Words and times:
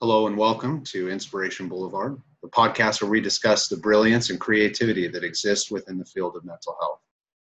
Hello 0.00 0.26
and 0.26 0.36
welcome 0.36 0.82
to 0.82 1.08
Inspiration 1.08 1.68
Boulevard, 1.68 2.20
the 2.42 2.48
podcast 2.48 3.00
where 3.00 3.10
we 3.10 3.20
discuss 3.20 3.68
the 3.68 3.76
brilliance 3.76 4.28
and 4.28 4.40
creativity 4.40 5.06
that 5.06 5.22
exists 5.22 5.70
within 5.70 5.98
the 5.98 6.04
field 6.04 6.36
of 6.36 6.44
mental 6.44 6.76
health. 6.80 6.98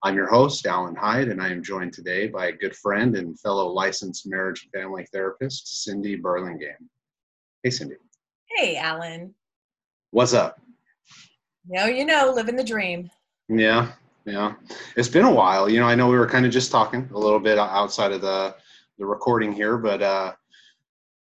I'm 0.04 0.16
your 0.16 0.30
host, 0.30 0.66
Alan 0.66 0.96
Hyde, 0.96 1.28
and 1.28 1.42
I 1.42 1.50
am 1.50 1.62
joined 1.62 1.94
today 1.94 2.28
by 2.28 2.48
a 2.48 2.54
good 2.54 2.76
friend 2.76 3.18
and 3.18 3.40
fellow 3.42 3.68
licensed 3.68 4.26
marriage 4.26 4.64
and 4.64 4.82
family 4.82 5.06
therapist, 5.12 5.84
Cindy 5.84 6.16
Burlingame. 6.16 6.90
Hey, 7.62 7.70
Cindy. 7.72 7.96
Hey, 8.56 8.78
Alan. 8.78 9.36
What's 10.12 10.34
up? 10.34 10.60
No, 11.68 11.86
you 11.86 12.06
know, 12.06 12.32
living 12.34 12.56
the 12.56 12.64
dream. 12.64 13.12
Yeah, 13.50 13.92
yeah. 14.26 14.54
It's 14.96 15.10
been 15.10 15.26
a 15.26 15.32
while. 15.32 15.70
You 15.70 15.82
know, 15.82 15.88
I 15.88 15.94
know 15.94 16.08
we 16.08 16.18
were 16.18 16.28
kind 16.28 16.46
of 16.46 16.54
just 16.54 16.72
talking 16.72 17.08
a 17.14 17.20
little 17.20 17.40
bit 17.40 17.60
outside 17.60 18.14
of 18.14 18.22
the 18.22 18.56
the 18.98 19.06
recording 19.06 19.52
here, 19.52 19.78
but 19.78 20.02
uh, 20.02 20.34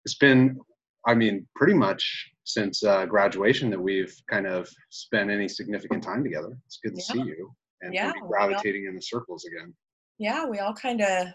it's 0.05 0.17
been 0.17 0.59
I 1.07 1.15
mean, 1.15 1.47
pretty 1.55 1.75
much 1.75 2.31
since 2.45 2.85
uh, 2.85 3.07
graduation 3.07 3.71
that 3.71 3.81
we've 3.81 4.15
kind 4.31 4.47
of 4.47 4.69
spent 4.91 5.31
any 5.31 5.49
significant 5.49 6.03
time 6.03 6.23
together. 6.23 6.57
It's 6.67 6.79
good 6.83 6.95
to 6.95 7.03
yeah. 7.09 7.25
see 7.25 7.31
you 7.31 7.55
and 7.83 7.95
yeah, 7.95 8.13
gravitating 8.27 8.85
all, 8.85 8.91
in 8.91 8.97
the 8.97 9.03
circles 9.03 9.45
again. 9.45 9.75
Yeah, 10.19 10.47
we 10.47 10.59
all 10.59 10.75
kind 10.75 11.01
of 11.01 11.29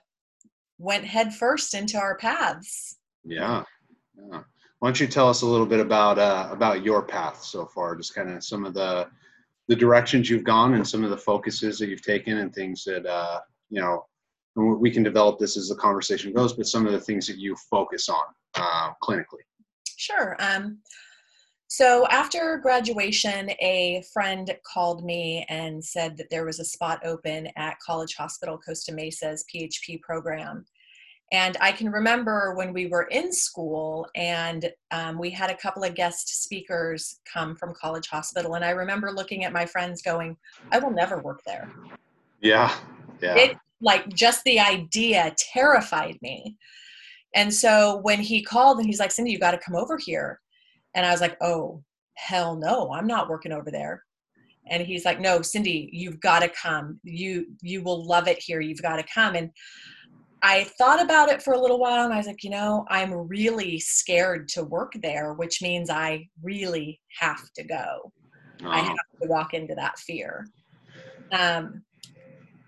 went 0.77 1.05
head 1.05 1.33
first 1.33 1.73
into 1.73 1.97
our 1.97 2.17
paths. 2.17 2.97
Yeah, 3.23 3.63
yeah. 4.15 4.41
Why 4.79 4.87
don't 4.87 4.99
you 4.99 5.07
tell 5.07 5.27
us 5.27 5.41
a 5.41 5.45
little 5.45 5.65
bit 5.65 5.79
about 5.79 6.17
uh, 6.17 6.47
about 6.51 6.83
your 6.83 7.03
path 7.03 7.43
so 7.43 7.65
far? 7.65 7.95
Just 7.95 8.15
kind 8.15 8.29
of 8.29 8.43
some 8.43 8.65
of 8.65 8.73
the 8.73 9.07
the 9.67 9.75
directions 9.75 10.29
you've 10.29 10.43
gone 10.43 10.73
and 10.75 10.87
some 10.87 11.03
of 11.03 11.09
the 11.09 11.17
focuses 11.17 11.77
that 11.79 11.89
you've 11.89 12.01
taken 12.01 12.37
and 12.37 12.53
things 12.53 12.83
that 12.85 13.05
uh, 13.05 13.39
you 13.69 13.81
know. 13.81 14.05
We 14.55 14.91
can 14.91 15.03
develop 15.03 15.39
this 15.39 15.55
as 15.55 15.69
the 15.69 15.75
conversation 15.75 16.33
goes, 16.33 16.51
but 16.51 16.65
some 16.65 16.85
of 16.85 16.91
the 16.91 16.99
things 16.99 17.27
that 17.27 17.37
you 17.37 17.55
focus 17.69 18.09
on 18.09 18.23
uh, 18.55 18.91
clinically. 19.01 19.45
Sure. 19.99 20.37
Um, 20.39 20.79
so 21.67 22.07
after 22.07 22.57
graduation, 22.57 23.51
a 23.59 24.01
friend 24.13 24.49
called 24.65 25.03
me 25.03 25.45
and 25.49 25.83
said 25.83 26.15
that 26.17 26.29
there 26.29 26.45
was 26.45 26.59
a 26.59 26.65
spot 26.65 27.01
open 27.03 27.49
at 27.57 27.79
College 27.85 28.15
Hospital 28.15 28.57
Costa 28.57 28.93
Mesa's 28.93 29.43
PHP 29.53 30.01
program. 30.01 30.65
And 31.33 31.57
I 31.59 31.73
can 31.73 31.91
remember 31.91 32.55
when 32.55 32.71
we 32.71 32.87
were 32.87 33.03
in 33.11 33.31
school 33.33 34.07
and 34.15 34.71
um, 34.89 35.19
we 35.19 35.29
had 35.29 35.51
a 35.51 35.57
couple 35.57 35.83
of 35.83 35.95
guest 35.95 36.43
speakers 36.43 37.19
come 37.31 37.55
from 37.55 37.73
College 37.79 38.07
Hospital. 38.07 38.55
And 38.55 38.63
I 38.63 38.71
remember 38.71 39.11
looking 39.11 39.43
at 39.43 39.53
my 39.53 39.65
friends 39.65 40.01
going, 40.01 40.37
I 40.71 40.79
will 40.79 40.91
never 40.91 41.21
work 41.21 41.41
there. 41.45 41.69
Yeah. 42.41 42.73
Yeah. 43.21 43.35
It, 43.35 43.57
like 43.81 44.07
just 44.09 44.43
the 44.45 44.61
idea 44.61 45.35
terrified 45.37 46.17
me. 46.21 46.57
And 47.35 47.53
so 47.53 47.99
when 48.01 48.19
he 48.19 48.41
called 48.41 48.77
and 48.77 48.87
he's 48.87 48.99
like, 48.99 49.11
Cindy, 49.11 49.31
you 49.31 49.39
got 49.39 49.51
to 49.51 49.57
come 49.59 49.75
over 49.75 49.97
here. 49.97 50.39
And 50.95 51.05
I 51.05 51.11
was 51.11 51.21
like, 51.21 51.37
oh, 51.41 51.83
hell 52.15 52.55
no, 52.55 52.91
I'm 52.91 53.07
not 53.07 53.29
working 53.29 53.51
over 53.51 53.71
there. 53.71 54.03
And 54.67 54.85
he's 54.85 55.05
like, 55.05 55.19
no, 55.19 55.41
Cindy, 55.41 55.89
you've 55.93 56.19
got 56.19 56.39
to 56.39 56.49
come. 56.49 56.99
You 57.03 57.45
you 57.61 57.81
will 57.81 58.05
love 58.05 58.27
it 58.27 58.39
here. 58.39 58.61
You've 58.61 58.81
got 58.81 58.97
to 58.97 59.05
come. 59.13 59.35
And 59.35 59.51
I 60.41 60.65
thought 60.77 61.01
about 61.03 61.29
it 61.29 61.41
for 61.41 61.53
a 61.53 61.59
little 61.59 61.79
while 61.79 62.05
and 62.05 62.13
I 62.13 62.17
was 62.17 62.27
like, 62.27 62.43
you 62.43 62.49
know, 62.49 62.85
I'm 62.89 63.13
really 63.13 63.79
scared 63.79 64.47
to 64.49 64.63
work 64.63 64.93
there, 65.01 65.33
which 65.33 65.61
means 65.61 65.89
I 65.89 66.27
really 66.41 67.01
have 67.19 67.41
to 67.55 67.63
go. 67.63 68.13
Oh. 68.63 68.69
I 68.69 68.79
have 68.79 68.95
to 69.21 69.27
walk 69.27 69.53
into 69.53 69.75
that 69.75 69.99
fear. 69.99 70.47
Um, 71.31 71.83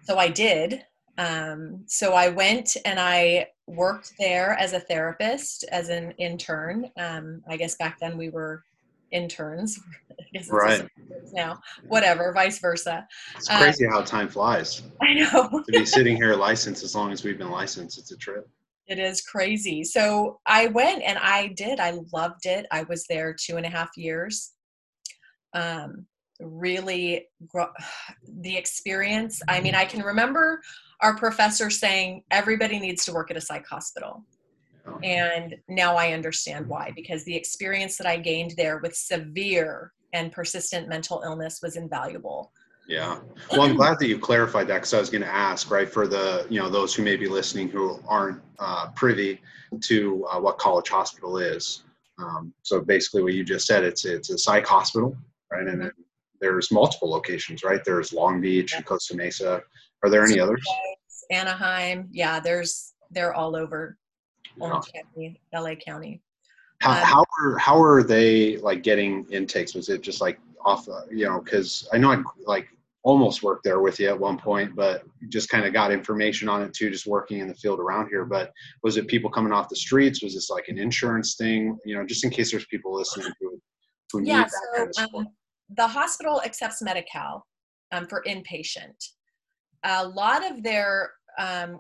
so 0.04 0.18
I 0.18 0.28
did. 0.28 0.84
Um, 1.18 1.84
so 1.88 2.14
I 2.14 2.30
went 2.30 2.76
and 2.86 3.00
I 3.00 3.48
worked 3.76 4.14
there 4.20 4.54
as 4.60 4.74
a 4.74 4.80
therapist, 4.80 5.64
as 5.72 5.90
an 5.90 6.12
intern. 6.18 6.90
Um, 6.98 7.42
I 7.48 7.58
guess 7.58 7.76
back 7.76 8.00
then 8.00 8.18
we 8.18 8.30
were 8.30 8.64
interns. 9.12 9.80
right. 10.50 10.88
Now, 11.34 11.60
whatever, 11.88 12.32
vice 12.34 12.60
versa. 12.60 13.08
It's 13.36 13.48
crazy 13.48 13.86
how 13.86 14.02
time 14.02 14.28
flies. 14.28 14.84
I 15.02 15.14
know. 15.14 15.50
to 15.50 15.72
be 15.72 15.86
sitting 15.86 16.16
here 16.16 16.36
licensed 16.36 16.84
as 16.84 16.96
long 16.96 17.12
as 17.12 17.24
we've 17.24 17.38
been 17.38 17.52
licensed, 17.52 17.98
it's 17.98 18.12
a 18.12 18.18
trip. 18.18 18.48
It 18.88 19.00
is 19.00 19.22
crazy. 19.22 19.84
So 19.84 20.40
I 20.46 20.68
went 20.68 21.04
and 21.04 21.18
I 21.20 21.48
did. 21.56 21.80
I 21.80 22.00
loved 22.12 22.46
it. 22.46 22.66
I 22.72 22.84
was 22.84 23.06
there 23.08 23.34
two 23.34 23.58
and 23.58 23.66
a 23.66 23.70
half 23.70 23.90
years. 23.96 24.52
Um, 25.54 26.06
really, 26.42 27.28
the 28.42 28.58
experience. 28.58 29.42
I 29.48 29.62
mean, 29.62 29.76
I 29.76 29.86
can 29.86 30.02
remember 30.02 30.62
our 31.02 31.16
professor 31.16 31.70
saying 31.70 32.24
everybody 32.32 32.80
needs 32.80 33.06
to 33.06 33.14
work 33.14 33.32
at 33.32 33.38
a 33.38 33.42
psych 33.42 33.68
hospital. 33.68 34.24
And 35.04 35.56
now 35.68 35.96
I 35.96 36.14
understand 36.14 36.68
why, 36.68 36.92
because 36.96 37.24
the 37.24 37.36
experience 37.36 37.98
that 37.98 38.08
I 38.08 38.18
gained 38.18 38.56
there 38.58 38.80
with 38.80 38.96
severe 38.96 39.94
and 40.14 40.32
persistent 40.32 40.90
mental 40.90 41.22
illness 41.24 41.60
was 41.62 41.76
invaluable. 41.76 42.52
Yeah. 42.88 43.20
Well, 43.52 43.62
I'm 43.62 43.76
glad 43.76 44.00
that 44.00 44.08
you 44.08 44.18
clarified 44.18 44.68
that 44.68 44.76
because 44.76 44.94
I 44.94 45.00
was 45.00 45.10
going 45.10 45.22
to 45.22 45.34
ask, 45.34 45.70
right, 45.72 45.88
for 45.90 46.08
the, 46.08 46.48
you 46.50 46.60
know, 46.60 46.68
those 46.68 46.94
who 46.94 47.04
may 47.04 47.16
be 47.16 47.28
listening 47.28 47.70
who 47.70 48.00
aren't 48.08 48.42
uh, 48.60 48.88
privy 48.96 49.40
to 49.82 50.26
uh, 50.32 50.40
what 50.40 50.58
College 50.58 50.90
Hospital 50.90 51.38
is. 51.38 51.84
Um, 52.18 52.54
so 52.64 52.82
basically 52.82 53.24
what 53.24 53.34
you 53.34 53.44
just 53.44 53.68
said, 53.68 53.84
it's, 53.84 54.04
it's 54.04 54.30
a 54.32 54.38
psych 54.38 54.66
hospital, 54.66 55.16
right? 55.52 55.68
And 55.68 55.84
mm-hmm. 55.84 56.02
there's 56.42 56.72
multiple 56.72 57.10
locations, 57.10 57.64
right? 57.64 57.84
There's 57.86 58.14
Long 58.14 58.42
Beach 58.42 58.74
and 58.74 58.86
Costa 58.86 59.16
Mesa. 59.16 59.62
Are 60.04 60.10
there 60.10 60.26
any 60.26 60.40
others? 60.40 60.66
Anaheim. 61.32 62.08
Yeah, 62.12 62.40
there's 62.40 62.94
they're 63.12 63.34
all 63.34 63.56
over 63.56 63.98
Orange 64.60 64.86
yeah. 64.94 65.02
County, 65.02 65.42
LA 65.54 65.76
County. 65.76 66.22
How, 66.82 66.92
um, 66.92 66.98
how 66.98 67.24
are 67.40 67.58
how 67.58 67.82
are 67.82 68.04
they 68.04 68.58
like 68.58 68.84
getting 68.84 69.26
intakes? 69.32 69.74
Was 69.74 69.90
it 69.90 70.02
just 70.02 70.22
like 70.22 70.40
off, 70.64 70.88
uh, 70.90 71.02
you 71.12 71.26
know? 71.26 71.42
Because 71.42 71.88
I 71.94 71.98
know 71.98 72.12
I 72.12 72.22
like 72.46 72.68
almost 73.04 73.42
worked 73.42 73.64
there 73.64 73.80
with 73.80 74.00
you 74.00 74.08
at 74.08 74.20
one 74.20 74.38
point, 74.38 74.76
but 74.76 75.04
just 75.30 75.50
kind 75.50 75.66
of 75.66 75.74
got 75.74 75.92
information 75.92 76.48
on 76.48 76.62
it 76.62 76.74
too, 76.74 76.90
just 76.90 77.08
working 77.08 77.40
in 77.40 77.48
the 77.48 77.56
field 77.56 77.80
around 77.80 78.10
here. 78.10 78.26
But 78.26 78.52
was 78.84 78.98
it 78.98 79.08
people 79.08 79.30
coming 79.30 79.52
off 79.52 79.70
the 79.70 79.76
streets? 79.76 80.22
Was 80.22 80.36
this 80.36 80.50
like 80.50 80.68
an 80.68 80.78
insurance 80.78 81.36
thing? 81.36 81.78
You 81.86 81.96
know, 81.96 82.06
just 82.06 82.24
in 82.24 82.30
case 82.30 82.52
there's 82.52 82.66
people 82.66 82.94
listening 82.96 83.32
who, 83.40 83.60
who 84.12 84.24
yeah, 84.24 84.46
so, 84.46 84.88
kind 84.96 85.10
of 85.14 85.20
um, 85.22 85.28
the 85.76 85.88
hospital 85.88 86.42
accepts 86.44 86.82
Medi-Cal 86.82 87.46
um, 87.92 88.08
for 88.08 88.24
inpatient. 88.28 88.96
A 89.84 90.08
lot 90.08 90.50
of 90.50 90.62
their 90.62 91.12
um, 91.38 91.80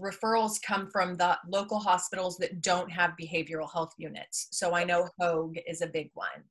referrals 0.00 0.60
come 0.62 0.88
from 0.90 1.16
the 1.16 1.38
local 1.48 1.78
hospitals 1.78 2.36
that 2.38 2.60
don't 2.60 2.90
have 2.90 3.12
behavioral 3.20 3.70
health 3.72 3.94
units. 3.98 4.48
So 4.50 4.74
I 4.74 4.84
know 4.84 5.08
Hoag 5.20 5.58
is 5.66 5.80
a 5.80 5.86
big 5.86 6.10
one 6.14 6.44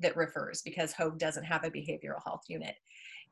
that 0.00 0.16
refers 0.16 0.62
because 0.62 0.92
Hoag 0.92 1.18
doesn't 1.18 1.44
have 1.44 1.64
a 1.64 1.70
behavioral 1.70 2.22
health 2.24 2.44
unit. 2.48 2.74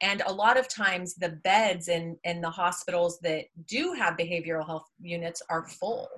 And 0.00 0.22
a 0.26 0.32
lot 0.32 0.58
of 0.58 0.68
times 0.68 1.14
the 1.14 1.30
beds 1.44 1.88
in, 1.88 2.16
in 2.24 2.40
the 2.40 2.50
hospitals 2.50 3.18
that 3.20 3.46
do 3.66 3.92
have 3.92 4.16
behavioral 4.16 4.66
health 4.66 4.86
units 5.00 5.40
are 5.48 5.66
full. 5.66 6.08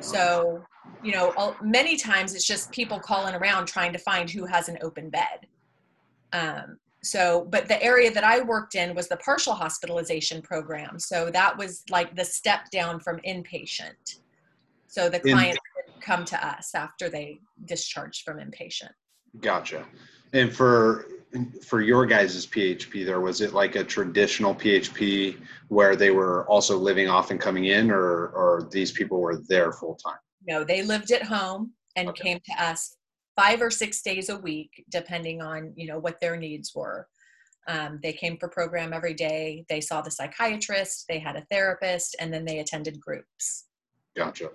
So, 0.00 0.64
you 1.02 1.12
know, 1.12 1.54
many 1.62 1.96
times 1.96 2.34
it's 2.34 2.46
just 2.46 2.72
people 2.72 2.98
calling 2.98 3.34
around 3.34 3.66
trying 3.66 3.92
to 3.92 3.98
find 3.98 4.28
who 4.28 4.44
has 4.46 4.68
an 4.68 4.78
open 4.82 5.08
bed. 5.10 5.46
Um, 6.32 6.78
so 7.04 7.46
but 7.50 7.68
the 7.68 7.82
area 7.82 8.10
that 8.10 8.24
i 8.24 8.40
worked 8.40 8.74
in 8.74 8.94
was 8.94 9.08
the 9.08 9.16
partial 9.18 9.54
hospitalization 9.54 10.42
program. 10.42 10.98
So 10.98 11.30
that 11.30 11.56
was 11.56 11.82
like 11.90 12.14
the 12.14 12.24
step 12.24 12.70
down 12.70 13.00
from 13.00 13.18
inpatient. 13.20 14.18
So 14.86 15.08
the 15.08 15.20
client 15.20 15.58
would 15.76 16.00
come 16.00 16.24
to 16.26 16.46
us 16.46 16.74
after 16.74 17.08
they 17.08 17.40
discharged 17.64 18.22
from 18.22 18.38
inpatient. 18.38 18.92
Gotcha. 19.40 19.84
And 20.32 20.52
for 20.52 21.06
for 21.66 21.80
your 21.80 22.06
guys' 22.06 22.46
php 22.46 23.04
there 23.04 23.20
was 23.20 23.40
it 23.40 23.52
like 23.52 23.74
a 23.74 23.82
traditional 23.82 24.54
php 24.54 25.36
where 25.66 25.96
they 25.96 26.12
were 26.12 26.46
also 26.48 26.78
living 26.78 27.08
off 27.08 27.32
and 27.32 27.40
coming 27.40 27.64
in 27.64 27.90
or 27.90 28.28
or 28.28 28.68
these 28.70 28.92
people 28.92 29.20
were 29.20 29.42
there 29.48 29.72
full 29.72 29.96
time? 29.96 30.18
No 30.46 30.62
they 30.62 30.82
lived 30.82 31.10
at 31.10 31.24
home 31.24 31.72
and 31.96 32.08
okay. 32.10 32.22
came 32.22 32.40
to 32.44 32.62
us 32.62 32.96
five 33.36 33.60
or 33.60 33.70
six 33.70 34.02
days 34.02 34.28
a 34.28 34.38
week, 34.38 34.84
depending 34.90 35.42
on 35.42 35.72
you 35.76 35.86
know 35.86 35.98
what 35.98 36.20
their 36.20 36.36
needs 36.36 36.74
were. 36.74 37.08
Um, 37.66 37.98
they 38.02 38.12
came 38.12 38.36
for 38.36 38.48
program 38.48 38.92
every 38.92 39.14
day. 39.14 39.64
They 39.68 39.80
saw 39.80 40.02
the 40.02 40.10
psychiatrist. 40.10 41.06
They 41.08 41.18
had 41.18 41.36
a 41.36 41.46
therapist, 41.50 42.16
and 42.20 42.32
then 42.32 42.44
they 42.44 42.58
attended 42.58 43.00
groups. 43.00 43.64
Gotcha. 44.14 44.50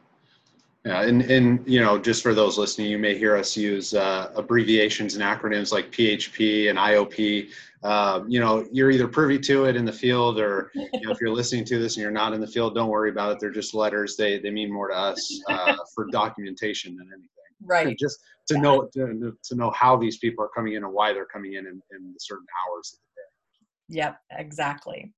Yeah, 0.85 1.01
and 1.01 1.21
and 1.23 1.67
you 1.67 1.81
know, 1.81 1.99
just 1.99 2.23
for 2.23 2.33
those 2.33 2.57
listening, 2.57 2.89
you 2.89 2.97
may 2.97 3.17
hear 3.17 3.35
us 3.35 3.57
use 3.57 3.93
uh, 3.93 4.31
abbreviations 4.35 5.15
and 5.15 5.23
acronyms 5.23 5.73
like 5.73 5.91
PHP 5.91 6.69
and 6.69 6.79
IOP. 6.79 7.49
Uh, 7.83 8.21
you 8.27 8.39
know, 8.39 8.65
you're 8.71 8.89
either 8.89 9.07
privy 9.07 9.39
to 9.39 9.65
it 9.65 9.75
in 9.75 9.83
the 9.83 9.91
field, 9.91 10.39
or 10.39 10.71
you 10.73 11.01
know, 11.01 11.11
if 11.11 11.19
you're 11.19 11.33
listening 11.33 11.65
to 11.65 11.79
this 11.79 11.97
and 11.97 12.01
you're 12.01 12.11
not 12.11 12.31
in 12.31 12.39
the 12.39 12.47
field, 12.47 12.75
don't 12.75 12.89
worry 12.89 13.09
about 13.09 13.33
it. 13.33 13.39
They're 13.41 13.51
just 13.51 13.73
letters. 13.73 14.15
They 14.15 14.39
they 14.39 14.51
mean 14.51 14.71
more 14.71 14.87
to 14.87 14.95
us 14.95 15.41
uh, 15.49 15.75
for 15.93 16.07
documentation 16.11 16.95
than 16.95 17.07
anything. 17.07 17.38
Right. 17.61 17.97
just 17.97 18.19
to 18.47 18.57
know 18.59 18.89
to, 18.93 19.33
to 19.43 19.55
know 19.55 19.71
how 19.71 19.97
these 19.97 20.17
people 20.17 20.43
are 20.43 20.49
coming 20.55 20.73
in 20.73 20.83
and 20.83 20.93
why 20.93 21.13
they're 21.13 21.25
coming 21.25 21.53
in 21.53 21.67
in, 21.67 21.81
in 21.91 22.15
certain 22.19 22.45
hours 22.67 22.93
of 22.93 22.99
the 22.99 23.95
day. 23.95 24.01
Yep, 24.01 24.17
exactly. 24.31 25.13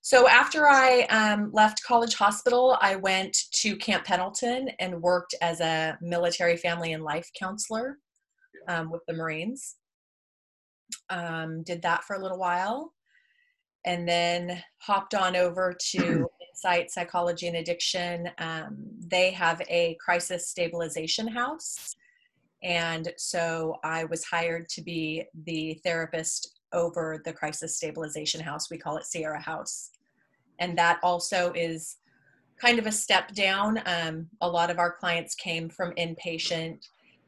So 0.00 0.28
after 0.28 0.66
I 0.66 1.02
um, 1.02 1.50
left 1.52 1.82
College 1.82 2.14
Hospital, 2.14 2.76
I 2.80 2.96
went 2.96 3.36
to 3.52 3.76
Camp 3.76 4.04
Pendleton 4.04 4.68
and 4.78 5.00
worked 5.00 5.34
as 5.40 5.60
a 5.60 5.98
military 6.02 6.56
family 6.56 6.92
and 6.92 7.02
life 7.02 7.30
counselor 7.38 7.98
um, 8.68 8.90
with 8.90 9.02
the 9.08 9.14
Marines. 9.14 9.76
Um, 11.08 11.62
did 11.62 11.80
that 11.82 12.04
for 12.04 12.16
a 12.16 12.22
little 12.22 12.38
while 12.38 12.92
and 13.84 14.08
then 14.08 14.62
hopped 14.78 15.14
on 15.14 15.36
over 15.36 15.74
to 15.90 16.26
Insight 16.64 16.90
Psychology 16.90 17.46
and 17.46 17.58
Addiction. 17.58 18.30
Um, 18.38 18.76
they 18.98 19.30
have 19.32 19.60
a 19.68 19.98
crisis 20.00 20.48
stabilization 20.48 21.28
house. 21.28 21.94
And 22.62 23.12
so 23.18 23.76
I 23.84 24.04
was 24.04 24.24
hired 24.24 24.70
to 24.70 24.80
be 24.82 25.24
the 25.44 25.74
therapist 25.84 26.58
over 26.72 27.20
the 27.26 27.34
crisis 27.34 27.76
stabilization 27.76 28.40
house. 28.40 28.70
We 28.70 28.78
call 28.78 28.96
it 28.96 29.04
Sierra 29.04 29.40
House. 29.40 29.90
And 30.58 30.76
that 30.78 31.00
also 31.02 31.52
is 31.52 31.96
kind 32.58 32.78
of 32.78 32.86
a 32.86 32.92
step 32.92 33.34
down. 33.34 33.82
Um, 33.84 34.28
a 34.40 34.48
lot 34.48 34.70
of 34.70 34.78
our 34.78 34.92
clients 34.92 35.34
came 35.34 35.68
from 35.68 35.92
inpatient 35.92 36.78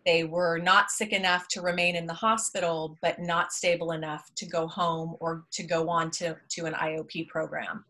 they 0.07 0.23
were 0.23 0.59
not 0.59 0.93
sick 0.93 1.13
enough 1.13 1.49
to 1.49 1.61
remain 1.61 1.97
in 1.97 2.07
the 2.07 2.15
hospital, 2.15 2.97
but 3.03 3.19
not 3.19 3.53
stable 3.53 3.91
enough 3.91 4.31
to 4.37 4.47
go 4.47 4.69
home 4.69 5.17
or 5.19 5.43
to 5.51 5.65
go 5.65 5.89
on 5.89 6.13
to, 6.13 6.37
to 6.51 6.67
an 6.67 6.75
IOP 6.75 7.27
program. 7.27 7.85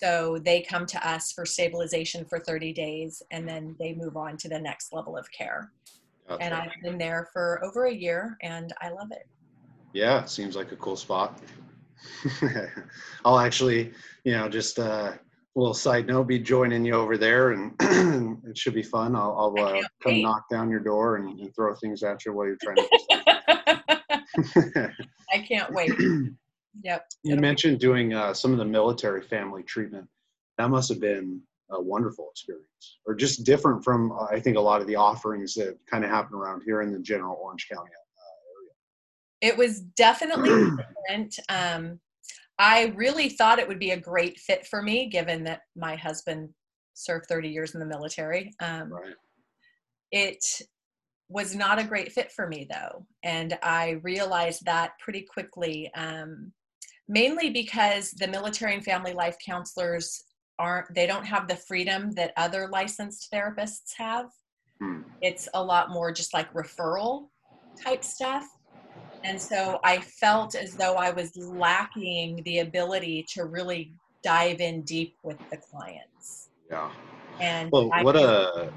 So 0.00 0.38
they 0.44 0.62
come 0.62 0.86
to 0.86 1.08
us 1.08 1.32
for 1.32 1.44
stabilization 1.44 2.24
for 2.24 2.38
30 2.38 2.72
days 2.72 3.20
and 3.32 3.48
then 3.48 3.74
they 3.80 3.94
move 3.94 4.16
on 4.16 4.36
to 4.36 4.48
the 4.48 4.58
next 4.58 4.92
level 4.92 5.16
of 5.16 5.26
care. 5.32 5.72
Okay. 6.30 6.44
And 6.44 6.54
I've 6.54 6.70
been 6.82 6.98
there 6.98 7.28
for 7.32 7.60
over 7.64 7.86
a 7.86 7.92
year 7.92 8.36
and 8.42 8.72
I 8.80 8.90
love 8.90 9.08
it. 9.10 9.26
Yeah, 9.92 10.22
it 10.22 10.28
seems 10.28 10.54
like 10.54 10.70
a 10.70 10.76
cool 10.76 10.94
spot. 10.94 11.40
I'll 13.24 13.40
actually, 13.40 13.92
you 14.22 14.32
know, 14.32 14.48
just 14.48 14.78
uh, 14.78 15.14
little 15.56 15.74
side 15.74 16.06
note, 16.06 16.28
be 16.28 16.38
joining 16.38 16.84
you 16.84 16.94
over 16.94 17.18
there, 17.18 17.50
and 17.52 17.74
it 18.48 18.56
should 18.56 18.74
be 18.74 18.82
fun. 18.82 19.16
I'll, 19.16 19.34
I'll 19.36 19.64
uh, 19.64 19.82
come 20.02 20.12
wait. 20.12 20.22
knock 20.22 20.48
down 20.48 20.70
your 20.70 20.80
door 20.80 21.16
and, 21.16 21.40
and, 21.40 21.52
throw 21.54 21.74
things 21.74 22.04
at 22.04 22.24
you 22.24 22.32
while 22.32 22.46
you're 22.46 22.56
trying 22.62 22.76
to. 22.76 24.94
I 25.32 25.38
can't 25.38 25.72
wait. 25.72 25.90
Yep. 26.82 27.06
You 27.24 27.36
mentioned 27.36 27.80
doing 27.80 28.14
uh, 28.14 28.34
some 28.34 28.52
of 28.52 28.58
the 28.58 28.64
military 28.64 29.22
family 29.22 29.62
treatment. 29.62 30.06
That 30.58 30.70
must 30.70 30.88
have 30.88 31.00
been 31.00 31.40
a 31.70 31.80
wonderful 31.80 32.28
experience, 32.30 32.98
or 33.06 33.14
just 33.14 33.44
different 33.44 33.84
from 33.84 34.12
uh, 34.12 34.26
I 34.30 34.40
think 34.40 34.56
a 34.56 34.60
lot 34.60 34.80
of 34.80 34.86
the 34.86 34.96
offerings 34.96 35.54
that 35.54 35.76
kind 35.90 36.04
of 36.04 36.10
happen 36.10 36.34
around 36.34 36.62
here 36.64 36.82
in 36.82 36.92
the 36.92 36.98
general 36.98 37.38
Orange 37.40 37.68
County 37.68 37.90
uh, 37.90 39.44
area. 39.46 39.52
It 39.52 39.58
was 39.58 39.80
definitely 39.80 40.70
different. 41.08 41.38
Um, 41.48 42.00
I 42.58 42.92
really 42.96 43.28
thought 43.28 43.58
it 43.58 43.68
would 43.68 43.78
be 43.78 43.92
a 43.92 44.00
great 44.00 44.38
fit 44.38 44.66
for 44.66 44.82
me, 44.82 45.08
given 45.08 45.44
that 45.44 45.60
my 45.76 45.94
husband 45.94 46.48
served 46.94 47.26
30 47.28 47.48
years 47.48 47.74
in 47.74 47.80
the 47.80 47.86
military. 47.86 48.52
Um, 48.60 48.92
right. 48.92 49.14
It 50.10 50.44
was 51.28 51.54
not 51.54 51.78
a 51.78 51.84
great 51.84 52.12
fit 52.12 52.32
for 52.32 52.48
me, 52.48 52.66
though. 52.70 53.06
And 53.22 53.58
I 53.62 54.00
realized 54.02 54.64
that 54.64 54.92
pretty 54.98 55.22
quickly, 55.22 55.90
um, 55.94 56.52
mainly 57.08 57.50
because 57.50 58.10
the 58.12 58.28
military 58.28 58.74
and 58.74 58.84
family 58.84 59.12
life 59.12 59.36
counselors 59.44 60.24
aren't, 60.58 60.92
they 60.94 61.06
don't 61.06 61.24
have 61.24 61.48
the 61.48 61.56
freedom 61.56 62.12
that 62.12 62.32
other 62.36 62.68
licensed 62.68 63.28
therapists 63.32 63.92
have. 63.96 64.26
Hmm. 64.80 65.02
It's 65.22 65.48
a 65.54 65.62
lot 65.62 65.90
more 65.90 66.12
just 66.12 66.34
like 66.34 66.52
referral 66.52 67.28
type 67.82 68.04
stuff. 68.04 68.44
And 69.24 69.40
so 69.40 69.80
I 69.82 69.98
felt 69.98 70.54
as 70.54 70.74
though 70.74 70.94
I 70.94 71.10
was 71.10 71.36
lacking 71.36 72.42
the 72.44 72.60
ability 72.60 73.26
to 73.34 73.44
really 73.44 73.94
dive 74.22 74.60
in 74.60 74.82
deep 74.82 75.16
with 75.22 75.38
the 75.50 75.56
clients. 75.56 76.50
Yeah. 76.70 76.90
And 77.40 77.70
well, 77.70 77.88
what 77.88 78.16
a 78.16 78.72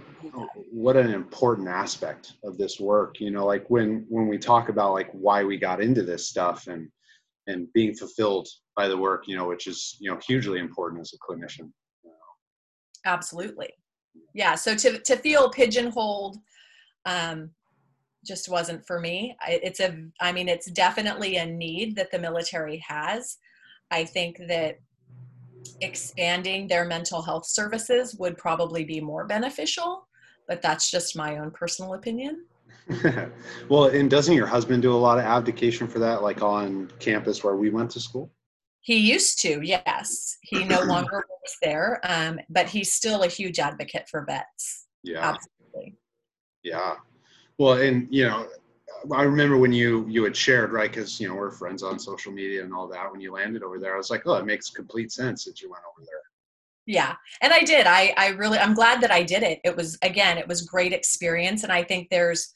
what 0.71 0.95
an 0.95 1.11
important 1.11 1.67
aspect 1.67 2.33
of 2.43 2.57
this 2.57 2.79
work. 2.79 3.19
You 3.19 3.31
know, 3.31 3.45
like 3.45 3.67
when 3.69 4.05
when 4.09 4.27
we 4.27 4.37
talk 4.37 4.69
about 4.69 4.93
like 4.93 5.09
why 5.11 5.43
we 5.43 5.57
got 5.57 5.81
into 5.81 6.03
this 6.03 6.27
stuff 6.27 6.67
and 6.67 6.87
and 7.47 7.67
being 7.73 7.93
fulfilled 7.93 8.47
by 8.75 8.87
the 8.87 8.97
work, 8.97 9.27
you 9.27 9.35
know, 9.35 9.47
which 9.47 9.67
is 9.67 9.97
you 9.99 10.11
know 10.11 10.19
hugely 10.25 10.59
important 10.59 11.01
as 11.01 11.13
a 11.13 11.17
clinician. 11.17 11.71
Absolutely. 13.05 13.69
Yeah. 14.33 14.55
So 14.55 14.75
to 14.75 14.99
to 14.99 15.15
feel 15.17 15.49
pigeonholed 15.49 16.37
um, 17.05 17.51
just 18.25 18.49
wasn't 18.49 18.85
for 18.85 18.99
me. 18.99 19.35
It's 19.47 19.79
a, 19.79 19.97
I 20.19 20.31
mean, 20.31 20.47
it's 20.47 20.69
definitely 20.71 21.37
a 21.37 21.45
need 21.45 21.95
that 21.95 22.11
the 22.11 22.19
military 22.19 22.77
has. 22.87 23.37
I 23.89 24.05
think 24.05 24.37
that 24.47 24.79
expanding 25.81 26.67
their 26.67 26.85
mental 26.85 27.21
health 27.21 27.45
services 27.45 28.15
would 28.15 28.37
probably 28.37 28.83
be 28.83 29.01
more 29.01 29.25
beneficial, 29.25 30.07
but 30.47 30.61
that's 30.61 30.91
just 30.91 31.17
my 31.17 31.37
own 31.37 31.51
personal 31.51 31.95
opinion. 31.95 32.45
well, 33.69 33.85
and 33.85 34.09
doesn't 34.09 34.35
your 34.35 34.47
husband 34.47 34.81
do 34.81 34.93
a 34.93 34.97
lot 34.97 35.17
of 35.17 35.25
abdication 35.25 35.87
for 35.87 35.99
that, 35.99 36.21
like 36.21 36.41
on 36.41 36.91
campus 36.99 37.43
where 37.43 37.55
we 37.55 37.69
went 37.69 37.91
to 37.91 37.99
school? 37.99 38.31
He 38.81 38.97
used 38.97 39.39
to, 39.41 39.61
yes. 39.61 40.37
He 40.41 40.63
no 40.63 40.81
longer 40.85 41.23
works 41.29 41.57
there, 41.61 41.99
um, 42.03 42.39
but 42.49 42.67
he's 42.67 42.93
still 42.93 43.23
a 43.23 43.27
huge 43.27 43.59
advocate 43.59 44.07
for 44.09 44.25
vets. 44.25 44.87
Yeah. 45.03 45.19
Absolutely. 45.19 45.95
Yeah. 46.63 46.95
Well, 47.57 47.73
and 47.73 48.07
you 48.09 48.27
know, 48.27 48.47
I 49.13 49.23
remember 49.23 49.57
when 49.57 49.71
you 49.71 50.05
you 50.07 50.23
had 50.23 50.35
shared 50.35 50.71
right 50.71 50.91
because 50.91 51.19
you 51.19 51.27
know 51.27 51.35
we're 51.35 51.51
friends 51.51 51.83
on 51.83 51.99
social 51.99 52.31
media 52.31 52.63
and 52.63 52.73
all 52.73 52.87
that. 52.87 53.11
When 53.11 53.21
you 53.21 53.31
landed 53.33 53.63
over 53.63 53.79
there, 53.79 53.93
I 53.93 53.97
was 53.97 54.09
like, 54.09 54.23
oh, 54.25 54.35
it 54.35 54.45
makes 54.45 54.69
complete 54.69 55.11
sense 55.11 55.45
that 55.45 55.61
you 55.61 55.69
went 55.69 55.83
over 55.91 56.05
there. 56.05 56.21
Yeah, 56.85 57.15
and 57.41 57.53
I 57.53 57.61
did. 57.61 57.87
I 57.87 58.13
I 58.17 58.29
really 58.29 58.59
I'm 58.59 58.73
glad 58.73 59.01
that 59.01 59.11
I 59.11 59.23
did 59.23 59.43
it. 59.43 59.59
It 59.63 59.75
was 59.75 59.97
again, 60.01 60.37
it 60.37 60.47
was 60.47 60.61
great 60.63 60.93
experience, 60.93 61.63
and 61.63 61.71
I 61.71 61.83
think 61.83 62.09
there's 62.09 62.53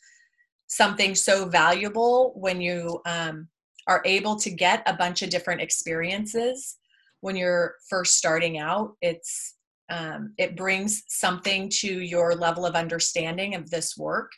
something 0.68 1.16
so 1.16 1.46
valuable 1.46 2.34
when 2.36 2.62
you 2.62 3.02
um, 3.06 3.48
are 3.88 4.02
able 4.06 4.36
to 4.38 4.50
get 4.50 4.84
a 4.86 4.96
bunch 4.96 5.22
of 5.22 5.30
different 5.30 5.62
experiences 5.62 6.78
when 7.22 7.36
you're 7.36 7.76
first 7.90 8.18
starting 8.18 8.58
out. 8.58 8.94
It's 9.02 9.56
um, 9.90 10.34
it 10.40 10.58
brings 10.58 11.04
something 11.08 11.70
to 11.82 12.02
your 12.02 12.34
level 12.34 12.66
of 12.66 12.74
understanding 12.76 13.54
of 13.54 13.70
this 13.70 13.96
work 13.96 14.32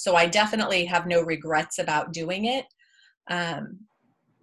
so 0.00 0.16
I 0.16 0.24
definitely 0.24 0.86
have 0.86 1.06
no 1.06 1.20
regrets 1.20 1.78
about 1.78 2.14
doing 2.14 2.46
it. 2.46 2.64
Um, 3.28 3.80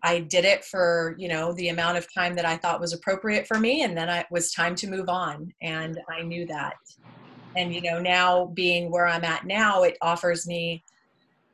I 0.03 0.19
did 0.19 0.45
it 0.45 0.63
for 0.63 1.15
you 1.17 1.27
know 1.27 1.51
the 1.53 1.69
amount 1.69 1.97
of 1.97 2.05
time 2.13 2.35
that 2.35 2.45
I 2.45 2.57
thought 2.57 2.79
was 2.79 2.93
appropriate 2.93 3.47
for 3.47 3.59
me, 3.59 3.81
and 3.81 3.97
then 3.97 4.07
it 4.07 4.27
was 4.29 4.51
time 4.51 4.75
to 4.75 4.87
move 4.87 5.09
on, 5.09 5.51
and 5.63 5.99
I 6.15 6.21
knew 6.21 6.45
that. 6.45 6.75
And 7.55 7.73
you 7.73 7.81
know 7.81 7.99
now 7.99 8.51
being 8.53 8.91
where 8.91 9.07
I'm 9.07 9.23
at 9.23 9.47
now, 9.47 9.81
it 9.81 9.97
offers 9.99 10.45
me 10.45 10.83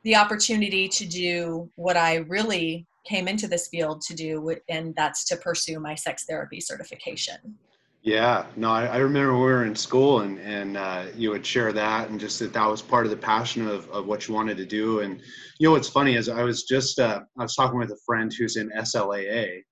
the 0.04 0.14
opportunity 0.14 0.86
to 0.86 1.06
do 1.06 1.70
what 1.76 1.96
I 1.96 2.16
really 2.16 2.86
came 3.06 3.26
into 3.26 3.48
this 3.48 3.68
field 3.68 4.02
to 4.02 4.14
do, 4.14 4.54
and 4.68 4.94
that's 4.94 5.24
to 5.24 5.36
pursue 5.36 5.80
my 5.80 5.94
sex 5.94 6.24
therapy 6.24 6.60
certification. 6.60 7.56
Yeah, 8.02 8.44
no, 8.56 8.70
I, 8.70 8.84
I, 8.84 8.96
remember 8.98 9.32
we 9.32 9.40
were 9.40 9.64
in 9.64 9.74
school 9.74 10.20
and, 10.20 10.38
and 10.40 10.76
uh, 10.76 11.06
you 11.16 11.30
would 11.30 11.44
share 11.44 11.72
that 11.72 12.10
and 12.10 12.20
just 12.20 12.38
that 12.40 12.52
that 12.52 12.66
was 12.66 12.82
part 12.82 13.06
of 13.06 13.10
the 13.10 13.16
passion 13.16 13.66
of, 13.66 13.88
of 13.88 14.04
what 14.04 14.28
you 14.28 14.34
wanted 14.34 14.58
to 14.58 14.66
do. 14.66 15.00
And, 15.00 15.22
you 15.58 15.66
know, 15.66 15.72
what's 15.72 15.88
funny 15.88 16.14
is 16.14 16.28
I 16.28 16.42
was 16.42 16.64
just, 16.64 16.98
uh, 16.98 17.22
I 17.38 17.42
was 17.42 17.54
talking 17.54 17.78
with 17.78 17.90
a 17.92 17.98
friend 18.04 18.30
who's 18.30 18.56
in 18.56 18.68
SLAA, 18.76 19.62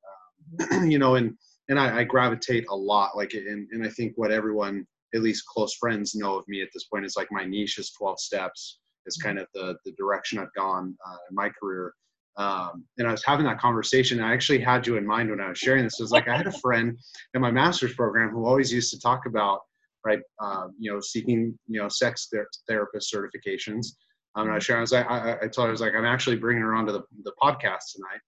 um, 0.73 0.87
you 0.91 0.99
know, 0.99 1.17
and, 1.17 1.37
and 1.69 1.79
I, 1.79 1.99
I, 1.99 2.05
gravitate 2.05 2.65
a 2.71 2.75
lot, 2.75 3.19
like, 3.19 3.35
and, 3.35 3.69
and 3.71 3.85
I 3.85 3.91
think 3.91 4.15
what 4.17 4.33
everyone, 4.33 4.87
at 5.15 5.21
least 5.21 5.45
close 5.45 5.75
friends 5.75 6.15
know 6.15 6.39
of 6.39 6.49
me 6.49 6.62
at 6.62 6.69
this 6.73 6.85
point 6.85 7.05
is 7.05 7.19
like 7.19 7.29
my 7.31 7.45
niche 7.45 7.79
is 7.79 7.91
12 7.91 8.19
steps 8.19 8.79
is 9.06 9.16
kind 9.16 9.38
of 9.38 9.47
the, 9.54 9.76
the 9.85 9.92
direction 9.92 10.38
I've 10.38 10.52
gone 10.56 10.97
uh, 11.06 11.16
in 11.30 11.35
my 11.35 11.50
career. 11.61 11.92
Um, 12.37 12.85
and 12.99 13.06
I 13.06 13.11
was 13.11 13.25
having 13.25 13.44
that 13.47 13.59
conversation. 13.59 14.21
I 14.21 14.32
actually 14.32 14.61
had 14.61 14.87
you 14.87 14.97
in 14.97 15.06
mind 15.06 15.30
when 15.30 15.40
I 15.40 15.49
was 15.49 15.59
sharing 15.59 15.85
this. 15.85 16.00
It 16.00 16.02
was 16.02 16.12
like 16.12 16.28
I 16.28 16.37
had 16.37 16.47
a 16.47 16.59
friend 16.61 16.97
in 17.35 17.40
my 17.40 17.50
master's 17.50 17.94
program 17.94 18.30
who 18.30 18.47
always 18.47 18.73
used 18.73 18.90
to 18.92 19.00
talk 19.00 19.26
about, 19.26 19.61
right, 20.04 20.21
uh, 20.42 20.68
you 20.78 20.90
know, 20.90 21.00
seeking, 21.00 21.59
you 21.68 21.80
know, 21.80 21.88
sex 21.88 22.28
ther- 22.32 22.49
therapist 22.66 23.12
certifications. 23.14 23.88
Um, 24.35 24.44
and 24.44 24.52
I 24.52 24.54
was 24.54 24.64
sharing, 24.64 24.78
I 24.78 24.82
was 24.82 24.92
like, 24.92 25.06
I, 25.11 25.32
I 25.42 25.49
told 25.49 25.66
her, 25.66 25.68
I 25.68 25.71
was 25.71 25.82
like, 25.82 25.94
I'm 25.94 26.06
actually 26.06 26.37
bringing 26.37 26.62
her 26.62 26.75
onto 26.75 26.92
the, 26.92 27.02
the 27.25 27.32
podcast 27.42 27.92
tonight. 27.94 28.21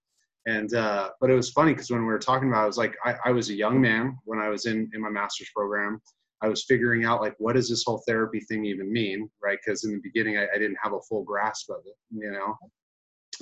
And, 0.45 0.71
uh, 0.75 1.09
but 1.19 1.31
it 1.31 1.33
was 1.33 1.49
funny 1.49 1.73
because 1.73 1.89
when 1.89 2.01
we 2.01 2.05
were 2.05 2.19
talking 2.19 2.49
about 2.49 2.61
it, 2.61 2.63
I 2.65 2.67
was 2.67 2.77
like, 2.77 2.95
I, 3.03 3.15
I 3.25 3.31
was 3.31 3.49
a 3.49 3.55
young 3.55 3.81
man 3.81 4.15
when 4.25 4.37
I 4.37 4.49
was 4.49 4.67
in, 4.67 4.87
in 4.93 5.01
my 5.01 5.09
master's 5.09 5.49
program. 5.55 5.99
I 6.41 6.47
was 6.47 6.65
figuring 6.65 7.05
out 7.05 7.21
like, 7.21 7.35
what 7.39 7.53
does 7.53 7.69
this 7.69 7.83
whole 7.85 8.03
therapy 8.07 8.39
thing 8.41 8.65
even 8.65 8.91
mean? 8.91 9.29
Right. 9.41 9.57
Cause 9.65 9.83
in 9.83 9.93
the 9.93 10.01
beginning, 10.03 10.37
I, 10.37 10.47
I 10.53 10.57
didn't 10.57 10.77
have 10.81 10.93
a 10.93 11.01
full 11.07 11.23
grasp 11.23 11.69
of 11.69 11.77
it, 11.85 11.95
you 12.11 12.31
know? 12.31 12.55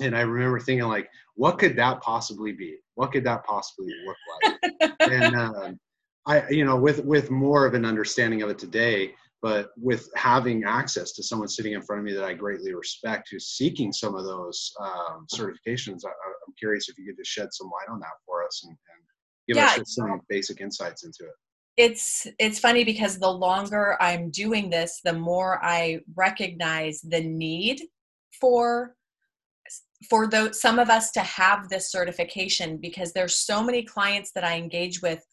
and 0.00 0.16
I 0.16 0.22
remember 0.22 0.60
thinking 0.60 0.86
like, 0.86 1.08
what 1.34 1.58
could 1.58 1.76
that 1.76 2.00
possibly 2.00 2.52
be? 2.52 2.78
What 2.94 3.12
could 3.12 3.24
that 3.24 3.44
possibly 3.44 3.92
look 4.04 4.16
like? 4.42 4.90
and 5.00 5.36
um, 5.36 5.80
I, 6.26 6.48
you 6.48 6.64
know, 6.64 6.76
with 6.76 7.04
with 7.04 7.30
more 7.30 7.66
of 7.66 7.74
an 7.74 7.84
understanding 7.84 8.42
of 8.42 8.50
it 8.50 8.58
today, 8.58 9.14
but 9.42 9.70
with 9.76 10.08
having 10.16 10.64
access 10.64 11.12
to 11.12 11.22
someone 11.22 11.48
sitting 11.48 11.74
in 11.74 11.82
front 11.82 12.00
of 12.00 12.04
me 12.06 12.12
that 12.14 12.24
I 12.24 12.34
greatly 12.34 12.74
respect, 12.74 13.28
who's 13.30 13.48
seeking 13.48 13.92
some 13.92 14.14
of 14.14 14.24
those 14.24 14.72
um, 14.80 15.26
certifications, 15.32 16.04
I, 16.04 16.08
am 16.08 16.54
curious 16.58 16.88
if 16.88 16.98
you 16.98 17.06
could 17.06 17.18
just 17.18 17.30
shed 17.30 17.48
some 17.52 17.66
light 17.68 17.92
on 17.92 18.00
that 18.00 18.14
for 18.26 18.44
us 18.44 18.62
and, 18.64 18.70
and 18.70 19.04
give 19.46 19.56
Yeah. 19.56 19.66
us 19.66 19.76
just 19.76 19.94
some 19.94 20.20
basic 20.28 20.60
insights 20.60 21.04
into 21.04 21.24
it. 21.24 21.34
It's 21.76 22.26
it's 22.38 22.58
funny 22.58 22.84
because 22.84 23.18
the 23.18 23.30
longer 23.30 23.96
i'm 24.00 24.30
doing 24.30 24.70
this 24.70 25.00
the 25.04 25.12
more 25.12 25.64
i 25.64 25.98
recognize 26.14 27.00
the 27.00 27.20
need 27.20 27.80
for 28.40 28.94
for 30.08 30.28
those 30.28 30.60
some 30.60 30.78
of 30.78 30.88
us 30.88 31.10
to 31.10 31.20
have 31.20 31.68
this 31.68 31.90
certification 31.90 32.76
because 32.76 33.12
there's 33.12 33.36
so 33.36 33.62
many 33.62 33.82
clients 33.82 34.30
that 34.32 34.44
i 34.44 34.56
engage 34.56 35.02
with 35.02 35.24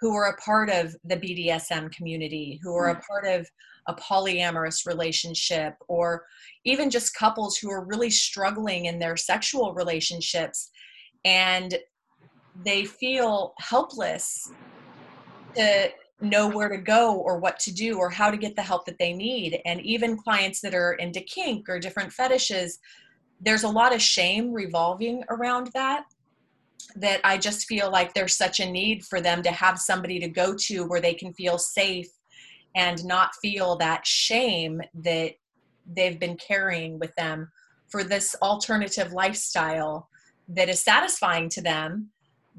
who 0.00 0.14
are 0.14 0.30
a 0.30 0.36
part 0.36 0.70
of 0.70 0.94
the 1.04 1.16
bdsm 1.16 1.92
community 1.92 2.58
who 2.62 2.74
are 2.74 2.90
a 2.90 2.96
mm. 2.96 3.02
part 3.06 3.26
of 3.26 3.46
a 3.88 3.94
polyamorous 3.94 4.86
relationship 4.86 5.74
or 5.88 6.24
even 6.64 6.88
just 6.88 7.14
couples 7.16 7.56
who 7.56 7.70
are 7.70 7.84
really 7.84 8.10
struggling 8.10 8.86
in 8.86 8.98
their 8.98 9.16
sexual 9.16 9.74
relationships 9.74 10.70
and 11.24 11.76
they 12.64 12.84
feel 12.84 13.54
helpless 13.58 14.52
to 15.56 15.90
know 16.20 16.48
where 16.48 16.68
to 16.68 16.78
go 16.78 17.16
or 17.16 17.38
what 17.38 17.58
to 17.58 17.72
do 17.72 17.98
or 17.98 18.08
how 18.08 18.30
to 18.30 18.36
get 18.36 18.54
the 18.54 18.62
help 18.62 18.86
that 18.86 18.98
they 18.98 19.12
need. 19.12 19.60
And 19.64 19.80
even 19.80 20.16
clients 20.16 20.60
that 20.60 20.74
are 20.74 20.94
into 20.94 21.20
kink 21.20 21.68
or 21.68 21.78
different 21.78 22.12
fetishes, 22.12 22.78
there's 23.40 23.64
a 23.64 23.68
lot 23.68 23.94
of 23.94 24.00
shame 24.00 24.52
revolving 24.52 25.24
around 25.28 25.70
that. 25.74 26.04
That 26.96 27.20
I 27.24 27.38
just 27.38 27.66
feel 27.66 27.90
like 27.90 28.12
there's 28.12 28.36
such 28.36 28.60
a 28.60 28.70
need 28.70 29.04
for 29.04 29.20
them 29.20 29.42
to 29.42 29.50
have 29.50 29.78
somebody 29.78 30.18
to 30.20 30.28
go 30.28 30.54
to 30.66 30.84
where 30.84 31.00
they 31.00 31.14
can 31.14 31.32
feel 31.32 31.56
safe 31.56 32.08
and 32.74 33.04
not 33.04 33.34
feel 33.40 33.76
that 33.76 34.06
shame 34.06 34.80
that 34.94 35.32
they've 35.86 36.18
been 36.18 36.36
carrying 36.36 36.98
with 36.98 37.14
them 37.16 37.50
for 37.88 38.04
this 38.04 38.34
alternative 38.42 39.12
lifestyle 39.12 40.08
that 40.48 40.68
is 40.68 40.80
satisfying 40.80 41.48
to 41.50 41.60
them 41.60 42.10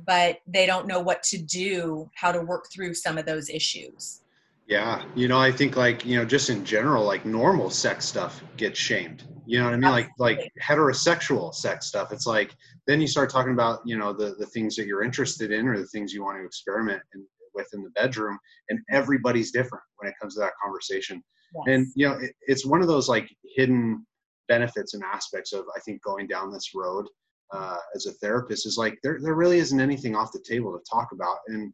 but 0.05 0.39
they 0.47 0.65
don't 0.65 0.87
know 0.87 0.99
what 0.99 1.23
to 1.23 1.37
do, 1.37 2.09
how 2.15 2.31
to 2.31 2.41
work 2.41 2.67
through 2.71 2.93
some 2.93 3.17
of 3.17 3.25
those 3.25 3.49
issues. 3.49 4.21
Yeah, 4.67 5.03
you 5.13 5.27
know, 5.27 5.39
I 5.39 5.51
think 5.51 5.75
like 5.75 6.05
you 6.05 6.17
know, 6.17 6.25
just 6.25 6.49
in 6.49 6.63
general, 6.63 7.03
like 7.03 7.25
normal 7.25 7.69
sex 7.69 8.05
stuff 8.05 8.41
gets 8.55 8.79
shamed. 8.79 9.23
You 9.45 9.59
know 9.59 9.65
what 9.65 9.73
I 9.73 9.77
mean? 9.77 9.91
Like 9.91 10.09
like 10.19 10.51
heterosexual 10.61 11.53
sex 11.53 11.85
stuff. 11.85 12.13
It's 12.13 12.25
like 12.25 12.55
then 12.87 13.01
you 13.01 13.07
start 13.07 13.29
talking 13.29 13.51
about 13.51 13.81
you 13.85 13.97
know 13.97 14.13
the 14.13 14.35
the 14.39 14.45
things 14.47 14.75
that 14.77 14.87
you're 14.87 15.03
interested 15.03 15.51
in 15.51 15.67
or 15.67 15.77
the 15.77 15.87
things 15.87 16.13
you 16.13 16.23
want 16.23 16.37
to 16.37 16.45
experiment 16.45 17.01
in, 17.13 17.25
with 17.53 17.67
in 17.73 17.83
the 17.83 17.89
bedroom, 17.91 18.39
and 18.69 18.79
everybody's 18.89 19.51
different 19.51 19.83
when 19.97 20.09
it 20.09 20.15
comes 20.19 20.35
to 20.35 20.39
that 20.39 20.53
conversation. 20.63 21.21
Yes. 21.55 21.63
And 21.67 21.87
you 21.95 22.07
know, 22.07 22.15
it, 22.15 22.31
it's 22.47 22.65
one 22.65 22.81
of 22.81 22.87
those 22.87 23.09
like 23.09 23.29
hidden 23.55 24.05
benefits 24.47 24.93
and 24.93 25.03
aspects 25.03 25.51
of 25.51 25.65
I 25.75 25.79
think 25.81 26.01
going 26.03 26.27
down 26.27 26.53
this 26.53 26.71
road 26.73 27.05
uh, 27.53 27.77
as 27.95 28.05
a 28.07 28.11
therapist 28.13 28.65
is 28.65 28.77
like 28.77 28.97
there 29.03 29.19
there 29.21 29.35
really 29.35 29.59
isn't 29.59 29.79
anything 29.79 30.15
off 30.15 30.31
the 30.31 30.43
table 30.47 30.71
to 30.77 30.83
talk 30.89 31.11
about, 31.11 31.37
and 31.47 31.73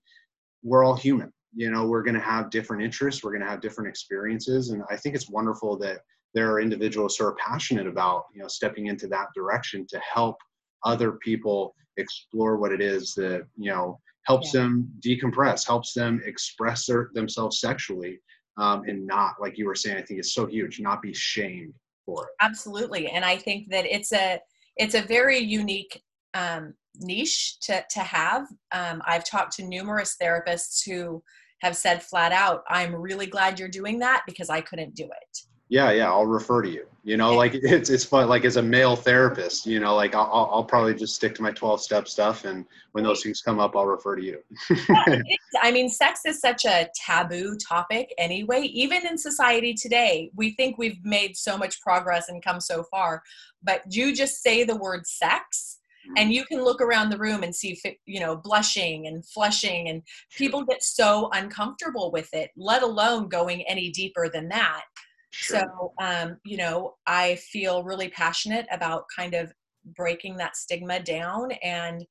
we're 0.64 0.84
all 0.84 0.96
human. 0.96 1.32
You 1.56 1.72
know, 1.72 1.88
we're 1.88 2.04
going 2.04 2.16
to 2.16 2.22
have 2.22 2.52
different 2.52 2.84
interests, 2.84 3.24
we're 3.24 3.32
going 3.32 3.42
to 3.44 3.50
have 3.50 3.62
different 3.62 3.90
experiences, 3.90 4.70
and 4.70 4.84
I 4.92 4.98
think 4.98 5.16
it's 5.16 5.30
wonderful 5.30 5.78
that 5.80 6.00
there 6.36 6.52
are 6.52 6.60
individuals 6.62 7.16
who 7.16 7.26
are 7.26 7.36
passionate 7.36 7.88
about 7.88 8.26
you 8.34 8.42
know 8.42 8.48
stepping 8.48 8.88
into 8.88 9.08
that 9.08 9.28
direction 9.36 9.88
to 9.90 10.00
help 10.00 10.36
other 10.84 11.14
people 11.14 11.74
explore 11.98 12.58
what 12.58 12.72
it 12.72 12.82
is 12.82 13.14
that 13.16 13.48
you 13.58 13.72
know 13.72 14.00
helps 14.26 14.54
Yeah. 14.54 14.62
them 14.62 14.92
decompress, 15.04 15.66
helps 15.66 15.94
them 15.94 16.22
express 16.26 16.86
their, 16.86 17.10
themselves 17.14 17.60
sexually, 17.60 18.20
um, 18.58 18.84
and 18.88 19.08
not 19.08 19.36
like 19.42 19.58
you 19.58 19.66
were 19.66 19.76
saying. 19.76 19.98
I 19.98 20.02
think 20.04 20.20
it's 20.20 20.34
so 20.34 20.46
huge, 20.46 20.80
not 20.80 21.02
be 21.02 21.14
shamed 21.14 21.74
for 22.06 22.26
it. 22.26 22.32
Absolutely. 22.42 23.08
And 23.08 23.26
I 23.26 23.38
think 23.38 23.70
that 23.72 23.86
it's 23.86 24.12
a 24.14 24.40
it's 24.80 24.96
a 24.96 25.02
very 25.02 25.38
unique 25.38 26.02
um, 26.34 26.74
niche 26.96 27.60
to, 27.62 27.84
to 27.92 28.00
have. 28.00 28.48
Um, 28.72 29.02
I've 29.06 29.26
talked 29.26 29.56
to 29.58 29.64
numerous 29.64 30.16
therapists 30.20 30.84
who 30.90 31.22
have 31.62 31.76
said 31.76 32.02
flat 32.02 32.32
out, 32.32 32.64
I'm 32.70 32.96
really 32.96 33.28
glad 33.28 33.60
you're 33.60 33.68
doing 33.68 34.00
that 34.00 34.24
because 34.26 34.50
I 34.50 34.62
couldn't 34.62 34.96
do 34.96 35.04
it. 35.04 35.40
Yeah 35.70 35.92
yeah 35.92 36.08
i'll 36.08 36.26
refer 36.26 36.62
to 36.62 36.70
you 36.70 36.86
you 37.04 37.16
know 37.16 37.34
like 37.34 37.54
it's 37.64 37.90
it's 37.90 38.04
fun 38.04 38.28
like 38.28 38.44
as 38.46 38.58
a 38.58 38.62
male 38.62 38.96
therapist 38.96 39.66
you 39.66 39.80
know 39.80 39.96
like 39.96 40.14
i'll, 40.16 40.50
I'll- 40.52 40.64
probably 40.64 40.94
just 40.94 41.16
stick 41.16 41.34
to 41.36 41.42
my 41.42 41.52
12 41.52 41.82
step 41.82 42.08
stuff 42.08 42.46
and 42.46 42.66
when 42.92 43.04
those 43.04 43.24
things 43.24 43.42
come 43.42 43.60
up 43.60 43.76
i'll 43.76 43.86
refer 43.86 44.16
to 44.16 44.24
you. 44.24 44.40
I 45.62 45.72
mean, 45.72 45.90
sex 45.90 46.22
is 46.26 46.40
such 46.40 46.66
a 46.66 46.90
taboo 46.96 47.58
topic 47.58 48.14
anyway, 48.18 48.62
even 48.62 49.06
in 49.06 49.18
society 49.18 49.74
today. 49.74 50.32
We 50.36 50.54
think 50.54 50.78
we've 50.78 51.04
made 51.04 51.36
so 51.36 51.58
much 51.58 51.82
progress 51.82 52.30
and 52.30 52.44
come 52.44 52.62
so 52.62 52.84
far, 52.84 53.24
but 53.64 53.82
you 53.90 54.14
just 54.14 54.42
say 54.42 54.64
the 54.64 54.76
word 54.76 55.06
sex 55.08 55.80
and 56.18 56.34
you 56.34 56.46
can 56.46 56.64
look 56.64 56.82
around 56.82 57.10
the 57.10 57.18
room 57.18 57.44
and 57.44 57.54
see 57.54 57.80
you 58.06 58.20
know 58.20 58.36
blushing 58.36 59.08
and 59.08 59.26
flushing 59.26 59.90
and 59.90 60.02
people 60.36 60.64
get 60.64 60.82
so 60.82 61.30
uncomfortable 61.34 62.12
with 62.12 62.30
it 62.34 62.52
let 62.56 62.82
alone 62.84 63.28
going 63.28 63.62
any 63.64 63.92
deeper 63.92 64.30
than 64.30 64.48
that 64.50 64.82
Sure. 65.32 65.60
so 65.60 65.94
um, 66.02 66.38
you 66.44 66.58
know 66.58 66.96
i 67.06 67.36
feel 67.36 67.84
really 67.84 68.10
passionate 68.10 68.66
about 68.72 69.06
kind 69.16 69.34
of 69.34 69.52
breaking 69.96 70.36
that 70.38 70.56
stigma 70.56 71.00
down 71.00 71.52
and 71.64 72.06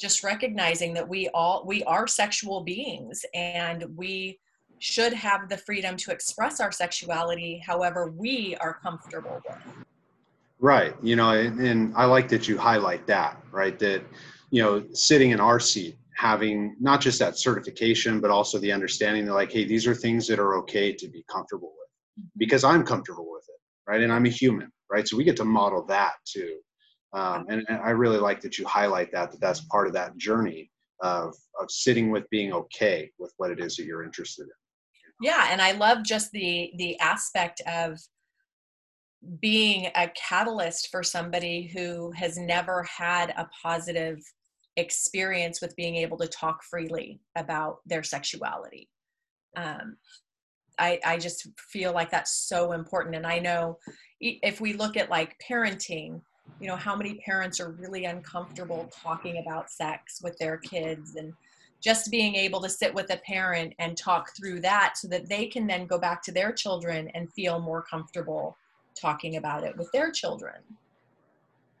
just 0.00 0.24
recognizing 0.24 0.92
that 0.94 1.08
we 1.08 1.28
all 1.34 1.64
we 1.66 1.82
are 1.84 2.06
sexual 2.06 2.62
beings 2.62 3.24
and 3.34 3.84
we 3.96 4.38
should 4.78 5.12
have 5.12 5.48
the 5.48 5.56
freedom 5.58 5.96
to 5.96 6.10
express 6.10 6.60
our 6.60 6.72
sexuality 6.72 7.62
however 7.64 8.10
we 8.16 8.56
are 8.60 8.78
comfortable 8.82 9.40
with 9.46 9.58
Right. 10.64 10.94
You 11.02 11.14
know, 11.16 11.28
and, 11.28 11.60
and 11.60 11.92
I 11.94 12.06
like 12.06 12.26
that 12.28 12.48
you 12.48 12.56
highlight 12.56 13.06
that, 13.06 13.38
right? 13.50 13.78
That, 13.78 14.02
you 14.50 14.62
know, 14.62 14.82
sitting 14.94 15.32
in 15.32 15.38
our 15.38 15.60
seat, 15.60 15.98
having 16.16 16.76
not 16.80 17.02
just 17.02 17.18
that 17.18 17.38
certification, 17.38 18.18
but 18.18 18.30
also 18.30 18.58
the 18.58 18.72
understanding 18.72 19.26
that, 19.26 19.34
like, 19.34 19.52
hey, 19.52 19.64
these 19.64 19.86
are 19.86 19.94
things 19.94 20.26
that 20.28 20.38
are 20.38 20.56
okay 20.58 20.90
to 20.92 21.06
be 21.08 21.22
comfortable 21.30 21.72
with 21.76 21.83
because 22.36 22.64
I'm 22.64 22.84
comfortable 22.84 23.30
with 23.30 23.44
it, 23.48 23.90
right? 23.90 24.02
And 24.02 24.12
I'm 24.12 24.26
a 24.26 24.30
human, 24.30 24.70
right? 24.90 25.06
So 25.06 25.16
we 25.16 25.24
get 25.24 25.36
to 25.36 25.44
model 25.44 25.84
that 25.86 26.14
too. 26.26 26.56
Um, 27.12 27.46
and, 27.48 27.64
and 27.68 27.78
I 27.78 27.90
really 27.90 28.18
like 28.18 28.40
that 28.40 28.58
you 28.58 28.66
highlight 28.66 29.12
that, 29.12 29.30
that 29.30 29.40
that's 29.40 29.60
part 29.66 29.86
of 29.86 29.92
that 29.94 30.16
journey 30.16 30.70
of, 31.00 31.34
of 31.60 31.70
sitting 31.70 32.10
with 32.10 32.28
being 32.30 32.52
okay 32.52 33.10
with 33.18 33.32
what 33.36 33.50
it 33.50 33.60
is 33.60 33.76
that 33.76 33.84
you're 33.84 34.04
interested 34.04 34.42
in. 34.42 34.48
yeah 35.20 35.48
and 35.50 35.60
i 35.60 35.72
love 35.72 36.02
just 36.02 36.30
the 36.32 36.72
the 36.76 36.98
aspect 37.00 37.60
of 37.66 37.98
being 39.40 39.86
a 39.94 40.10
catalyst 40.16 40.88
for 40.90 41.02
somebody 41.02 41.66
who 41.66 42.10
has 42.12 42.36
never 42.36 42.82
had 42.84 43.30
a 43.30 43.48
positive 43.62 44.18
experience 44.76 45.60
with 45.60 45.74
being 45.76 45.96
able 45.96 46.18
to 46.18 46.26
talk 46.26 46.62
freely 46.62 47.20
about 47.36 47.78
their 47.86 48.02
sexuality 48.02 48.88
um, 49.56 49.96
I, 50.78 50.98
I 51.04 51.18
just 51.18 51.48
feel 51.58 51.92
like 51.92 52.10
that's 52.10 52.48
so 52.48 52.72
important. 52.72 53.16
And 53.16 53.26
i 53.26 53.38
know 53.38 53.78
if 54.20 54.60
we 54.60 54.72
look 54.72 54.96
at 54.96 55.10
like 55.10 55.36
parenting 55.46 56.20
you 56.60 56.68
know 56.68 56.76
how 56.76 56.94
many 56.94 57.14
parents 57.24 57.60
are 57.60 57.72
really 57.72 58.04
uncomfortable 58.04 58.88
talking 59.02 59.38
about 59.38 59.70
sex 59.70 60.20
with 60.22 60.36
their 60.38 60.58
kids 60.58 61.16
and 61.16 61.32
just 61.82 62.10
being 62.10 62.34
able 62.34 62.60
to 62.62 62.68
sit 62.68 62.94
with 62.94 63.12
a 63.12 63.16
parent 63.18 63.74
and 63.78 63.96
talk 63.96 64.30
through 64.36 64.60
that 64.60 64.96
so 64.96 65.08
that 65.08 65.28
they 65.28 65.46
can 65.46 65.66
then 65.66 65.86
go 65.86 65.98
back 65.98 66.22
to 66.22 66.32
their 66.32 66.52
children 66.52 67.10
and 67.14 67.30
feel 67.32 67.60
more 67.60 67.82
comfortable 67.82 68.56
talking 68.98 69.36
about 69.36 69.64
it 69.64 69.76
with 69.76 69.90
their 69.92 70.10
children. 70.10 70.54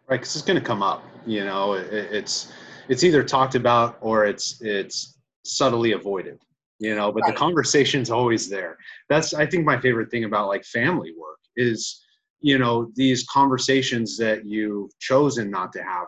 Right 0.06 0.20
because 0.20 0.36
it's 0.36 0.44
going 0.44 0.58
to 0.58 0.64
come 0.64 0.82
up 0.82 1.02
you 1.24 1.44
know 1.44 1.74
it, 1.74 1.86
it's 1.90 2.52
it's 2.88 3.04
either 3.04 3.22
talked 3.22 3.54
about 3.54 3.96
or 4.00 4.26
it's 4.26 4.60
it's 4.60 5.16
subtly 5.44 5.92
avoided 5.92 6.38
you 6.84 6.94
know 6.94 7.10
but 7.10 7.22
Right. 7.22 7.32
the 7.32 7.38
conversation's 7.38 8.10
always 8.10 8.48
there 8.48 8.76
that's 9.08 9.32
i 9.34 9.46
think 9.46 9.64
my 9.64 9.80
favorite 9.80 10.10
thing 10.10 10.24
about 10.24 10.48
like 10.48 10.64
family 10.64 11.12
work 11.18 11.38
is 11.56 12.02
you 12.40 12.58
know 12.58 12.90
these 12.94 13.24
conversations 13.24 14.16
that 14.18 14.44
you've 14.44 14.90
chosen 14.98 15.50
not 15.50 15.72
to 15.72 15.82
have 15.82 16.06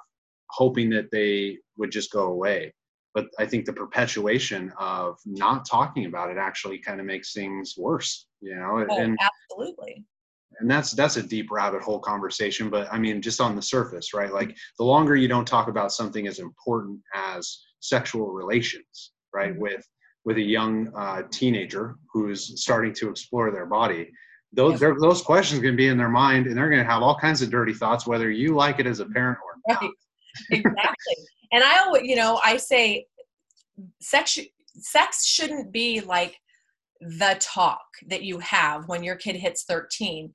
hoping 0.51 0.91
that 0.91 1.11
they 1.11 1.59
would 1.79 1.91
just 1.91 2.13
go 2.13 2.27
away 2.27 2.73
but 3.15 3.27
i 3.39 3.47
think 3.47 3.65
the 3.65 3.73
perpetuation 3.73 4.73
of 4.79 5.17
not 5.25 5.67
talking 5.69 6.05
about 6.07 6.31
it 6.31 6.37
actually 6.37 6.79
kind 6.79 7.01
of 7.01 7.07
makes 7.07 7.33
things 7.33 7.75
worse 7.79 8.27
you 8.41 8.55
know 8.55 8.85
oh 8.91 8.99
and 9.01 9.17
absolutely 9.21 10.05
and 10.61 10.71
that's 10.71 10.93
that's 10.93 11.17
a 11.17 11.23
deep 11.23 11.51
rabbit 11.51 11.83
hole 11.83 12.01
conversation 12.01 12.69
but 12.69 12.87
i 12.93 12.99
mean 12.99 13.23
just 13.23 13.41
on 13.41 13.57
the 13.57 13.63
surface 13.63 14.13
right 14.13 14.33
like 14.33 14.55
the 14.79 14.85
longer 14.85 15.17
you 15.17 15.29
don't 15.29 15.49
talk 15.49 15.69
about 15.69 15.93
something 15.93 16.27
as 16.27 16.39
important 16.39 17.01
as 17.15 17.65
sexual 17.81 18.29
relations 18.29 19.13
right 19.33 19.55
Mhm. 19.55 19.59
with 19.59 19.87
with 20.27 20.37
a 20.37 20.43
young 20.43 20.93
uh, 20.95 21.23
teenager 21.31 21.97
who's 22.13 22.61
starting 22.61 22.93
to 22.93 23.09
explore 23.09 23.51
their 23.51 23.65
body 23.65 24.11
those 24.53 24.81
Yeah. 24.83 24.93
those 25.01 25.23
questions 25.23 25.61
going 25.61 25.75
to 25.75 25.77
be 25.77 25.89
in 25.89 25.97
their 25.97 26.11
mind 26.11 26.47
and 26.47 26.57
they're 26.57 26.69
going 26.69 26.85
to 26.85 26.91
have 26.91 27.03
all 27.03 27.17
kinds 27.19 27.41
of 27.43 27.51
dirty 27.51 27.73
thoughts 27.73 28.07
whether 28.07 28.31
you 28.31 28.55
like 28.55 28.79
it 28.79 28.87
as 28.87 29.01
a 29.01 29.07
parent 29.07 29.39
or 29.45 29.55
not. 29.73 29.81
Right. 29.83 29.91
Exactly. 30.51 31.17
And 31.53 31.65
i 31.65 31.79
always 31.79 32.03
you 32.03 32.17
know 32.17 32.41
i 32.45 32.59
say 32.59 33.07
sex 34.03 34.39
sex 34.75 35.25
shouldn't 35.25 35.73
be 35.73 36.01
like 36.01 36.37
the 37.01 37.37
talk 37.41 37.87
that 38.09 38.23
you 38.23 38.39
have 38.41 38.89
when 38.89 39.03
your 39.03 39.17
kid 39.17 39.37
hits 39.37 39.65
13 39.65 40.33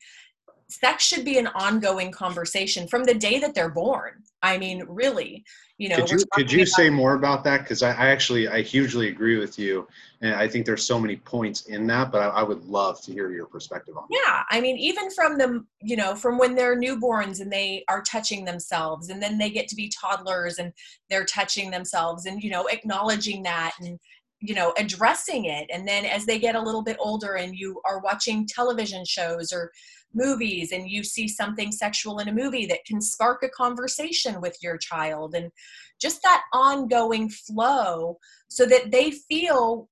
sex 0.72 1.04
should 1.04 1.26
be 1.26 1.38
an 1.38 1.48
ongoing 1.48 2.12
conversation 2.12 2.88
from 2.88 3.04
the 3.04 3.14
day 3.14 3.40
that 3.40 3.54
they're 3.54 3.70
born. 3.70 4.24
I 4.42 4.58
mean, 4.58 4.86
really, 4.88 5.44
you 5.82 5.90
know. 5.90 5.96
Could 5.96 6.12
you 6.12 6.20
could 6.32 6.52
you 6.52 6.64
say 6.64 6.92
more 6.92 7.16
about 7.16 7.44
that? 7.46 7.62
Because 7.62 7.82
I, 7.82 7.90
I, 7.90 8.10
actually 8.10 8.48
I 8.48 8.62
hugely 8.62 9.08
agree 9.08 9.38
with 9.38 9.58
you, 9.58 9.88
and 10.22 10.36
I 10.36 10.48
think 10.48 10.68
there's 10.68 10.86
so 10.86 11.00
many 11.00 11.16
points 11.16 11.62
in 11.62 11.88
that. 11.88 12.12
But 12.12 12.22
I, 12.22 12.28
I 12.28 12.44
would 12.44 12.64
love 12.66 13.02
to 13.02 13.12
hear 13.12 13.32
your 13.32 13.48
perspective 13.48 13.98
on. 13.98 14.06
Yeah, 14.12 14.44
I 14.52 14.62
mean, 14.62 14.78
even 14.78 15.10
from 15.10 15.40
the 15.40 15.66
you 15.82 15.96
know 15.96 16.14
from 16.14 16.38
when 16.38 16.54
they're 16.54 16.80
newborns 16.80 17.42
and 17.42 17.52
they 17.52 17.84
are 17.90 18.04
touching 18.04 18.46
themselves, 18.46 19.10
and 19.10 19.20
then 19.20 19.40
they 19.40 19.50
get 19.50 19.68
to 19.70 19.76
be 19.76 19.90
toddlers 19.90 20.60
and 20.60 20.72
they're 21.10 21.26
touching 21.26 21.72
themselves, 21.72 22.28
and 22.28 22.44
you 22.44 22.52
know 22.52 22.68
acknowledging 22.68 23.42
that 23.42 23.74
and 23.80 24.00
you 24.40 24.54
know 24.54 24.74
addressing 24.78 25.46
it 25.46 25.68
and 25.72 25.88
then 25.88 26.04
as 26.04 26.26
they 26.26 26.40
get 26.40 26.56
a 26.56 26.60
little 26.60 26.82
bit 26.82 26.98
older 27.00 27.36
and 27.36 27.56
you 27.56 27.80
are 27.86 28.00
watching 28.00 28.48
television 28.48 29.06
shows 29.06 29.54
or 29.54 29.72
movies 30.14 30.72
and 30.72 30.90
you 30.90 31.04
see 31.04 31.28
something 31.28 31.72
sexual 31.72 32.20
in 32.20 32.28
a 32.28 32.34
movie 32.34 32.66
that 32.66 32.86
can 32.86 33.02
spark 33.02 33.44
a 33.44 33.50
conversation 33.50 34.42
with 34.42 34.58
your 34.62 34.78
child 34.78 35.36
and 35.36 35.52
just 36.00 36.22
that 36.24 36.44
ongoing 36.54 37.30
flow 37.30 38.18
so 38.48 38.66
that 38.66 38.92
they 38.92 39.12
feel 39.12 39.88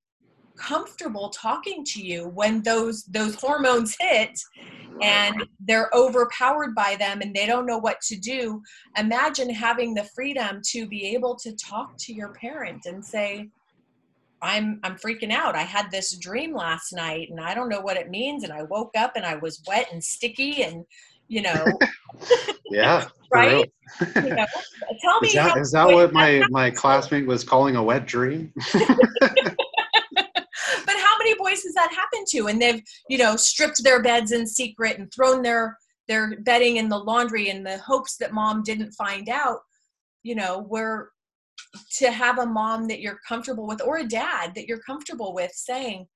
comfortable 0.58 1.30
talking 1.30 1.84
to 1.86 2.06
you 2.06 2.28
when 2.30 2.62
those 2.64 3.04
those 3.06 3.36
hormones 3.36 3.96
hit 4.00 4.38
and 5.02 5.46
they're 5.62 5.90
overpowered 5.94 6.76
by 6.76 6.96
them 6.98 7.22
and 7.22 7.34
they 7.34 7.46
don't 7.46 7.66
know 7.66 7.78
what 7.78 8.02
to 8.02 8.18
do. 8.18 8.62
Imagine 8.98 9.50
having 9.50 9.94
the 9.94 10.04
freedom 10.16 10.62
to 10.72 10.88
be 10.88 11.06
able 11.16 11.36
to 11.38 11.56
talk 11.56 11.94
to 12.00 12.14
your 12.14 12.34
parent 12.34 12.86
and 12.86 13.04
say 13.04 13.50
I'm 14.42 14.80
I'm 14.84 14.96
freaking 14.96 15.32
out. 15.32 15.56
I 15.56 15.64
had 15.64 15.92
this 15.92 16.16
dream 16.18 16.54
last 16.54 16.94
night 16.94 17.30
and 17.30 17.40
I 17.40 17.54
don't 17.54 17.70
know 17.70 17.82
what 17.82 17.98
it 17.98 18.10
means 18.10 18.44
and 18.44 18.54
I 18.54 18.64
woke 18.64 18.92
up 18.98 19.14
and 19.16 19.26
I 19.26 19.36
was 19.36 19.62
wet 19.68 19.88
and 19.92 20.04
sticky 20.04 20.64
and 20.64 20.86
you 21.28 21.42
know 21.42 21.66
Yeah. 22.72 23.08
right? 23.32 23.72
you 24.16 24.22
know, 24.22 24.46
tell 25.02 25.20
me 25.22 25.30
is 25.30 25.34
that, 25.34 25.58
is 25.58 25.72
that 25.72 25.88
what 25.88 26.14
my 26.14 26.44
my 26.50 26.70
classmate 26.70 27.26
was 27.26 27.44
calling 27.44 27.76
a 27.76 27.84
wet 27.84 28.06
dream? 28.06 28.54
but 28.74 28.86
how 30.88 31.18
many 31.18 31.36
boys 31.36 31.64
has 31.64 31.74
that 31.74 31.92
happened 31.92 32.28
to 32.30 32.48
and 32.48 32.62
they've, 32.62 32.82
you 33.10 33.18
know, 33.18 33.36
stripped 33.36 33.84
their 33.84 34.02
beds 34.02 34.32
in 34.32 34.46
secret 34.48 34.98
and 35.00 35.12
thrown 35.14 35.42
their 35.42 35.78
their 36.08 36.40
bedding 36.42 36.78
in 36.78 36.90
the 36.90 36.98
laundry 36.98 37.50
in 37.50 37.64
the 37.64 37.78
hopes 37.80 38.18
that 38.18 38.34
mom 38.34 38.64
didn't 38.64 38.92
find 38.94 39.30
out, 39.30 39.60
you 40.24 40.36
know, 40.36 40.64
where 40.68 41.10
to 41.98 42.12
have 42.12 42.40
a 42.40 42.46
mom 42.46 42.88
that 42.88 43.00
you're 43.00 43.20
comfortable 43.28 43.68
with 43.68 43.82
or 43.82 43.98
a 43.98 44.08
dad 44.08 44.54
that 44.56 44.68
you're 44.68 44.80
comfortable 44.80 45.34
with 45.34 45.52
saying 45.54 46.08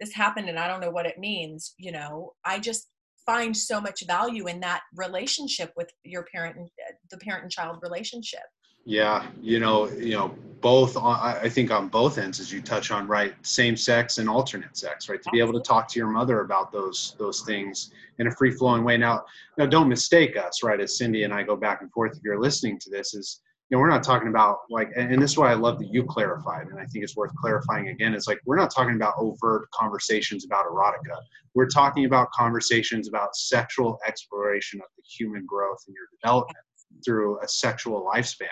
this 0.00 0.12
happened 0.12 0.48
and 0.48 0.58
i 0.58 0.66
don't 0.66 0.80
know 0.80 0.90
what 0.90 1.06
it 1.06 1.18
means 1.18 1.74
you 1.78 1.92
know? 1.92 2.32
I 2.44 2.58
just 2.58 2.88
find 3.24 3.56
so 3.56 3.80
much 3.80 4.06
value 4.06 4.46
in 4.46 4.60
that 4.60 4.82
relationship 4.94 5.72
with 5.76 5.90
your 6.04 6.24
parent 6.32 6.56
and 6.56 6.66
uh, 6.88 6.92
the 7.10 7.18
parent 7.18 7.42
and 7.42 7.50
child 7.50 7.78
relationship. 7.82 8.42
Yeah 8.84 9.26
you 9.42 9.58
know 9.58 9.88
you 9.90 10.12
know 10.12 10.28
both 10.60 10.96
i 10.96 11.48
think 11.48 11.70
on 11.70 11.88
both 11.88 12.18
ends 12.18 12.38
as 12.40 12.52
you 12.52 12.62
touch 12.62 12.90
on 12.90 13.06
right 13.06 13.34
same 13.42 13.76
sex 13.76 14.18
and 14.18 14.28
alternate 14.28 14.76
sex 14.76 15.08
right? 15.08 15.20
To 15.22 15.30
be 15.30 15.40
able 15.40 15.52
to 15.54 15.60
talk 15.60 15.88
to 15.88 15.98
your 15.98 16.08
mother 16.08 16.40
about 16.40 16.72
those 16.72 17.16
those 17.18 17.42
things 17.42 17.90
in 18.18 18.28
a 18.28 18.30
free 18.30 18.52
flowing 18.52 18.84
way. 18.84 18.96
Now 18.96 19.24
now 19.58 19.66
don't 19.66 19.88
mistake 19.88 20.36
us 20.36 20.62
right? 20.62 20.80
As 20.80 20.96
cindy 20.98 21.24
and 21.24 21.34
i 21.34 21.42
go 21.42 21.56
back 21.56 21.82
and 21.82 21.90
forth 21.92 22.16
if 22.16 22.22
you're 22.22 22.40
listening 22.40 22.78
to 22.80 22.90
this 22.90 23.12
is 23.14 23.40
you 23.68 23.76
know, 23.76 23.80
we're 23.80 23.90
not 23.90 24.04
talking 24.04 24.28
about 24.28 24.58
like, 24.70 24.90
and 24.94 25.20
this 25.20 25.32
is 25.32 25.38
why 25.38 25.50
I 25.50 25.54
love 25.54 25.80
that 25.80 25.92
you 25.92 26.04
clarified, 26.04 26.68
and 26.68 26.78
I 26.78 26.84
think 26.86 27.02
it's 27.02 27.16
worth 27.16 27.34
clarifying 27.34 27.88
again. 27.88 28.14
Is 28.14 28.28
like 28.28 28.38
we're 28.46 28.56
not 28.56 28.72
talking 28.72 28.94
about 28.94 29.14
overt 29.18 29.68
conversations 29.72 30.44
about 30.44 30.66
erotica. 30.66 31.16
We're 31.54 31.68
talking 31.68 32.04
about 32.04 32.30
conversations 32.30 33.08
about 33.08 33.34
sexual 33.34 33.98
exploration 34.06 34.80
of 34.80 34.86
the 34.96 35.02
human 35.02 35.44
growth 35.46 35.78
and 35.88 35.96
your 35.96 36.06
development 36.20 36.58
through 37.04 37.40
a 37.42 37.48
sexual 37.48 38.08
lifespan. 38.08 38.46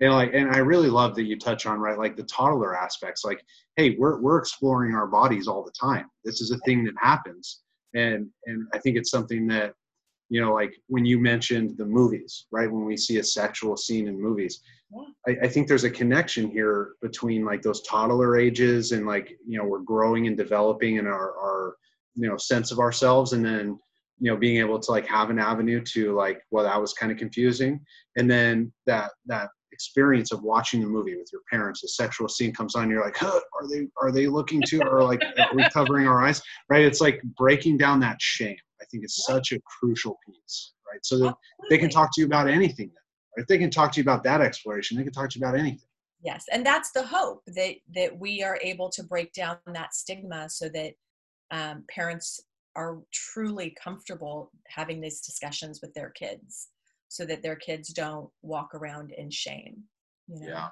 And 0.00 0.12
like, 0.12 0.32
and 0.34 0.50
I 0.50 0.58
really 0.58 0.90
love 0.90 1.14
that 1.14 1.24
you 1.24 1.38
touch 1.38 1.64
on 1.64 1.78
right, 1.78 1.98
like 1.98 2.16
the 2.16 2.24
toddler 2.24 2.76
aspects. 2.76 3.24
Like, 3.24 3.42
hey, 3.76 3.96
we're 3.98 4.20
we're 4.20 4.38
exploring 4.38 4.94
our 4.94 5.06
bodies 5.06 5.48
all 5.48 5.64
the 5.64 5.72
time. 5.72 6.06
This 6.22 6.42
is 6.42 6.50
a 6.50 6.58
thing 6.66 6.84
that 6.84 6.94
happens, 7.00 7.60
and 7.94 8.28
and 8.44 8.66
I 8.74 8.78
think 8.78 8.98
it's 8.98 9.10
something 9.10 9.46
that 9.48 9.72
you 10.30 10.40
know, 10.40 10.54
like 10.54 10.72
when 10.86 11.04
you 11.04 11.18
mentioned 11.18 11.76
the 11.76 11.84
movies, 11.84 12.46
right? 12.52 12.70
When 12.70 12.84
we 12.84 12.96
see 12.96 13.18
a 13.18 13.24
sexual 13.24 13.76
scene 13.76 14.06
in 14.06 14.18
movies, 14.18 14.62
yeah. 14.94 15.02
I, 15.26 15.46
I, 15.46 15.48
think 15.48 15.66
there's 15.66 15.84
a 15.84 15.90
connection 15.90 16.48
here 16.48 16.92
between 17.02 17.44
like 17.44 17.62
those 17.62 17.82
toddler 17.82 18.38
ages 18.38 18.92
and 18.92 19.06
like, 19.06 19.36
you 19.46 19.58
know, 19.58 19.64
we're 19.64 19.80
growing 19.80 20.28
and 20.28 20.36
developing 20.36 20.96
in 20.96 21.06
our, 21.06 21.36
our, 21.36 21.74
you 22.14 22.28
know, 22.28 22.36
sense 22.36 22.70
of 22.70 22.78
ourselves. 22.78 23.32
And 23.32 23.44
then, 23.44 23.78
you 24.20 24.30
know, 24.30 24.36
being 24.36 24.58
able 24.58 24.78
to 24.78 24.90
like 24.92 25.06
have 25.06 25.30
an 25.30 25.40
avenue 25.40 25.82
to 25.92 26.14
like, 26.14 26.42
well, 26.52 26.64
that 26.64 26.80
was 26.80 26.92
kind 26.92 27.10
of 27.10 27.18
confusing. 27.18 27.80
And 28.16 28.30
then 28.30 28.72
that, 28.86 29.10
that 29.26 29.48
experience 29.72 30.30
of 30.30 30.42
watching 30.42 30.80
the 30.80 30.86
movie 30.86 31.16
with 31.16 31.30
your 31.32 31.42
parents, 31.50 31.80
the 31.80 31.88
sexual 31.88 32.28
scene 32.28 32.52
comes 32.54 32.76
on, 32.76 32.88
you're 32.88 33.04
like, 33.04 33.16
huh, 33.16 33.40
are 33.60 33.68
they, 33.68 33.88
are 34.00 34.12
they 34.12 34.28
looking 34.28 34.62
to, 34.66 34.80
or 34.82 35.02
like, 35.02 35.22
are 35.22 35.56
we 35.56 35.68
covering 35.70 36.06
our 36.06 36.24
eyes? 36.24 36.40
Right. 36.68 36.84
It's 36.84 37.00
like 37.00 37.20
breaking 37.36 37.78
down 37.78 37.98
that 38.00 38.20
shame 38.20 38.56
think 38.90 39.04
is 39.04 39.24
such 39.24 39.52
a 39.52 39.60
crucial 39.60 40.18
piece, 40.26 40.72
right? 40.90 41.04
So 41.04 41.18
that 41.18 41.34
they 41.68 41.78
can 41.78 41.90
talk 41.90 42.10
to 42.14 42.20
you 42.20 42.26
about 42.26 42.48
anything. 42.48 42.88
Then, 42.88 43.42
If 43.42 43.46
they 43.46 43.58
can 43.58 43.70
talk 43.70 43.92
to 43.92 44.00
you 44.00 44.02
about 44.02 44.22
that 44.24 44.40
exploration, 44.40 44.96
they 44.96 45.04
can 45.04 45.12
talk 45.12 45.30
to 45.30 45.38
you 45.38 45.44
about 45.44 45.58
anything. 45.58 45.88
Yes, 46.22 46.44
and 46.52 46.64
that's 46.64 46.90
the 46.92 47.02
hope 47.02 47.42
that 47.46 47.76
that 47.94 48.18
we 48.18 48.42
are 48.42 48.58
able 48.62 48.90
to 48.90 49.02
break 49.02 49.32
down 49.32 49.56
that 49.66 49.94
stigma 49.94 50.50
so 50.50 50.68
that 50.68 50.92
um, 51.50 51.84
parents 51.88 52.40
are 52.76 52.98
truly 53.12 53.74
comfortable 53.82 54.50
having 54.68 55.00
these 55.00 55.20
discussions 55.20 55.80
with 55.80 55.92
their 55.94 56.10
kids, 56.10 56.68
so 57.08 57.24
that 57.24 57.42
their 57.42 57.56
kids 57.56 57.88
don't 57.88 58.28
walk 58.42 58.74
around 58.74 59.12
in 59.12 59.30
shame. 59.30 59.82
You 60.28 60.40
know? 60.40 60.48
Yeah. 60.48 60.68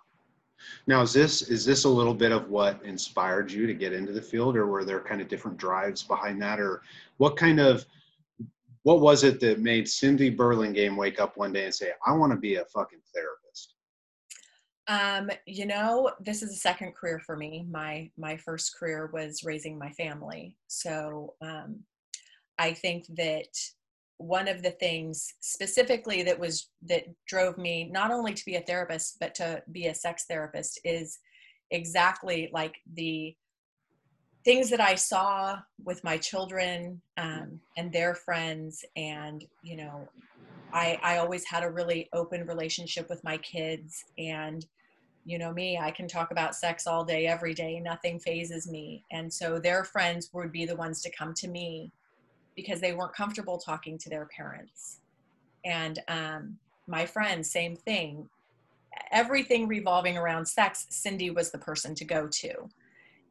Now, 0.87 1.03
is 1.03 1.13
this 1.13 1.43
is 1.43 1.65
this 1.65 1.85
a 1.85 1.89
little 1.89 2.15
bit 2.15 2.33
of 2.33 2.51
what 2.51 2.83
inspired 2.85 3.51
you 3.51 3.67
to 3.67 3.75
get 3.75 3.93
into 3.93 4.13
the 4.13 4.23
field, 4.23 4.57
or 4.57 4.67
were 4.67 4.85
there 4.85 5.01
kind 5.01 5.21
of 5.21 5.29
different 5.29 5.57
drives 5.57 6.03
behind 6.03 6.43
that, 6.43 6.61
or 6.61 6.83
what 7.19 7.37
kind 7.37 7.61
of 7.61 7.87
what 8.89 9.01
was 9.01 9.23
it 9.23 9.39
that 9.39 9.61
made 9.61 9.87
Cindy 9.87 10.31
Burlingame 10.31 10.97
wake 10.97 11.21
up 11.21 11.37
one 11.37 11.53
day 11.53 11.67
and 11.67 11.75
say, 11.75 11.91
I 12.07 12.13
want 12.15 12.33
to 12.33 12.39
be 12.39 12.55
a 12.55 12.65
fucking 12.65 13.01
therapist? 13.15 13.75
Um, 14.87 15.31
you 15.45 15.67
know, 15.67 16.13
this 16.21 16.43
is 16.43 16.53
a 16.53 16.57
second 16.57 16.95
career 16.95 17.21
for 17.27 17.37
me. 17.37 17.67
My 17.71 18.11
my 18.17 18.39
first 18.39 18.75
career 18.79 19.11
was 19.13 19.45
raising 19.45 19.79
my 19.79 19.91
family. 19.91 20.57
So 20.69 21.35
um, 21.43 21.81
I 22.59 22.73
think 22.73 23.05
that 23.19 23.53
one 24.17 24.49
of 24.49 24.63
the 24.63 24.71
things 24.71 25.35
specifically 25.41 26.23
that 26.23 26.41
was 26.41 26.71
that 26.89 27.05
drove 27.27 27.59
me 27.59 27.91
not 27.93 28.11
only 28.11 28.33
to 28.33 28.45
be 28.47 28.57
a 28.57 28.63
therapist 28.63 29.19
but 29.21 29.35
to 29.35 29.63
be 29.71 29.89
a 29.89 29.95
sex 29.95 30.25
therapist 30.31 30.81
is 30.83 31.19
exactly 31.71 32.49
like 32.55 32.77
the 32.95 33.37
things 34.45 34.71
that 34.71 34.81
I 34.81 34.95
saw 34.95 35.59
with 35.85 36.03
my 36.05 36.17
children 36.17 37.01
um, 37.17 37.61
and 37.77 37.93
their 37.93 38.15
friends, 38.15 38.85
and 38.97 39.45
you 39.63 39.77
know, 39.77 40.09
I 40.73 40.99
I 41.03 41.19
always 41.19 41.45
had 41.45 41.63
a 41.63 41.71
really 41.71 42.09
open 42.13 42.47
relationship 42.47 43.09
with 43.09 43.23
my 43.25 43.39
kids, 43.39 44.05
and 44.17 44.65
you 45.25 45.39
know 45.39 45.53
me, 45.53 45.79
I 45.79 45.91
can 45.91 46.09
talk 46.09 46.31
about 46.31 46.55
sex 46.55 46.87
all 46.87 47.05
day, 47.05 47.27
every 47.27 47.55
day, 47.55 47.81
nothing 47.81 48.19
fazes 48.19 48.69
me, 48.71 49.05
and 49.11 49.33
so 49.33 49.59
their 49.59 49.85
friends 49.85 50.31
would 50.33 50.53
be 50.53 50.67
the 50.67 50.77
ones 50.77 51.03
to 51.03 51.11
come 51.11 51.35
to 51.35 51.49
me 51.49 51.93
because 52.57 52.81
they 52.81 52.93
weren't 52.93 53.15
comfortable 53.15 53.59
talking 53.59 53.99
to 53.99 54.11
their 54.11 54.29
parents, 54.37 55.01
and 55.65 56.01
um, 56.09 56.57
my 56.87 57.05
friends, 57.05 57.51
same 57.51 57.77
thing. 57.77 58.29
Everything 59.13 59.69
revolving 59.69 60.17
around 60.17 60.47
sex, 60.47 60.87
Cindy 60.91 61.31
was 61.31 61.53
the 61.53 61.59
person 61.59 61.95
to 61.95 62.05
go 62.05 62.27
to 62.27 62.69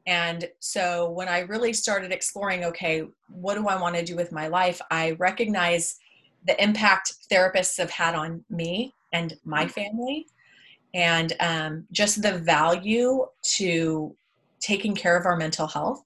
and 0.07 0.49
so 0.59 1.11
when 1.11 1.27
I 1.27 1.39
really 1.39 1.73
started 1.73 2.13
exploring, 2.13 2.63
okay, 2.63 3.03
what 3.27 3.55
do 3.55 3.67
I 3.67 3.79
want 3.79 3.97
to 3.97 4.05
do 4.05 4.15
with 4.15 4.31
my 4.31 4.47
life? 4.47 4.81
I 4.89 5.11
recognize 5.19 5.99
the 6.47 6.61
impact 6.63 7.13
therapists 7.29 7.77
have 7.77 7.89
had 7.89 8.15
on 8.15 8.43
me 8.49 8.93
and 9.11 9.37
my 9.43 9.65
mm-hmm. 9.65 9.71
family, 9.71 10.27
and 10.93 11.33
um, 11.41 11.85
just 11.91 12.21
the 12.21 12.39
value 12.39 13.25
to 13.55 14.15
taking 14.61 14.95
care 14.95 15.17
of 15.17 15.25
our 15.25 15.35
mental 15.35 15.67
health. 15.67 16.03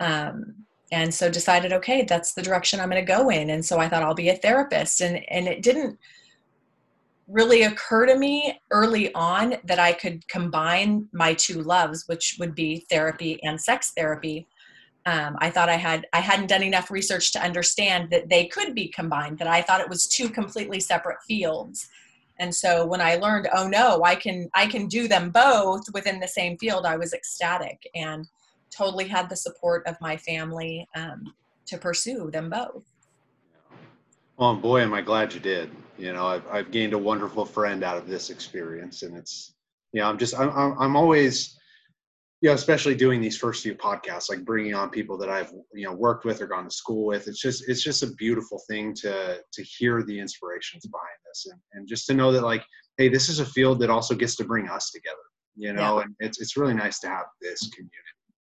Um, 0.00 0.56
and 0.90 1.14
so 1.14 1.30
decided, 1.30 1.72
okay, 1.72 2.02
that's 2.02 2.34
the 2.34 2.42
direction 2.42 2.80
I'm 2.80 2.90
going 2.90 3.00
to 3.00 3.12
go 3.12 3.30
in. 3.30 3.50
And 3.50 3.64
so 3.64 3.78
I 3.78 3.88
thought 3.88 4.02
I'll 4.02 4.14
be 4.14 4.30
a 4.30 4.36
therapist, 4.36 5.00
and 5.00 5.24
and 5.30 5.46
it 5.46 5.62
didn't 5.62 5.96
really 7.28 7.62
occur 7.62 8.06
to 8.06 8.18
me 8.18 8.60
early 8.70 9.12
on 9.14 9.56
that 9.64 9.78
I 9.78 9.92
could 9.92 10.26
combine 10.28 11.08
my 11.12 11.34
two 11.34 11.62
loves, 11.62 12.04
which 12.06 12.36
would 12.38 12.54
be 12.54 12.86
therapy 12.90 13.42
and 13.42 13.60
sex 13.60 13.92
therapy. 13.96 14.48
Um, 15.06 15.36
I 15.40 15.50
thought 15.50 15.68
I 15.68 15.76
had 15.76 16.06
I 16.12 16.20
hadn't 16.20 16.48
done 16.48 16.62
enough 16.62 16.90
research 16.90 17.32
to 17.32 17.42
understand 17.42 18.10
that 18.10 18.28
they 18.28 18.46
could 18.46 18.74
be 18.74 18.88
combined. 18.88 19.38
That 19.38 19.48
I 19.48 19.62
thought 19.62 19.80
it 19.80 19.88
was 19.88 20.06
two 20.06 20.28
completely 20.28 20.80
separate 20.80 21.18
fields. 21.26 21.88
And 22.38 22.54
so 22.54 22.86
when 22.86 23.00
I 23.00 23.16
learned, 23.16 23.48
oh 23.54 23.68
no, 23.68 24.02
I 24.04 24.14
can 24.14 24.48
I 24.54 24.66
can 24.66 24.86
do 24.86 25.08
them 25.08 25.30
both 25.30 25.82
within 25.92 26.20
the 26.20 26.28
same 26.28 26.56
field, 26.58 26.86
I 26.86 26.96
was 26.96 27.12
ecstatic 27.12 27.88
and 27.94 28.26
totally 28.70 29.06
had 29.06 29.28
the 29.28 29.36
support 29.36 29.86
of 29.86 30.00
my 30.00 30.16
family 30.16 30.88
um, 30.94 31.34
to 31.66 31.78
pursue 31.78 32.30
them 32.30 32.50
both. 32.50 32.84
Oh 34.38 34.54
boy, 34.56 34.80
am 34.80 34.94
I 34.94 35.02
glad 35.02 35.34
you 35.34 35.40
did. 35.40 35.70
You 35.98 36.12
know, 36.12 36.26
I've, 36.26 36.46
I've 36.50 36.70
gained 36.70 36.94
a 36.94 36.98
wonderful 36.98 37.44
friend 37.44 37.84
out 37.84 37.96
of 37.96 38.08
this 38.08 38.30
experience, 38.30 39.02
and 39.02 39.16
it's, 39.16 39.54
you 39.92 40.00
know, 40.00 40.08
I'm 40.08 40.18
just, 40.18 40.38
I'm, 40.38 40.50
I'm 40.78 40.96
always, 40.96 41.58
you 42.40 42.48
know, 42.48 42.54
especially 42.54 42.94
doing 42.94 43.20
these 43.20 43.36
first 43.36 43.62
few 43.62 43.74
podcasts, 43.74 44.30
like 44.30 44.44
bringing 44.44 44.74
on 44.74 44.90
people 44.90 45.16
that 45.18 45.28
I've, 45.28 45.52
you 45.74 45.86
know, 45.86 45.92
worked 45.92 46.24
with 46.24 46.40
or 46.40 46.46
gone 46.46 46.64
to 46.64 46.70
school 46.70 47.06
with. 47.06 47.28
It's 47.28 47.40
just, 47.40 47.68
it's 47.68 47.84
just 47.84 48.02
a 48.02 48.12
beautiful 48.14 48.60
thing 48.68 48.94
to 48.94 49.38
to 49.52 49.62
hear 49.62 50.02
the 50.02 50.18
inspirations 50.18 50.86
behind 50.86 51.18
this, 51.26 51.46
and, 51.50 51.60
and 51.74 51.86
just 51.86 52.06
to 52.06 52.14
know 52.14 52.32
that, 52.32 52.42
like, 52.42 52.64
hey, 52.96 53.08
this 53.08 53.28
is 53.28 53.38
a 53.38 53.46
field 53.46 53.80
that 53.80 53.90
also 53.90 54.14
gets 54.14 54.34
to 54.36 54.44
bring 54.44 54.68
us 54.68 54.90
together. 54.90 55.16
You 55.54 55.74
know, 55.74 55.98
yeah. 55.98 56.04
and 56.04 56.16
it's 56.20 56.40
it's 56.40 56.56
really 56.56 56.74
nice 56.74 56.98
to 57.00 57.08
have 57.08 57.26
this 57.42 57.60
community. 57.68 57.96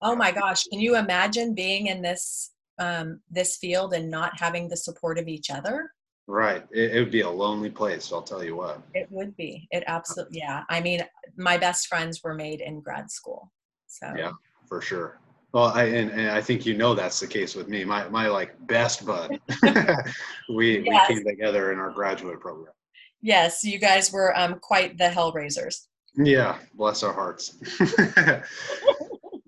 Oh 0.01 0.17
my 0.17 0.33
gosh, 0.33 0.65
can 0.65 0.81
you 0.81 0.97
imagine 0.97 1.55
being 1.55 1.87
in 1.87 2.03
this 2.03 2.54
um, 2.79 3.21
this 3.31 3.57
field 3.57 3.95
and 3.95 4.11
not 4.11 4.39
having 4.39 4.69
the 4.69 4.77
support 4.77 5.19
of 5.19 5.29
each 5.29 5.51
other? 5.51 5.91
Right. 6.27 6.65
It, 6.71 6.95
it, 6.95 6.99
would 7.01 7.11
be 7.11 7.21
a 7.21 7.31
lonely 7.31 7.71
place. 7.71 8.13
I'll 8.13 8.23
tell 8.23 8.43
you 8.43 8.57
what. 8.57 8.81
It 8.95 9.09
would 9.11 9.37
be. 9.37 9.69
It 9.71 9.85
absolutely. 9.87 10.39
Yeah. 10.39 10.65
I 10.71 10.81
mean, 10.81 11.05
my 11.37 11.59
best 11.59 11.87
friends 11.87 12.23
were 12.23 12.35
made 12.35 12.61
in 12.61 12.81
grad 12.81 13.11
school. 13.11 13.53
So. 13.87 14.13
Yeah, 14.17 14.33
for 14.67 14.81
sure. 14.81 15.21
Well, 15.53 15.67
I 15.67 15.85
and, 15.85 16.11
and 16.11 16.31
I 16.31 16.41
think 16.41 16.67
you 16.67 16.77
know 16.77 16.95
that's 16.95 17.21
the 17.21 17.29
case 17.29 17.55
with 17.55 17.69
me. 17.69 17.85
My 17.85 18.09
my 18.09 18.27
like 18.27 18.55
best 18.67 19.07
bud. 19.07 19.39
we 20.49 20.81
yes. 20.81 21.09
we 21.09 21.15
came 21.15 21.25
together 21.25 21.73
in 21.73 21.79
our 21.79 21.91
graduate 21.91 22.41
program. 22.41 22.73
Yes, 23.23 23.63
you 23.63 23.79
guys 23.79 24.13
were 24.13 24.37
um, 24.37 24.59
quite 24.59 24.99
the 24.99 25.05
hellraisers. 25.05 25.87
Yeah, 26.17 26.59
bless 26.75 27.05
our 27.05 27.13
hearts. 27.13 27.57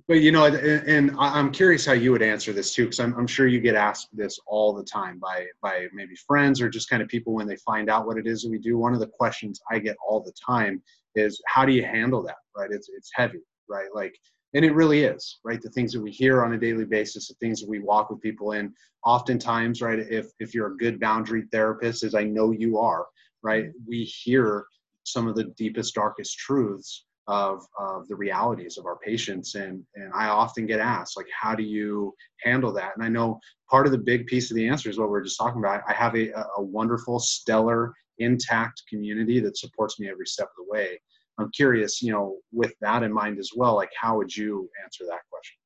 but 0.09 0.21
you 0.21 0.31
know, 0.31 0.45
and, 0.45 0.57
and, 0.57 1.17
I'm 1.19 1.51
curious 1.51 1.85
how 1.85 1.93
you 1.93 2.13
would 2.13 2.23
answer 2.23 2.53
this 2.53 2.73
too, 2.73 2.85
because 2.85 3.01
I'm, 3.01 3.13
I'm 3.15 3.27
sure 3.27 3.49
you 3.49 3.61
get 3.61 3.75
asked 3.75 4.09
this 4.13 4.39
all 4.47 4.73
the 4.73 4.85
time 4.85 5.19
by 5.19 5.47
by 5.61 5.89
maybe 5.93 6.15
friends 6.27 6.61
or 6.61 6.69
just 6.69 6.89
kind 6.89 7.03
of 7.03 7.09
people 7.09 7.35
when 7.35 7.47
they 7.47 7.57
find 7.57 7.91
out 7.91 8.07
what 8.07 8.17
it 8.17 8.27
is 8.27 8.43
that 8.43 8.51
we 8.51 8.59
do. 8.59 8.79
One 8.79 8.95
of 8.95 9.01
the 9.01 9.09
questions 9.09 9.61
I 9.71 9.81
get 9.81 9.97
all 10.07 10.21
the 10.21 10.33
time 10.45 10.81
is, 11.17 11.43
how 11.47 11.65
do 11.65 11.73
you 11.73 11.85
handle 11.85 12.23
that? 12.23 12.37
Right? 12.57 12.71
It's 12.71 12.89
it's 12.89 13.11
heavy, 13.15 13.41
right? 13.69 13.89
Like, 13.95 14.17
and 14.55 14.65
it 14.65 14.75
really 14.75 15.03
is, 15.03 15.39
right? 15.45 15.61
The 15.61 15.71
things 15.71 15.93
that 15.93 16.01
we 16.01 16.13
hear 16.13 16.45
on 16.45 16.53
a 16.53 16.59
daily 16.59 16.85
basis, 16.85 17.29
the 17.29 17.35
things 17.35 17.61
that 17.61 17.69
we 17.69 17.81
walk 17.81 18.11
with 18.11 18.21
people 18.21 18.53
in. 18.53 18.73
Oftentimes, 19.05 19.83
right? 19.83 19.99
If 19.99 20.29
if 20.39 20.55
you're 20.55 20.73
a 20.73 20.77
good 20.77 21.01
boundary 21.01 21.45
therapist, 21.51 22.05
as 22.05 22.15
I 22.15 22.23
know 22.23 22.53
you 22.53 22.79
are, 22.79 23.07
right? 23.43 23.65
Mm-hmm. 23.65 23.89
We 23.89 24.05
hear 24.05 24.67
some 25.03 25.27
of 25.27 25.35
the 25.35 25.45
deepest, 25.57 25.95
darkest 25.95 26.39
truths 26.39 27.06
of, 27.29 27.67
of 27.79 28.07
the 28.09 28.15
realities 28.15 28.79
of 28.79 28.87
our 28.87 28.99
patients. 28.99 29.55
And 29.55 29.83
and 29.95 30.13
i 30.15 30.29
often 30.29 30.67
get 30.67 30.81
asked 30.81 31.17
like 31.17 31.27
how 31.31 31.55
do 31.55 31.63
you 31.63 32.15
handle 32.43 32.73
that? 32.75 32.93
And 32.97 33.05
i 33.05 33.09
know 33.09 33.41
part 33.71 33.87
of 33.87 33.93
the 33.93 33.99
big 33.99 34.27
piece 34.27 34.51
of 34.51 34.57
the 34.57 34.69
answer 34.69 34.89
is 34.89 34.99
what 34.99 35.11
we 35.11 35.19
are 35.19 35.23
just 35.23 35.39
talking 35.39 35.61
about. 35.61 35.83
I 35.89 35.93
have 35.93 36.15
a, 36.15 36.31
a 36.57 36.63
wonderful 36.63 37.19
stellar 37.19 37.93
intact 38.19 38.83
community 38.89 39.41
that 39.41 39.59
supports 39.59 39.99
me 40.01 40.09
every 40.09 40.27
step 40.27 40.47
of 40.47 40.65
the 40.67 40.73
way. 40.73 41.01
I'm 41.39 41.51
curious 41.53 42.01
you 42.03 42.13
know 42.13 42.39
with 42.53 42.75
that 42.81 43.03
in 43.03 43.13
mind 43.13 43.39
as 43.39 43.51
well 43.55 43.75
like 43.77 43.91
how 44.01 44.17
would 44.17 44.35
you 44.35 44.71
answer 44.85 45.05
that 45.05 45.21
question? 45.31 45.57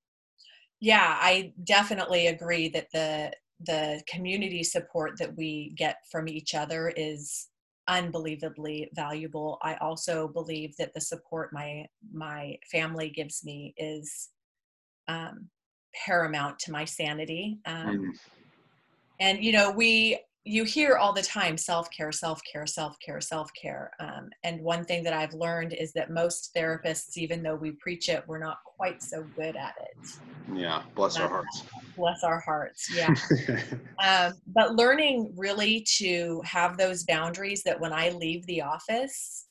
Yeah 0.80 1.16
i 1.20 1.52
definitely 1.64 2.28
agree 2.28 2.68
that 2.70 2.88
the 2.92 3.32
the 3.66 4.02
community 4.08 4.62
support 4.62 5.18
that 5.18 5.36
we 5.36 5.72
get 5.76 5.96
from 6.10 6.28
each 6.28 6.54
other 6.54 6.92
is 6.96 7.48
unbelievably 7.90 8.88
valuable. 8.94 9.58
I 9.62 9.74
also 9.76 10.28
believe 10.28 10.76
that 10.76 10.94
the 10.94 11.00
support 11.00 11.52
my 11.52 11.86
my 12.12 12.56
family 12.70 13.10
gives 13.10 13.44
me 13.44 13.74
is 13.76 14.30
um, 15.08 15.48
paramount 16.06 16.58
to 16.60 16.72
my 16.72 16.84
sanity. 16.84 17.58
Um, 17.66 17.98
mm. 17.98 18.10
And 19.18 19.44
you 19.44 19.52
know, 19.52 19.70
we 19.70 20.20
you 20.44 20.64
hear 20.64 20.96
all 20.96 21.12
the 21.12 21.22
time 21.22 21.56
self-care 21.56 22.12
self-care 22.12 22.66
self-care 22.66 23.20
self-care 23.20 23.90
um, 24.00 24.30
and 24.42 24.60
one 24.62 24.84
thing 24.84 25.04
that 25.04 25.12
i've 25.12 25.34
learned 25.34 25.74
is 25.74 25.92
that 25.92 26.10
most 26.10 26.50
therapists 26.56 27.16
even 27.16 27.42
though 27.42 27.54
we 27.54 27.72
preach 27.72 28.08
it 28.08 28.24
we're 28.26 28.38
not 28.38 28.58
quite 28.64 29.02
so 29.02 29.22
good 29.36 29.54
at 29.56 29.74
it. 29.80 30.08
Yeah 30.54 30.82
bless 30.94 31.18
our 31.18 31.28
hearts. 31.28 31.64
Bless 31.96 32.24
our 32.24 32.40
hearts 32.40 32.90
yeah. 32.94 33.14
Um, 34.02 34.32
but 34.46 34.76
learning 34.76 35.32
really 35.36 35.86
to 35.98 36.40
have 36.44 36.78
those 36.78 37.04
boundaries 37.04 37.62
that 37.64 37.78
when 37.78 37.92
i 37.92 38.08
leave 38.10 38.46
the 38.46 38.62
office 38.62 39.46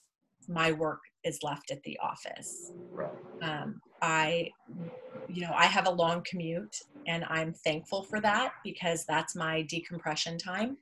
my 0.47 0.71
work 0.71 1.01
is 1.23 1.39
left 1.43 1.71
at 1.71 1.83
the 1.83 1.97
office. 2.01 2.71
Right. 2.91 3.09
um, 3.41 3.81
i 4.01 4.49
you 5.27 5.41
know 5.41 5.53
i 5.55 5.65
have 5.65 5.87
a 5.87 5.91
long 5.91 6.23
commute 6.29 6.75
and 7.07 7.23
i'm 7.29 7.53
thankful 7.53 8.03
for 8.03 8.19
that 8.21 8.53
because 8.63 9.05
that's 9.07 9.35
my 9.35 9.61
decompression 9.63 10.37
time. 10.37 10.77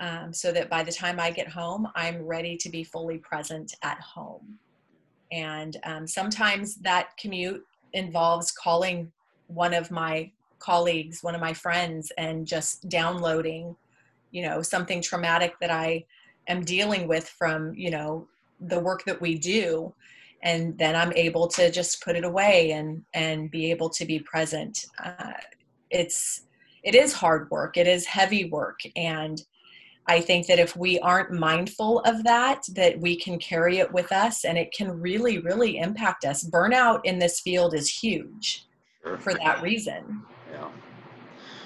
Um, 0.00 0.32
so 0.32 0.52
that 0.52 0.70
by 0.70 0.82
the 0.84 0.92
time 0.92 1.18
i 1.20 1.30
get 1.30 1.48
home 1.48 1.88
i'm 1.96 2.22
ready 2.22 2.56
to 2.58 2.68
be 2.70 2.84
fully 2.84 3.18
present 3.18 3.74
at 3.82 4.00
home. 4.00 4.58
And 5.32 5.76
um, 5.84 6.06
sometimes 6.06 6.76
that 6.76 7.08
commute 7.20 7.62
involves 7.92 8.52
calling 8.52 9.12
one 9.48 9.74
of 9.74 9.90
my 9.90 10.30
colleagues 10.60 11.22
one 11.22 11.34
of 11.34 11.40
my 11.40 11.52
friends 11.54 12.12
and 12.18 12.46
just 12.46 12.88
downloading 12.88 13.76
you 14.30 14.42
know 14.42 14.60
something 14.62 15.00
traumatic 15.00 15.54
that 15.60 15.70
i 15.70 16.04
am 16.48 16.62
dealing 16.64 17.06
with 17.08 17.28
from 17.38 17.72
you 17.74 17.90
know 17.90 18.28
the 18.60 18.80
work 18.80 19.04
that 19.04 19.20
we 19.20 19.38
do 19.38 19.94
and 20.42 20.76
then 20.78 20.94
i'm 20.94 21.12
able 21.12 21.46
to 21.48 21.70
just 21.70 22.02
put 22.02 22.16
it 22.16 22.24
away 22.24 22.72
and 22.72 23.02
and 23.14 23.50
be 23.50 23.70
able 23.70 23.88
to 23.90 24.04
be 24.04 24.18
present. 24.20 24.86
Uh, 25.02 25.32
it's 25.90 26.42
it 26.82 26.94
is 26.94 27.12
hard 27.12 27.50
work 27.50 27.76
it 27.76 27.86
is 27.86 28.06
heavy 28.06 28.44
work 28.50 28.80
and 28.94 29.42
i 30.06 30.20
think 30.20 30.46
that 30.46 30.58
if 30.58 30.76
we 30.76 30.98
aren't 31.00 31.32
mindful 31.32 32.00
of 32.00 32.22
that 32.24 32.62
that 32.74 32.98
we 33.00 33.16
can 33.16 33.38
carry 33.38 33.78
it 33.78 33.92
with 33.92 34.12
us 34.12 34.44
and 34.44 34.56
it 34.58 34.72
can 34.72 34.90
really 35.00 35.38
really 35.38 35.78
impact 35.78 36.24
us. 36.24 36.44
Burnout 36.44 37.00
in 37.04 37.18
this 37.18 37.40
field 37.40 37.74
is 37.74 37.88
huge 37.88 38.66
sure. 39.02 39.18
for 39.18 39.34
that 39.34 39.62
reason. 39.62 40.22
Yeah. 40.52 40.68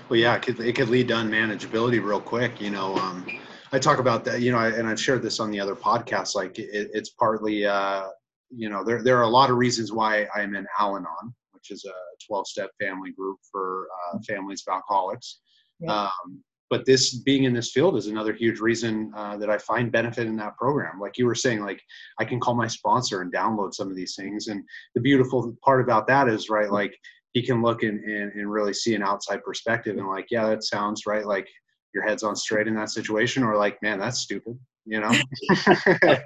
Well 0.09 0.19
yeah 0.19 0.37
it 0.37 0.43
could, 0.43 0.61
it 0.61 0.75
could 0.75 0.89
lead 0.89 1.09
to 1.09 1.15
unmanageability 1.15 2.03
real 2.03 2.21
quick 2.21 2.61
you 2.61 2.71
know 2.71 2.97
um, 2.97 3.27
i 3.73 3.79
talk 3.79 3.99
about 3.99 4.25
that 4.25 4.41
you 4.41 4.53
know 4.53 4.59
and 4.59 4.89
i've 4.89 5.01
shared 5.01 5.23
this 5.23 5.41
on 5.41 5.51
the 5.51 5.59
other 5.59 5.75
podcasts 5.75 6.35
like 6.35 6.59
it, 6.59 6.91
it's 6.93 7.11
partly 7.11 7.67
uh, 7.67 8.09
you 8.55 8.69
know, 8.69 8.85
there, 8.85 9.03
there 9.03 9.19
are 9.19 9.23
a 9.23 9.29
lot 9.29 9.51
of 9.51 9.57
reasons 9.57 9.93
why 9.93 10.29
I'm 10.35 10.55
in 10.55 10.67
Al 10.79 10.97
Anon, 10.97 11.35
which 11.53 11.71
is 11.71 11.85
a 11.85 12.27
12 12.27 12.47
step 12.47 12.71
family 12.81 13.13
group 13.13 13.39
for 13.51 13.89
uh, 14.13 14.19
families 14.29 14.63
of 14.67 14.75
alcoholics. 14.75 15.41
Yeah. 15.81 16.05
Um, 16.05 16.43
but 16.69 16.87
this 16.87 17.19
being 17.19 17.45
in 17.45 17.53
this 17.53 17.73
field 17.73 17.97
is 17.97 18.07
another 18.07 18.33
huge 18.33 18.61
reason 18.61 19.13
uh, 19.15 19.37
that 19.39 19.51
I 19.51 19.59
find 19.59 19.93
benefit 19.93 20.27
in 20.27 20.37
that 20.37 20.57
program. 20.57 21.01
Like 21.01 21.19
you 21.19 21.27
were 21.27 21.35
saying, 21.35 21.61
like 21.61 21.83
I 22.19 22.25
can 22.25 22.41
call 22.41 22.55
my 22.55 22.67
sponsor 22.67 23.21
and 23.21 23.33
download 23.33 23.75
some 23.75 23.91
of 23.91 23.97
these 23.97 24.15
things. 24.17 24.49
And 24.49 24.63
the 24.95 25.03
beautiful 25.03 25.55
part 25.63 25.83
about 25.83 26.07
that 26.07 26.29
is, 26.29 26.49
right, 26.49 26.71
like 26.71 26.95
he 27.33 27.43
can 27.43 27.63
look 27.63 27.83
and, 27.83 28.03
and, 28.05 28.33
and 28.33 28.51
really 28.51 28.73
see 28.73 28.95
an 28.95 29.03
outside 29.03 29.43
perspective 29.45 29.99
and 29.99 30.09
like, 30.09 30.27
yeah, 30.31 30.49
that 30.49 30.65
sounds 30.65 31.05
right. 31.07 31.27
Like 31.27 31.49
your 31.95 32.05
head's 32.05 32.23
on 32.23 32.37
straight 32.37 32.67
in 32.67 32.75
that 32.75 32.91
situation 32.91 33.43
or 33.43 33.57
like, 33.57 33.81
man, 33.83 33.99
that's 33.99 34.21
stupid 34.21 34.59
you 34.85 35.01
know? 35.01 35.11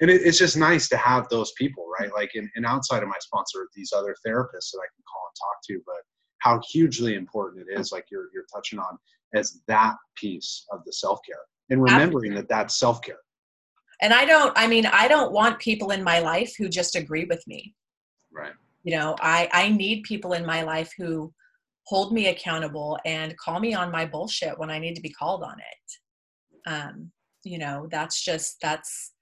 And 0.00 0.10
it, 0.10 0.22
it's 0.22 0.38
just 0.38 0.56
nice 0.56 0.88
to 0.88 0.96
have 0.96 1.28
those 1.28 1.52
people 1.52 1.86
right? 1.98 2.12
Like 2.12 2.30
and, 2.34 2.48
and 2.56 2.66
outside 2.66 3.02
of 3.02 3.08
my 3.08 3.16
sponsor 3.20 3.68
these 3.74 3.92
other 3.92 4.14
therapists 4.26 4.70
that 4.72 4.80
i 4.80 4.88
can 4.94 5.04
call 5.10 5.28
and 5.28 5.36
talk 5.38 5.56
to 5.68 5.80
but 5.86 5.96
how 6.38 6.60
hugely 6.70 7.14
important 7.14 7.66
it 7.68 7.78
is 7.78 7.92
like 7.92 8.06
you're 8.10 8.28
you're 8.32 8.46
touching 8.52 8.78
on 8.78 8.98
as 9.34 9.60
that 9.66 9.96
piece 10.16 10.64
of 10.70 10.80
the 10.84 10.92
self-care 10.92 11.36
and 11.70 11.82
remembering 11.82 12.32
Absolutely. 12.32 12.36
that 12.36 12.48
that's 12.48 12.78
self-care. 12.78 13.18
And 14.00 14.12
i 14.12 14.24
don't 14.24 14.52
i 14.56 14.66
mean 14.66 14.86
i 14.86 15.08
don't 15.08 15.32
want 15.32 15.58
people 15.58 15.90
in 15.90 16.02
my 16.02 16.18
life 16.18 16.54
who 16.58 16.68
just 16.68 16.96
agree 16.96 17.24
with 17.24 17.42
me. 17.46 17.74
Right. 18.32 18.52
You 18.82 18.96
know 18.96 19.16
i 19.20 19.48
i 19.52 19.68
need 19.68 20.02
people 20.02 20.32
in 20.32 20.44
my 20.44 20.62
life 20.62 20.92
who 20.98 21.32
hold 21.86 22.12
me 22.12 22.28
accountable 22.28 22.98
and 23.04 23.36
call 23.36 23.60
me 23.60 23.74
on 23.74 23.92
my 23.92 24.04
bullshit 24.06 24.58
when 24.58 24.70
i 24.70 24.78
need 24.78 24.94
to 24.94 25.02
be 25.02 25.10
called 25.10 25.42
on 25.42 25.56
it. 25.58 26.70
Um 26.70 27.10
you 27.44 27.58
know 27.58 27.86
that's 27.90 28.22
just 28.22 28.56
that's 28.62 29.12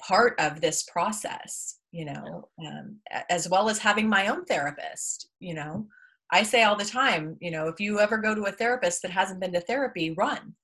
part 0.00 0.34
of 0.38 0.60
this 0.60 0.84
process 0.84 1.78
you 1.92 2.04
know 2.04 2.48
um, 2.66 2.96
as 3.30 3.48
well 3.48 3.68
as 3.68 3.78
having 3.78 4.08
my 4.08 4.28
own 4.28 4.44
therapist 4.44 5.28
you 5.40 5.54
know. 5.54 5.86
I 6.32 6.42
say 6.42 6.64
all 6.64 6.76
the 6.76 6.84
time 6.84 7.36
you 7.40 7.50
know 7.50 7.68
if 7.68 7.78
you 7.80 8.00
ever 8.00 8.18
go 8.18 8.34
to 8.34 8.44
a 8.44 8.52
therapist 8.52 9.02
that 9.02 9.10
hasn't 9.10 9.40
been 9.40 9.52
to 9.52 9.60
therapy 9.60 10.12
run. 10.12 10.54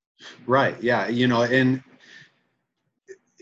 Right 0.46 0.80
yeah 0.82 1.08
you 1.08 1.26
know 1.26 1.42
and 1.42 1.82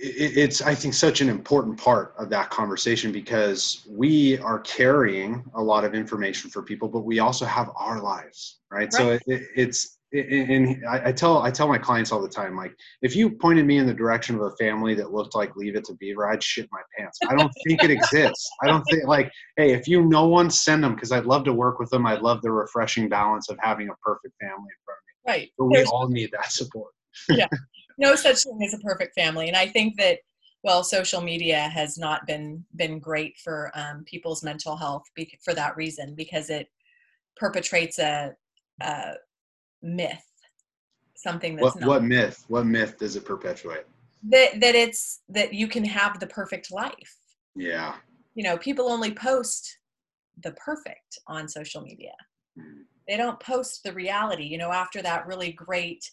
it's 0.01 0.63
i 0.63 0.75
think 0.75 0.95
such 0.95 1.21
an 1.21 1.29
important 1.29 1.77
part 1.77 2.15
of 2.19 2.31
that 2.31 2.51
conversation 2.51 3.11
because 3.11 3.87
we 3.89 4.39
are 4.39 4.61
carrying 4.61 5.45
a 5.55 5.63
lot 5.63 5.85
of 5.85 5.95
information 5.95 6.49
for 6.51 6.63
people 6.63 6.89
but 6.89 7.01
we 7.01 7.19
also 7.19 7.45
have 7.45 7.71
our 7.77 8.01
lives 8.01 8.61
right, 8.71 8.81
right. 8.81 8.93
so 8.93 9.11
it, 9.11 9.43
it's 9.57 9.99
and 10.13 10.85
I, 10.89 11.13
tell 11.13 11.43
I 11.43 11.51
tell 11.51 11.69
my 11.69 11.77
clients 11.77 12.13
all 12.13 12.23
the 12.23 12.29
time, 12.29 12.57
like 12.57 12.75
if 13.03 13.15
you 13.15 13.29
pointed 13.31 13.67
me 13.67 13.77
in 13.77 13.87
the 13.87 13.93
direction 13.93 14.37
of 14.37 14.43
a 14.43 14.51
family 14.53 14.95
that 14.95 15.13
looked 15.13 15.35
like 15.35 15.55
Leave 15.55 15.77
It 15.77 15.85
to 15.85 15.95
Beaver, 15.95 16.31
I'd 16.31 16.43
shit 16.43 16.67
my 16.73 16.81
pants. 16.97 17.19
I 17.29 17.35
don't 17.35 17.53
think 17.67 17.85
it 17.85 17.91
exists. 17.91 18.51
I 18.63 18.69
don't 18.69 18.83
think 18.85 19.05
like, 19.05 19.31
hey, 19.59 19.73
if 19.75 19.87
you 19.87 20.07
know 20.07 20.27
one, 20.27 20.49
send 20.49 20.83
them 20.83 20.95
because 20.95 21.13
I'd 21.13 21.27
love 21.27 21.45
to 21.45 21.53
work 21.53 21.79
with 21.79 21.91
them. 21.91 22.07
I'd 22.07 22.23
love 22.23 22.41
the 22.41 22.51
refreshing 22.51 23.11
balance 23.11 23.51
of 23.51 23.59
having 23.61 23.91
a 23.91 23.95
perfect 24.03 24.35
family 24.41 24.55
in 24.55 24.81
front 24.85 24.99
of 24.99 25.27
me. 25.27 25.33
Right. 25.33 25.51
But 25.59 25.65
we 25.67 25.77
There's, 25.77 25.89
all 25.91 26.09
need 26.09 26.31
that 26.33 26.53
support. 26.53 26.93
yeah, 27.29 27.49
no 27.99 28.15
such 28.15 28.45
thing 28.45 28.61
as 28.65 28.75
a 28.75 28.79
perfect 28.79 29.15
family, 29.15 29.49
and 29.49 29.57
I 29.57 29.67
think 29.67 29.97
that 29.99 30.19
well, 30.65 30.83
social 30.83 31.21
media 31.21 31.61
has 31.61 31.99
not 31.99 32.27
been 32.27 32.65
been 32.77 32.99
great 32.99 33.39
for 33.43 33.71
um, 33.75 34.05
people's 34.05 34.43
mental 34.43 34.77
health 34.77 35.05
be- 35.15 35.39
for 35.45 35.55
that 35.55 35.77
reason 35.77 36.15
because 36.15 36.51
it 36.51 36.69
perpetrates 37.37 37.99
a, 37.99 38.35
a 38.81 39.13
myth, 39.83 40.25
something 41.17 41.55
that's 41.57 41.75
what, 41.75 41.81
not. 41.81 41.89
What 41.89 42.03
myth? 42.05 42.45
What 42.49 42.67
myth 42.67 42.99
does 42.99 43.17
it 43.17 43.25
perpetuate? 43.25 43.87
That 44.29 44.61
that 44.61 44.75
it's 44.75 45.21
that 45.29 45.55
you 45.55 45.69
can 45.69 45.85
have 45.85 46.19
the 46.19 46.27
perfect 46.27 46.73
life. 46.73 47.17
Yeah. 47.55 47.95
You 48.35 48.45
know, 48.45 48.59
people 48.59 48.89
only 48.91 49.13
post 49.13 49.79
the 50.43 50.53
perfect 50.53 51.19
on 51.27 51.49
social 51.49 51.83
media. 51.83 52.15
Mm-hmm. 52.59 52.83
They 53.07 53.17
don't 53.17 53.41
post 53.41 53.83
the 53.85 53.93
reality. 53.93 54.45
You 54.45 54.59
know, 54.59 54.73
after 54.73 55.03
that 55.03 55.27
really 55.27 55.53
great 55.53 56.05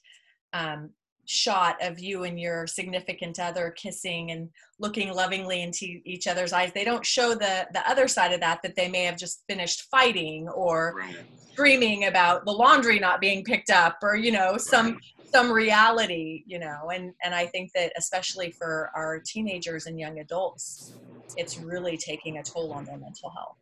um, 0.54 0.92
shot 1.26 1.76
of 1.82 2.00
you 2.00 2.24
and 2.24 2.40
your 2.40 2.68
significant 2.68 3.40
other 3.40 3.74
kissing 3.78 4.32
and 4.32 4.50
looking 4.80 5.14
lovingly 5.14 5.62
into 5.62 5.86
each 6.06 6.28
other's 6.28 6.54
eyes 6.54 6.72
they 6.74 6.84
don't 6.84 7.06
show 7.06 7.34
the 7.34 7.68
the 7.74 7.90
other 7.90 8.08
side 8.08 8.32
of 8.32 8.40
that 8.40 8.60
that 8.62 8.76
they 8.76 8.88
may 8.88 9.04
have 9.04 9.18
just 9.18 9.44
finished 9.48 9.88
fighting 9.90 10.48
or 10.50 10.94
right. 10.98 11.16
screaming 11.52 12.06
about 12.06 12.46
the 12.46 12.52
laundry 12.52 13.00
not 13.00 13.20
being 13.22 13.44
picked 13.44 13.70
up 13.70 13.98
or 14.02 14.16
you 14.16 14.32
know 14.32 14.58
some 14.58 14.94
right. 14.94 15.32
some 15.32 15.52
reality 15.52 16.44
you 16.46 16.60
know 16.60 16.90
and 16.94 17.14
and 17.24 17.34
i 17.34 17.46
think 17.46 17.72
that 17.74 17.92
especially 17.98 18.52
for 18.52 18.92
our 18.96 19.22
teenagers 19.26 19.86
and 19.86 20.00
young 20.00 20.20
adults 20.20 20.96
it's 21.38 21.58
really 21.58 21.98
taking 21.98 22.38
a 22.38 22.44
toll 22.44 22.72
on 22.74 22.86
their 22.86 22.98
mental 22.98 23.30
health 23.32 23.58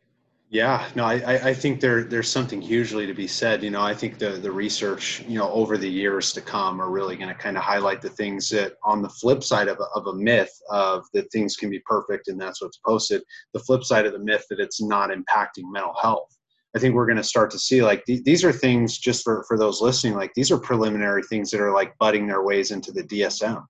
yeah, 0.50 0.88
no, 0.94 1.04
I, 1.04 1.48
I 1.48 1.54
think 1.54 1.80
there 1.80 2.04
there's 2.04 2.30
something 2.30 2.60
hugely 2.60 3.06
to 3.06 3.14
be 3.14 3.26
said. 3.26 3.62
You 3.62 3.70
know, 3.70 3.82
I 3.82 3.94
think 3.94 4.18
the 4.18 4.30
the 4.30 4.52
research, 4.52 5.24
you 5.26 5.38
know, 5.38 5.50
over 5.50 5.76
the 5.76 5.88
years 5.88 6.32
to 6.32 6.40
come 6.40 6.80
are 6.80 6.90
really 6.90 7.16
going 7.16 7.28
to 7.28 7.34
kind 7.34 7.56
of 7.56 7.62
highlight 7.64 8.00
the 8.00 8.10
things 8.10 8.48
that 8.50 8.74
on 8.84 9.02
the 9.02 9.08
flip 9.08 9.42
side 9.42 9.68
of 9.68 9.78
a, 9.80 9.84
of 9.98 10.06
a 10.06 10.14
myth 10.14 10.52
of 10.70 11.04
that 11.12 11.30
things 11.32 11.56
can 11.56 11.70
be 11.70 11.80
perfect 11.80 12.28
and 12.28 12.40
that's 12.40 12.62
what's 12.62 12.78
posted. 12.78 13.22
The 13.52 13.60
flip 13.60 13.84
side 13.84 14.06
of 14.06 14.12
the 14.12 14.18
myth 14.18 14.44
that 14.50 14.60
it's 14.60 14.80
not 14.80 15.10
impacting 15.10 15.72
mental 15.72 15.94
health. 16.00 16.36
I 16.76 16.78
think 16.78 16.94
we're 16.94 17.06
going 17.06 17.16
to 17.16 17.24
start 17.24 17.50
to 17.52 17.58
see 17.58 17.82
like 17.82 18.04
th- 18.04 18.24
these 18.24 18.44
are 18.44 18.52
things 18.52 18.98
just 18.98 19.24
for 19.24 19.44
for 19.48 19.58
those 19.58 19.80
listening. 19.80 20.14
Like 20.14 20.34
these 20.34 20.52
are 20.52 20.58
preliminary 20.58 21.22
things 21.22 21.50
that 21.50 21.60
are 21.60 21.72
like 21.72 21.96
butting 21.98 22.26
their 22.26 22.42
ways 22.42 22.70
into 22.70 22.92
the 22.92 23.02
DSM 23.02 23.64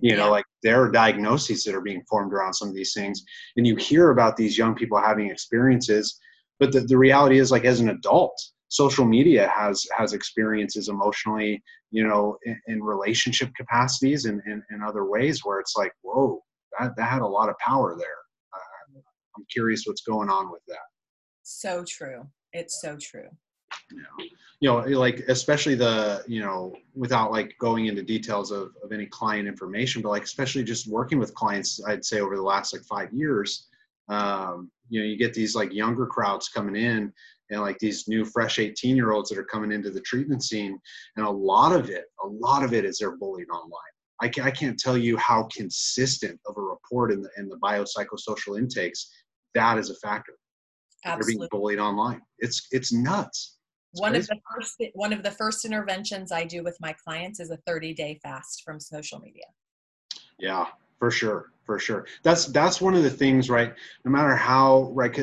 you 0.00 0.16
know 0.16 0.30
like 0.30 0.44
there 0.62 0.82
are 0.82 0.90
diagnoses 0.90 1.64
that 1.64 1.74
are 1.74 1.80
being 1.80 2.02
formed 2.08 2.32
around 2.32 2.54
some 2.54 2.68
of 2.68 2.74
these 2.74 2.92
things 2.92 3.22
and 3.56 3.66
you 3.66 3.76
hear 3.76 4.10
about 4.10 4.36
these 4.36 4.56
young 4.56 4.74
people 4.74 5.00
having 5.00 5.30
experiences 5.30 6.18
but 6.58 6.72
the, 6.72 6.80
the 6.80 6.96
reality 6.96 7.38
is 7.38 7.50
like 7.50 7.64
as 7.64 7.80
an 7.80 7.90
adult 7.90 8.38
social 8.68 9.04
media 9.04 9.48
has 9.48 9.86
has 9.96 10.12
experiences 10.12 10.88
emotionally 10.88 11.62
you 11.90 12.06
know 12.06 12.36
in, 12.44 12.60
in 12.66 12.82
relationship 12.82 13.50
capacities 13.56 14.24
and 14.24 14.40
in, 14.46 14.62
other 14.86 15.06
ways 15.06 15.40
where 15.44 15.58
it's 15.58 15.74
like 15.76 15.92
whoa 16.02 16.40
that, 16.78 16.94
that 16.96 17.10
had 17.10 17.22
a 17.22 17.26
lot 17.26 17.48
of 17.48 17.56
power 17.58 17.96
there. 17.98 18.06
Uh, 18.54 19.00
i'm 19.36 19.46
curious 19.52 19.84
what's 19.86 20.02
going 20.02 20.28
on 20.28 20.50
with 20.50 20.62
that. 20.68 20.76
So 21.42 21.84
true. 21.88 22.26
It's 22.52 22.80
so 22.80 22.96
true 23.00 23.28
yeah. 23.92 24.26
you 24.60 24.68
know 24.68 24.78
like 24.98 25.20
especially 25.28 25.74
the 25.74 26.22
you 26.26 26.40
know 26.40 26.74
without 26.94 27.30
like 27.30 27.54
going 27.58 27.86
into 27.86 28.02
details 28.02 28.50
of, 28.50 28.70
of 28.82 28.92
any 28.92 29.06
client 29.06 29.48
information 29.48 30.02
but 30.02 30.10
like 30.10 30.24
especially 30.24 30.62
just 30.62 30.88
working 30.88 31.18
with 31.18 31.34
clients 31.34 31.80
i'd 31.88 32.04
say 32.04 32.20
over 32.20 32.36
the 32.36 32.42
last 32.42 32.72
like 32.72 32.82
five 32.82 33.12
years 33.12 33.68
um, 34.08 34.70
you 34.88 35.00
know 35.00 35.06
you 35.06 35.16
get 35.16 35.34
these 35.34 35.54
like 35.54 35.72
younger 35.72 36.06
crowds 36.06 36.48
coming 36.48 36.76
in 36.76 37.12
and 37.50 37.60
like 37.60 37.78
these 37.78 38.08
new 38.08 38.24
fresh 38.24 38.58
18 38.58 38.96
year 38.96 39.12
olds 39.12 39.28
that 39.30 39.38
are 39.38 39.44
coming 39.44 39.72
into 39.72 39.90
the 39.90 40.00
treatment 40.00 40.42
scene 40.42 40.78
and 41.16 41.26
a 41.26 41.30
lot 41.30 41.72
of 41.72 41.90
it 41.90 42.06
a 42.24 42.26
lot 42.26 42.64
of 42.64 42.72
it 42.72 42.84
is 42.84 42.98
they're 42.98 43.16
bullied 43.16 43.48
online 43.50 43.82
I, 44.20 44.28
can, 44.28 44.42
I 44.42 44.50
can't 44.50 44.76
tell 44.78 44.98
you 44.98 45.16
how 45.16 45.44
consistent 45.54 46.40
of 46.46 46.56
a 46.56 46.60
report 46.60 47.12
in 47.12 47.22
the 47.22 47.30
in 47.36 47.48
the 47.48 47.56
biopsychosocial 47.56 48.58
intakes 48.58 49.10
that 49.54 49.78
is 49.78 49.90
a 49.90 49.94
factor 49.96 50.34
Absolutely. 51.04 51.34
they're 51.34 51.38
being 51.38 51.48
bullied 51.50 51.78
online 51.78 52.22
it's 52.38 52.66
it's 52.70 52.92
nuts 52.92 53.57
it's 53.92 54.00
one 54.00 54.12
crazy. 54.12 54.22
of 54.22 54.28
the 54.28 54.40
first 54.54 54.82
one 54.94 55.12
of 55.12 55.22
the 55.22 55.30
first 55.30 55.64
interventions 55.64 56.32
i 56.32 56.44
do 56.44 56.62
with 56.62 56.76
my 56.80 56.92
clients 56.92 57.40
is 57.40 57.50
a 57.50 57.56
30 57.66 57.94
day 57.94 58.18
fast 58.22 58.62
from 58.64 58.78
social 58.80 59.18
media. 59.20 59.44
Yeah 60.38 60.66
for 60.98 61.10
sure 61.10 61.52
for 61.64 61.78
sure. 61.78 62.06
That's 62.22 62.46
that's 62.46 62.80
one 62.80 62.94
of 62.94 63.02
the 63.02 63.10
things 63.10 63.50
right 63.50 63.74
no 64.04 64.10
matter 64.10 64.34
how 64.34 64.90
right 64.94 65.16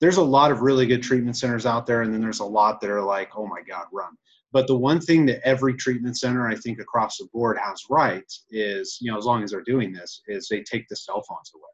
there's 0.00 0.18
a 0.18 0.22
lot 0.22 0.50
of 0.50 0.62
really 0.62 0.86
good 0.86 1.02
treatment 1.02 1.36
centers 1.36 1.66
out 1.66 1.86
there 1.86 2.02
and 2.02 2.12
then 2.12 2.20
there's 2.20 2.40
a 2.40 2.44
lot 2.44 2.80
that 2.80 2.90
are 2.90 3.02
like 3.02 3.30
oh 3.36 3.46
my 3.46 3.62
god 3.68 3.86
run. 3.92 4.16
But 4.52 4.66
the 4.66 4.76
one 4.76 5.00
thing 5.00 5.26
that 5.26 5.46
every 5.46 5.74
treatment 5.74 6.18
center 6.18 6.48
i 6.48 6.54
think 6.54 6.80
across 6.80 7.18
the 7.18 7.28
board 7.32 7.58
has 7.58 7.82
right 7.90 8.30
is 8.50 8.98
you 9.00 9.10
know 9.10 9.18
as 9.18 9.24
long 9.24 9.42
as 9.42 9.50
they're 9.50 9.62
doing 9.62 9.92
this 9.92 10.22
is 10.28 10.48
they 10.48 10.62
take 10.62 10.88
the 10.88 10.96
cell 10.96 11.22
phones 11.28 11.50
away 11.54 11.70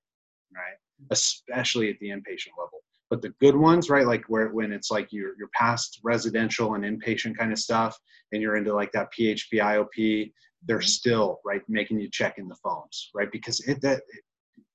right? 0.56 0.76
Especially 1.10 1.90
at 1.90 1.98
the 2.00 2.08
inpatient 2.08 2.56
level 2.58 2.82
but 3.10 3.22
the 3.22 3.32
good 3.40 3.56
ones 3.56 3.90
right 3.90 4.06
like 4.06 4.24
where 4.28 4.48
when 4.48 4.72
it's 4.72 4.90
like 4.90 5.08
you're, 5.12 5.36
you're 5.38 5.48
past 5.54 6.00
residential 6.02 6.74
and 6.74 6.84
inpatient 6.84 7.36
kind 7.36 7.52
of 7.52 7.58
stuff 7.58 7.96
and 8.32 8.42
you're 8.42 8.56
into 8.56 8.74
like 8.74 8.92
that 8.92 9.08
php 9.18 9.40
iop 9.54 10.30
they're 10.66 10.78
mm-hmm. 10.78 10.86
still 10.86 11.40
right 11.44 11.62
making 11.68 11.98
you 11.98 12.08
check 12.10 12.38
in 12.38 12.48
the 12.48 12.56
phones 12.56 13.10
right? 13.14 13.30
Because 13.32 13.60
it 13.66 13.80
that 13.82 14.02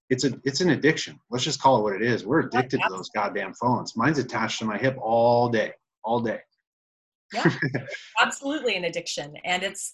it's 0.10 0.26
a 0.26 0.34
it's 0.44 0.62
an 0.62 0.72
addiction. 0.72 1.20
Let's 1.30 1.44
just 1.44 1.62
call 1.62 1.80
it 1.80 1.84
what 1.84 1.94
it 1.94 2.02
is. 2.02 2.26
We're 2.26 2.42
addicted 2.42 2.82
to 2.82 2.90
those 2.90 3.10
goddamn 3.16 3.54
phones. 3.54 3.96
Mine's 3.96 4.18
attached 4.18 4.60
to 4.60 4.66
my 4.66 4.78
hip 4.78 4.98
all 5.02 5.50
day 5.50 5.74
all 6.04 6.20
day. 6.20 6.40
Yeah 7.34 7.50
absolutely 8.20 8.76
an 8.76 8.86
addiction. 8.86 9.34
And 9.46 9.64
it's 9.64 9.94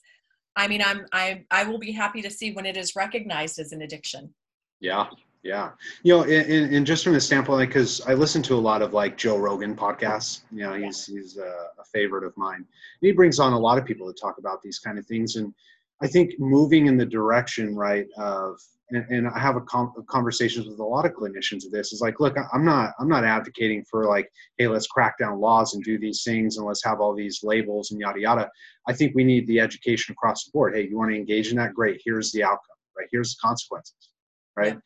i 0.56 0.68
mean 0.68 0.82
i'm 0.82 1.06
i 1.12 1.44
i 1.52 1.64
will 1.64 1.80
be 1.80 1.92
happy 1.92 2.22
to 2.22 2.32
see 2.32 2.52
when 2.52 2.66
it 2.66 2.78
is 2.78 2.96
recognized 2.96 3.60
as 3.60 3.72
an 3.72 3.82
addiction. 3.82 4.34
Yeah 4.80 5.08
yeah 5.44 5.72
you 6.04 6.14
know 6.14 6.24
and, 6.24 6.74
and 6.74 6.86
just 6.86 7.04
from 7.04 7.14
the 7.14 7.22
standpoint 7.22 7.70
because 7.70 8.02
i 8.08 8.14
listen 8.14 8.42
to 8.42 8.56
a 8.56 8.56
lot 8.56 8.82
of 8.82 8.94
like 8.94 9.18
joe 9.18 9.38
rogan 9.38 9.76
podcasts 9.76 10.42
you 10.52 10.64
know 10.64 10.74
he's 10.74 11.06
he's 11.06 11.38
a, 11.38 11.68
a 11.80 11.84
favorite 11.94 12.24
of 12.24 12.36
mine 12.38 12.58
and 12.58 12.66
he 13.02 13.12
brings 13.12 13.40
on 13.40 13.54
a 13.54 13.60
lot 13.60 13.78
of 13.78 13.86
people 13.86 14.12
to 14.12 14.20
talk 14.20 14.38
about 14.40 14.62
these 14.62 14.80
kind 14.80 14.98
of 14.98 15.06
things 15.06 15.36
and 15.36 15.54
I 16.02 16.08
think 16.08 16.34
moving 16.40 16.86
in 16.86 16.98
the 16.98 17.06
direction, 17.06 17.76
right, 17.76 18.06
of 18.18 18.60
and, 18.92 19.06
and 19.10 19.28
I 19.28 19.40
have 19.40 19.58
a 19.58 19.62
com- 19.62 19.94
conversations 20.08 20.68
with 20.68 20.80
a 20.80 20.84
lot 20.84 21.06
of 21.06 21.14
clinicians 21.14 21.66
of 21.66 21.72
this 21.72 21.92
is 21.92 22.00
like, 22.00 22.22
look, 22.22 22.38
I'm 22.54 22.64
not, 22.64 22.94
I'm 23.00 23.10
not 23.10 23.26
advocating 23.26 23.84
for 23.84 24.06
like, 24.06 24.32
hey, 24.58 24.68
let's 24.68 24.88
crack 24.88 25.18
down 25.18 25.42
laws 25.42 25.74
and 25.74 25.84
do 25.84 26.00
these 26.00 26.24
things 26.24 26.58
and 26.58 26.66
let's 26.66 26.84
have 26.86 27.02
all 27.02 27.14
these 27.14 27.42
labels 27.44 27.92
and 27.92 28.00
yada 28.00 28.22
yada. 28.22 28.50
I 28.88 28.94
think 28.94 29.14
we 29.14 29.26
need 29.26 29.46
the 29.48 29.60
education 29.60 30.14
across 30.14 30.46
the 30.46 30.52
board. 30.52 30.76
Hey, 30.76 30.88
you 30.88 30.98
want 30.98 31.12
to 31.12 31.18
engage 31.18 31.50
in 31.50 31.58
that? 31.58 31.74
Great. 31.74 32.02
Here's 32.06 32.32
the 32.32 32.44
outcome. 32.44 32.78
Right. 32.98 33.08
Here's 33.12 33.36
the 33.36 33.46
consequences. 33.46 34.10
Right. 34.56 34.78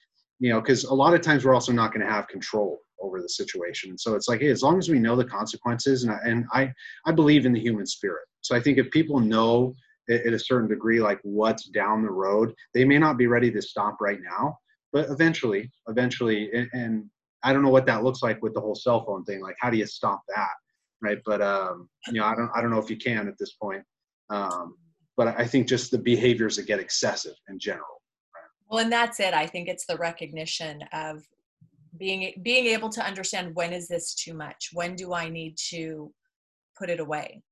You 0.42 0.50
know, 0.50 0.60
because 0.60 0.84
a 0.84 0.94
lot 0.94 1.14
of 1.14 1.22
times 1.22 1.46
we're 1.46 1.54
also 1.54 1.72
not 1.72 1.94
going 1.94 2.06
to 2.06 2.12
have 2.12 2.28
control 2.28 2.80
over 3.00 3.22
the 3.22 3.30
situation. 3.30 3.98
So 3.98 4.16
it's 4.16 4.28
like, 4.28 4.42
hey, 4.42 4.50
as 4.50 4.62
long 4.62 4.78
as 4.78 4.90
we 4.90 5.00
know 5.00 5.16
the 5.16 5.24
consequences, 5.26 6.04
and 6.04 6.12
I, 6.12 6.18
and 6.26 6.46
I, 6.52 6.74
I 7.06 7.12
believe 7.14 7.46
in 7.46 7.54
the 7.54 7.60
human 7.60 7.86
spirit. 7.86 8.26
So 8.42 8.56
I 8.56 8.60
think 8.60 8.78
if 8.78 8.92
people 8.92 9.20
know 9.20 9.74
at 10.10 10.34
a 10.34 10.40
certain 10.40 10.68
degree 10.68 11.00
like 11.00 11.20
what's 11.24 11.66
down 11.70 12.02
the 12.02 12.10
road 12.10 12.54
they 12.74 12.84
may 12.84 12.98
not 12.98 13.18
be 13.18 13.28
ready 13.28 13.52
to 13.52 13.62
stop 13.62 13.98
right 14.02 14.20
now 14.22 14.58
but 14.92 15.10
eventually 15.10 15.72
eventually 15.88 16.50
and, 16.54 16.70
and, 16.74 17.06
i 17.44 17.54
don't 17.54 17.64
know 17.64 17.70
what 17.70 17.86
that 17.86 18.04
looks 18.04 18.22
like 18.22 18.42
with 18.42 18.54
the 18.54 18.60
whole 18.60 18.76
cell 18.76 19.06
phone 19.06 19.24
thing 19.24 19.42
like 19.42 19.56
how 19.60 19.70
do 19.70 19.78
you 19.78 19.86
stop 19.86 20.22
that 20.36 20.50
right 21.02 21.20
but 21.26 21.42
um 21.42 21.88
you 22.08 22.14
know 22.14 22.26
i 22.26 22.36
don't 22.36 22.50
i 22.56 22.62
don't 22.62 22.72
know 22.72 22.80
if 22.80 22.90
you 22.90 22.98
can 22.98 23.28
at 23.28 23.38
this 23.38 23.54
point 23.54 23.84
um 24.30 24.76
but 25.18 25.28
i 25.40 25.46
think 25.46 25.68
just 25.68 25.92
the 25.92 25.98
behaviors 25.98 26.56
that 26.56 26.68
get 26.68 26.80
excessive 26.80 27.36
in 27.50 27.60
general? 27.60 28.01
Well 28.72 28.80
and 28.80 28.92
that's 28.92 29.20
it. 29.20 29.34
I 29.34 29.46
think 29.46 29.68
it's 29.68 29.86
the 29.86 29.98
recognition 29.98 30.82
of 30.94 31.22
being 31.98 32.34
being 32.42 32.68
able 32.68 32.90
to 32.90 33.06
understand 33.06 33.54
when 33.54 33.74
is 33.74 33.88
this 33.88 34.16
too 34.16 34.34
much? 34.34 34.70
When 34.74 34.96
do 34.96 35.14
i 35.14 35.30
need 35.30 35.58
to 35.70 36.12
put 36.80 36.90
it 36.90 37.02
away? 37.02 37.44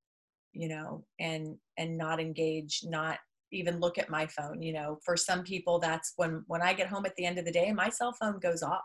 You 0.53 0.69
know 0.69 1.05
and 1.19 1.57
and 1.77 1.97
not 1.97 2.19
engage 2.19 2.81
not 2.85 3.19
even 3.51 3.79
look 3.79 3.97
at 3.97 4.09
my 4.09 4.27
phone. 4.27 4.61
You 4.61 4.73
know 4.73 4.97
for 5.03 5.17
some 5.17 5.43
people 5.43 5.77
that's 5.77 6.13
when 6.15 6.43
when 6.47 6.61
i 6.61 6.73
get 6.73 6.87
home 6.87 7.05
at 7.05 7.15
the 7.17 7.25
end 7.25 7.37
of 7.37 7.45
the 7.45 7.51
day 7.51 7.71
my 7.73 7.89
cell 7.89 8.13
phone 8.13 8.39
goes 8.39 8.63
off. 8.63 8.81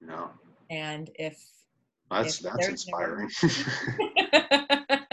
No 0.00 0.30
and 0.70 1.10
if 1.16 1.38
that's 2.10 2.38
if 2.38 2.50
that's 2.50 2.68
inspiring. 2.68 3.30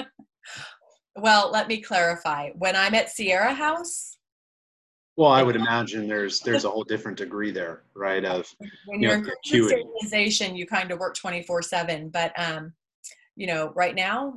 Well 1.15 1.51
let 1.51 1.67
me 1.67 1.79
clarify. 1.79 2.49
When 2.55 2.75
i'm 2.75 2.95
at 2.95 3.09
sierra 3.09 3.53
house 3.53 4.17
well 5.17 5.31
i 5.31 5.43
would 5.43 5.55
imagine 5.55 6.07
there's 6.07 6.39
there's 6.41 6.65
a 6.65 6.69
whole 6.69 6.83
different 6.83 7.17
degree 7.17 7.51
there 7.51 7.83
right 7.95 8.25
of 8.25 8.47
when 8.85 9.01
you're 9.01 9.15
in 9.15 9.29
stabilization 9.43 10.55
you 10.55 10.65
kind 10.65 10.91
of 10.91 10.99
work 10.99 11.15
24 11.15 11.61
7 11.61 12.09
but 12.09 12.31
um 12.39 12.73
you 13.35 13.47
know 13.47 13.71
right 13.75 13.95
now 13.95 14.33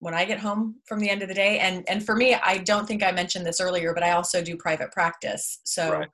when 0.00 0.14
I 0.14 0.24
get 0.24 0.40
home 0.40 0.76
from 0.86 0.98
the 0.98 1.08
end 1.08 1.22
of 1.22 1.28
the 1.28 1.34
day. 1.34 1.58
And 1.58 1.88
and 1.88 2.04
for 2.04 2.16
me, 2.16 2.34
I 2.34 2.58
don't 2.58 2.88
think 2.88 3.02
I 3.02 3.12
mentioned 3.12 3.46
this 3.46 3.60
earlier, 3.60 3.94
but 3.94 4.02
I 4.02 4.12
also 4.12 4.42
do 4.42 4.56
private 4.56 4.90
practice. 4.90 5.60
So, 5.64 5.92
right. 5.92 6.08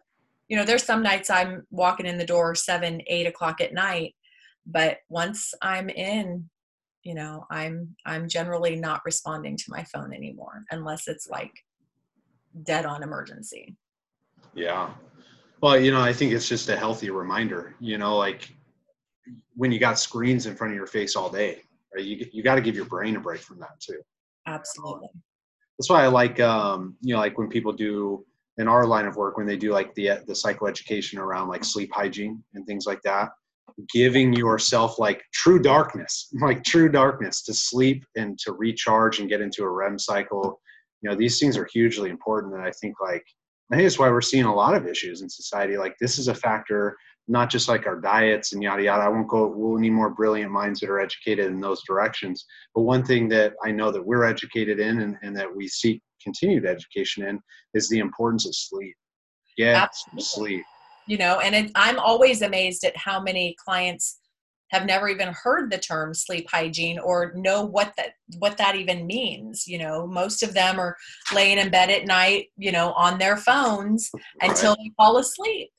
you 0.49 0.57
know, 0.57 0.65
there's 0.65 0.83
some 0.83 1.03
nights 1.03 1.31
I'm 1.31 1.67
walking 1.71 2.07
in 2.07 2.19
the 2.19 2.27
door 2.27 2.55
seven, 2.55 3.01
eight 3.07 3.27
o'clock 3.27 3.61
at 3.61 3.73
night, 3.73 4.15
but 4.67 4.99
once 5.09 5.55
I'm 5.63 5.89
in, 5.89 6.51
you 7.05 7.15
know, 7.15 7.47
I'm 7.51 7.95
I'm 8.05 8.29
generally 8.29 8.77
not 8.77 9.03
responding 9.05 9.57
to 9.57 9.65
my 9.69 9.85
phone 9.85 10.13
anymore 10.13 10.65
unless 10.71 11.07
it's 11.07 11.29
like 11.29 11.53
dead 12.65 12.87
on 12.87 13.05
emergency. 13.05 13.77
Yeah. 14.57 14.91
Well, 15.61 15.79
you 15.79 15.91
know, 15.91 16.01
I 16.01 16.13
think 16.13 16.33
it's 16.33 16.49
just 16.49 16.69
a 16.69 16.77
healthy 16.77 17.11
reminder, 17.11 17.77
you 17.79 17.99
know, 17.99 18.17
like 18.17 18.51
when 19.55 19.71
you 19.71 19.79
got 19.79 19.99
screens 19.99 20.47
in 20.47 20.57
front 20.57 20.73
of 20.73 20.77
your 20.77 20.87
face 20.87 21.15
all 21.15 21.31
day, 21.31 21.61
right? 21.95 22.05
You, 22.05 22.27
you 22.33 22.43
got 22.43 22.57
to 22.57 22.61
give 22.61 22.75
your 22.75 22.87
brain 22.87 23.17
a 23.17 23.21
break 23.21 23.41
from 23.41 23.59
that 23.61 23.79
too. 23.81 24.01
Absolutely. 24.47 25.09
That's 25.79 25.91
why 25.91 26.05
I 26.05 26.07
like, 26.07 26.41
um, 26.41 26.97
you 27.03 27.15
know, 27.15 27.21
like 27.21 27.37
when 27.37 27.49
people 27.49 27.73
do 27.73 28.25
in 28.59 28.67
our 28.67 28.87
line 28.87 29.05
of 29.07 29.17
work, 29.17 29.37
when 29.37 29.47
they 29.47 29.57
do 29.57 29.73
like 29.73 29.95
the, 29.95 30.23
the 30.27 30.33
psychoeducation 30.33 31.19
around 31.19 31.49
like 31.49 31.65
sleep 31.65 31.91
hygiene 31.93 32.43
and 32.55 32.67
things 32.67 32.87
like 32.87 33.03
that, 33.03 33.31
giving 33.93 34.33
yourself 34.33 34.99
like 34.99 35.23
true 35.35 35.61
darkness, 35.61 36.33
like 36.41 36.65
true 36.65 36.89
darkness 36.89 37.43
to 37.43 37.53
sleep 37.53 38.07
and 38.17 38.39
to 38.39 38.53
recharge 38.53 39.21
and 39.21 39.29
get 39.29 39.43
into 39.43 39.65
a 39.65 39.71
REM 39.71 39.99
cycle. 39.99 40.61
You 41.03 41.11
know, 41.11 41.17
these 41.17 41.39
things 41.39 41.59
are 41.59 41.69
hugely 41.71 42.09
important. 42.09 42.55
And 42.55 42.63
I 42.63 42.71
think 42.71 42.95
like, 43.03 43.25
I 43.71 43.77
think 43.77 43.85
that's 43.85 43.99
why 43.99 44.11
we're 44.11 44.21
seeing 44.21 44.45
a 44.45 44.55
lot 44.55 44.75
of 44.75 44.87
issues 44.87 45.23
in 45.23 45.29
society. 45.29 45.77
Like 45.77 45.97
this 46.01 46.19
is 46.19 46.29
a 46.29 46.35
factor, 46.35 46.97
not 47.27 47.51
just 47.51 47.69
like 47.69 47.87
our 47.87 48.01
diets 48.01 48.53
and 48.53 48.63
yada 48.63 48.83
yada. 48.83 49.03
I 49.03 49.09
won't 49.09 49.29
go. 49.29 49.49
We'll 49.49 49.79
need 49.79 49.91
more 49.91 50.11
brilliant 50.11 50.53
minds 50.53 50.81
that 50.81 50.91
are 50.91 51.01
educated 51.01 51.47
in 51.47 51.61
those 51.61 51.83
directions. 51.87 52.45
But 52.75 52.83
one 52.83 53.05
thing 53.05 53.29
that 53.31 53.55
I 53.65 53.73
know 53.73 53.91
that 53.91 54.07
we're 54.07 54.25
educated 54.25 54.79
in 54.79 55.01
and, 55.01 55.17
and 55.23 55.37
that 55.37 55.55
we 55.55 55.67
seek 55.67 56.01
continued 56.23 56.65
education 56.65 57.27
in 57.27 57.41
is 57.75 57.89
the 57.89 57.99
importance 57.99 58.47
of 58.47 58.55
sleep. 58.55 58.95
Get 59.57 59.75
Absolutely. 59.75 60.23
sleep 60.23 60.65
you 61.07 61.17
know 61.17 61.39
and 61.41 61.55
it, 61.55 61.71
i'm 61.75 61.99
always 61.99 62.43
amazed 62.43 62.85
at 62.85 62.97
how 62.97 63.21
many 63.21 63.55
clients 63.65 64.19
have 64.71 64.87
never 64.87 65.09
even 65.09 65.33
heard 65.43 65.71
the 65.71 65.79
term 65.79 66.13
sleep 66.15 66.47
hygiene 66.51 66.99
or 66.99 67.33
know 67.35 67.65
what 67.65 67.93
that 67.97 68.15
what 68.39 68.57
that 68.59 68.77
even 68.77 69.07
means 69.07 69.67
you 69.67 69.79
know? 69.79 70.07
Most 70.07 70.43
of 70.43 70.55
them 70.55 70.79
are 70.79 70.97
laying 71.35 71.59
in 71.59 71.71
bed 71.71 71.91
at 71.91 72.07
night 72.07 72.47
you 72.57 72.73
know 72.73 72.93
on 72.93 73.19
their 73.19 73.37
phones 73.37 74.11
until 74.43 74.75
they 74.77 74.91
fall 74.97 75.19
asleep 75.19 75.71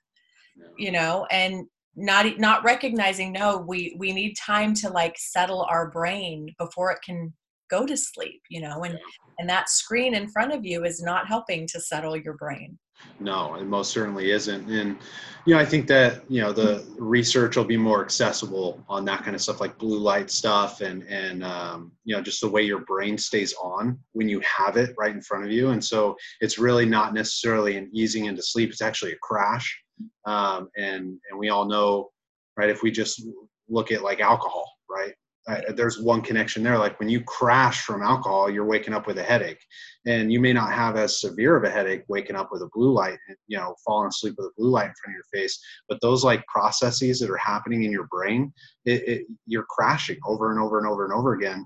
you 0.78 0.91
know? 0.91 1.26
And 1.32 1.65
not 1.95 2.38
not 2.39 2.63
recognizing 2.63 3.32
no 3.32 3.58
we 3.58 3.95
we 3.97 4.13
need 4.13 4.36
time 4.36 4.73
to 4.76 4.89
like 4.89 5.15
settle 5.17 5.63
our 5.69 5.89
brain 5.89 6.54
before 6.60 6.91
it 6.91 7.00
can 7.04 7.34
go 7.69 7.86
to 7.86 7.97
sleep 7.97 8.41
you 8.50 8.62
know? 8.62 8.84
And 8.84 8.97
and 9.39 9.50
that 9.50 9.69
screen 9.69 10.15
in 10.15 10.30
front 10.30 10.54
of 10.54 10.65
you 10.65 10.84
is 10.86 11.02
not 11.02 11.28
helping 11.28 11.67
to 11.67 11.80
settle 11.80 12.15
your 12.15 12.36
brain 12.36 12.78
no, 13.20 13.56
it 13.56 13.66
most 13.66 13.92
certainly 13.92 14.32
isn't. 14.32 14.70
And, 14.70 14.98
you 15.46 15.54
know, 15.54 15.60
I 15.60 15.66
think 15.66 15.88
that, 15.88 16.30
you 16.30 16.42
know, 16.42 16.52
the 16.52 16.86
research 16.98 17.56
will 17.56 17.64
be 17.64 17.78
more 17.78 18.04
accessible 18.04 18.84
on 18.90 19.06
that 19.06 19.24
kind 19.24 19.36
of 19.36 19.42
stuff 19.42 19.62
like 19.62 19.78
blue 19.78 20.00
light 20.00 20.30
stuff 20.30 20.82
and, 20.82 21.04
and, 21.04 21.44
um, 21.44 21.92
you 22.04 22.16
know, 22.16 22.22
just 22.22 22.42
the 22.42 22.50
way 22.50 22.62
your 22.64 22.82
brain 22.82 23.18
stays 23.18 23.54
on 23.62 23.98
when 24.12 24.28
you 24.28 24.42
have 24.42 24.78
it 24.78 24.94
right 24.98 25.16
in 25.16 25.22
front 25.22 25.46
of 25.46 25.52
you. 25.52 25.70
And 25.70 25.84
so 25.84 26.16
it's 26.42 26.60
really 26.60 26.86
not 26.86 27.14
necessarily 27.14 27.78
an 27.78 27.90
easing 27.94 28.26
into 28.26 28.42
sleep. 28.42 28.70
It's 28.72 28.82
actually 28.82 29.14
a 29.14 29.20
crash. 29.22 29.82
Um, 30.26 30.70
and, 30.78 31.18
and 31.30 31.40
we 31.40 31.50
all 31.50 31.66
know, 31.66 32.10
right, 32.56 32.70
if 32.70 32.84
we 32.84 32.92
just 32.92 33.24
look 33.70 33.92
at 33.92 34.04
like 34.04 34.20
alcohol, 34.20 34.70
right? 34.90 35.14
Uh, 35.48 35.62
there's 35.76 36.00
one 36.00 36.22
connection 36.22 36.62
there. 36.62 36.78
Like 36.78 37.00
when 37.00 37.08
you 37.08 37.22
crash 37.24 37.84
from 37.84 38.02
alcohol, 38.02 38.50
you're 38.50 38.66
waking 38.66 38.94
up 38.94 39.08
with 39.08 39.18
a 39.18 39.24
headache, 39.24 39.64
and 40.06 40.32
you 40.32 40.42
may 40.42 40.52
not 40.52 40.74
have 40.74 40.98
as 40.98 41.22
severe 41.22 41.56
of 41.56 41.64
a 41.64 41.70
headache 41.70 42.04
waking 42.10 42.36
up 42.36 42.50
with 42.52 42.62
a 42.62 42.70
blue 42.74 42.92
light, 42.92 43.18
you 43.48 43.58
know, 43.58 43.74
falling 43.86 44.10
asleep 44.10 44.36
with 44.38 44.48
a 44.48 44.52
blue 44.58 44.70
light 44.70 44.88
in 44.88 44.94
front 45.02 45.14
of 45.14 45.14
your 45.14 45.42
face. 45.42 45.58
But 45.88 46.02
those 46.02 46.24
like 46.24 46.46
processes 46.48 47.20
that 47.20 47.30
are 47.30 47.38
happening 47.38 47.84
in 47.84 47.92
your 47.92 48.08
brain, 48.08 48.52
it, 48.86 49.08
it, 49.08 49.28
you're 49.46 49.66
crashing 49.70 50.18
over 50.26 50.52
and 50.52 50.60
over 50.60 50.80
and 50.80 50.88
over 50.88 51.06
and 51.06 51.14
over 51.14 51.34
again. 51.34 51.66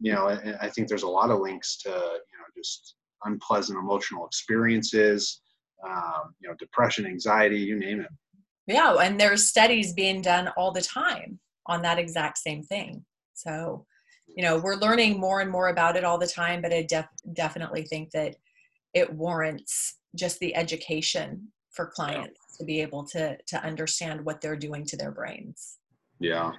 You 0.00 0.12
know, 0.12 0.26
I 0.60 0.68
think 0.68 0.88
there's 0.88 1.04
a 1.04 1.08
lot 1.08 1.30
of 1.30 1.40
links 1.40 1.78
to 1.82 1.88
you 1.88 1.94
know 1.94 2.44
just 2.56 2.96
unpleasant 3.24 3.78
emotional 3.78 4.26
experiences, 4.26 5.40
um, 5.88 6.34
you 6.40 6.48
know, 6.48 6.54
depression, 6.58 7.06
anxiety, 7.06 7.58
you 7.58 7.78
name 7.78 8.00
it. 8.00 8.08
Yeah, 8.66 8.94
and 8.94 9.18
there's 9.18 9.46
studies 9.46 9.92
being 9.94 10.20
done 10.20 10.48
all 10.56 10.70
the 10.70 10.82
time 10.82 11.40
on 11.66 11.82
that 11.82 11.98
exact 11.98 12.38
same 12.38 12.62
thing. 12.62 13.04
So, 13.42 13.84
you 14.26 14.42
know, 14.42 14.58
we're 14.58 14.76
learning 14.76 15.18
more 15.18 15.40
and 15.40 15.50
more 15.50 15.68
about 15.68 15.96
it 15.96 16.04
all 16.04 16.18
the 16.18 16.26
time, 16.26 16.62
but 16.62 16.72
I 16.72 16.82
def- 16.82 17.06
definitely 17.32 17.82
think 17.84 18.10
that 18.12 18.36
it 18.94 19.12
warrants 19.12 19.98
just 20.14 20.38
the 20.40 20.54
education 20.54 21.48
for 21.70 21.86
clients 21.86 22.38
yeah. 22.52 22.58
to 22.58 22.64
be 22.64 22.80
able 22.80 23.04
to 23.04 23.36
to 23.46 23.64
understand 23.64 24.24
what 24.24 24.40
they're 24.40 24.56
doing 24.56 24.84
to 24.86 24.96
their 24.96 25.10
brains. 25.10 25.78
Yeah. 26.18 26.52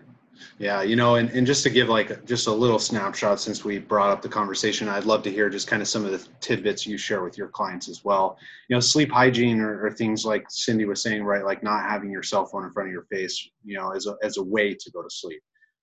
Yeah, 0.57 0.81
you 0.81 0.95
know, 0.95 1.15
and, 1.15 1.29
and 1.29 1.45
just 1.45 1.63
to 1.63 1.69
give 1.69 1.89
like 1.89 2.25
just 2.25 2.47
a 2.47 2.51
little 2.51 2.79
snapshot 2.79 3.39
since 3.39 3.63
we 3.63 3.77
brought 3.77 4.09
up 4.09 4.23
the 4.23 4.29
conversation, 4.29 4.89
I'd 4.89 5.05
love 5.05 5.21
to 5.23 5.31
hear 5.31 5.47
just 5.47 5.67
kind 5.67 5.79
of 5.81 5.87
some 5.87 6.05
of 6.05 6.11
the 6.11 6.27
tidbits 6.41 6.87
you 6.87 6.97
share 6.97 7.23
with 7.23 7.37
your 7.37 7.49
clients 7.49 7.87
as 7.87 8.03
well. 8.03 8.37
You 8.67 8.75
know, 8.75 8.79
sleep 8.79 9.11
hygiene 9.11 9.59
or, 9.59 9.85
or 9.85 9.91
things 9.91 10.25
like 10.25 10.45
Cindy 10.49 10.85
was 10.85 11.03
saying, 11.03 11.23
right? 11.23 11.45
Like 11.45 11.61
not 11.61 11.83
having 11.83 12.09
your 12.09 12.23
cell 12.23 12.45
phone 12.45 12.65
in 12.65 12.71
front 12.71 12.89
of 12.89 12.93
your 12.93 13.05
face, 13.11 13.47
you 13.63 13.77
know, 13.77 13.91
as 13.91 14.07
a, 14.07 14.15
as 14.23 14.37
a 14.37 14.43
way 14.43 14.73
to 14.73 14.91
go 14.91 15.03
to 15.03 15.09
sleep. 15.09 15.41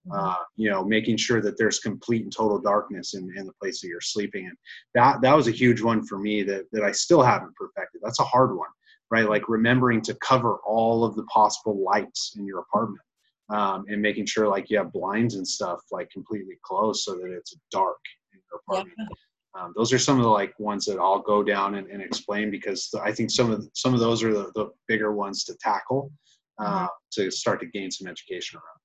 Mm-hmm. 0.08 0.18
uh, 0.18 0.44
you 0.56 0.70
know, 0.70 0.82
making 0.82 1.18
sure 1.18 1.42
that 1.42 1.58
there's 1.58 1.78
complete 1.78 2.22
and 2.22 2.34
total 2.34 2.58
darkness 2.58 3.12
in, 3.12 3.30
in 3.36 3.44
the 3.46 3.52
place 3.60 3.82
that 3.82 3.88
you're 3.88 4.00
sleeping. 4.00 4.46
And 4.46 4.56
that, 4.94 5.20
that 5.20 5.36
was 5.36 5.46
a 5.46 5.50
huge 5.52 5.82
one 5.82 6.06
for 6.06 6.18
me 6.18 6.42
that, 6.44 6.64
that 6.72 6.82
I 6.82 6.90
still 6.90 7.22
haven't 7.22 7.54
perfected. 7.54 8.00
That's 8.02 8.18
a 8.18 8.24
hard 8.24 8.56
one, 8.56 8.70
right? 9.10 9.28
Like 9.28 9.50
remembering 9.50 10.00
to 10.02 10.14
cover 10.14 10.56
all 10.64 11.04
of 11.04 11.16
the 11.16 11.24
possible 11.24 11.84
lights 11.84 12.32
in 12.38 12.46
your 12.46 12.60
apartment 12.60 13.02
um, 13.50 13.84
and 13.88 14.00
making 14.00 14.24
sure 14.24 14.48
like 14.48 14.70
you 14.70 14.78
have 14.78 14.90
blinds 14.90 15.34
and 15.34 15.46
stuff 15.46 15.80
like 15.90 16.08
completely 16.10 16.56
closed 16.62 17.02
so 17.02 17.16
that 17.16 17.30
it's 17.30 17.54
dark 17.70 17.98
in 18.32 18.40
your 18.50 18.60
apartment. 18.66 18.96
Yeah. 18.98 19.62
Um, 19.62 19.74
those 19.76 19.92
are 19.92 19.98
some 19.98 20.16
of 20.16 20.22
the 20.22 20.30
like 20.30 20.58
ones 20.58 20.86
that 20.86 20.98
I'll 20.98 21.20
go 21.20 21.42
down 21.42 21.74
and, 21.74 21.88
and 21.88 22.00
explain 22.00 22.50
because 22.50 22.88
I 23.02 23.12
think 23.12 23.30
some 23.30 23.50
of 23.50 23.60
the, 23.60 23.70
some 23.74 23.92
of 23.92 24.00
those 24.00 24.22
are 24.22 24.32
the, 24.32 24.50
the 24.54 24.70
bigger 24.88 25.12
ones 25.12 25.44
to 25.44 25.56
tackle 25.60 26.10
uh, 26.58 26.84
mm-hmm. 26.84 26.86
to 27.22 27.30
start 27.30 27.60
to 27.60 27.66
gain 27.66 27.90
some 27.90 28.06
education 28.06 28.56
around. 28.58 28.79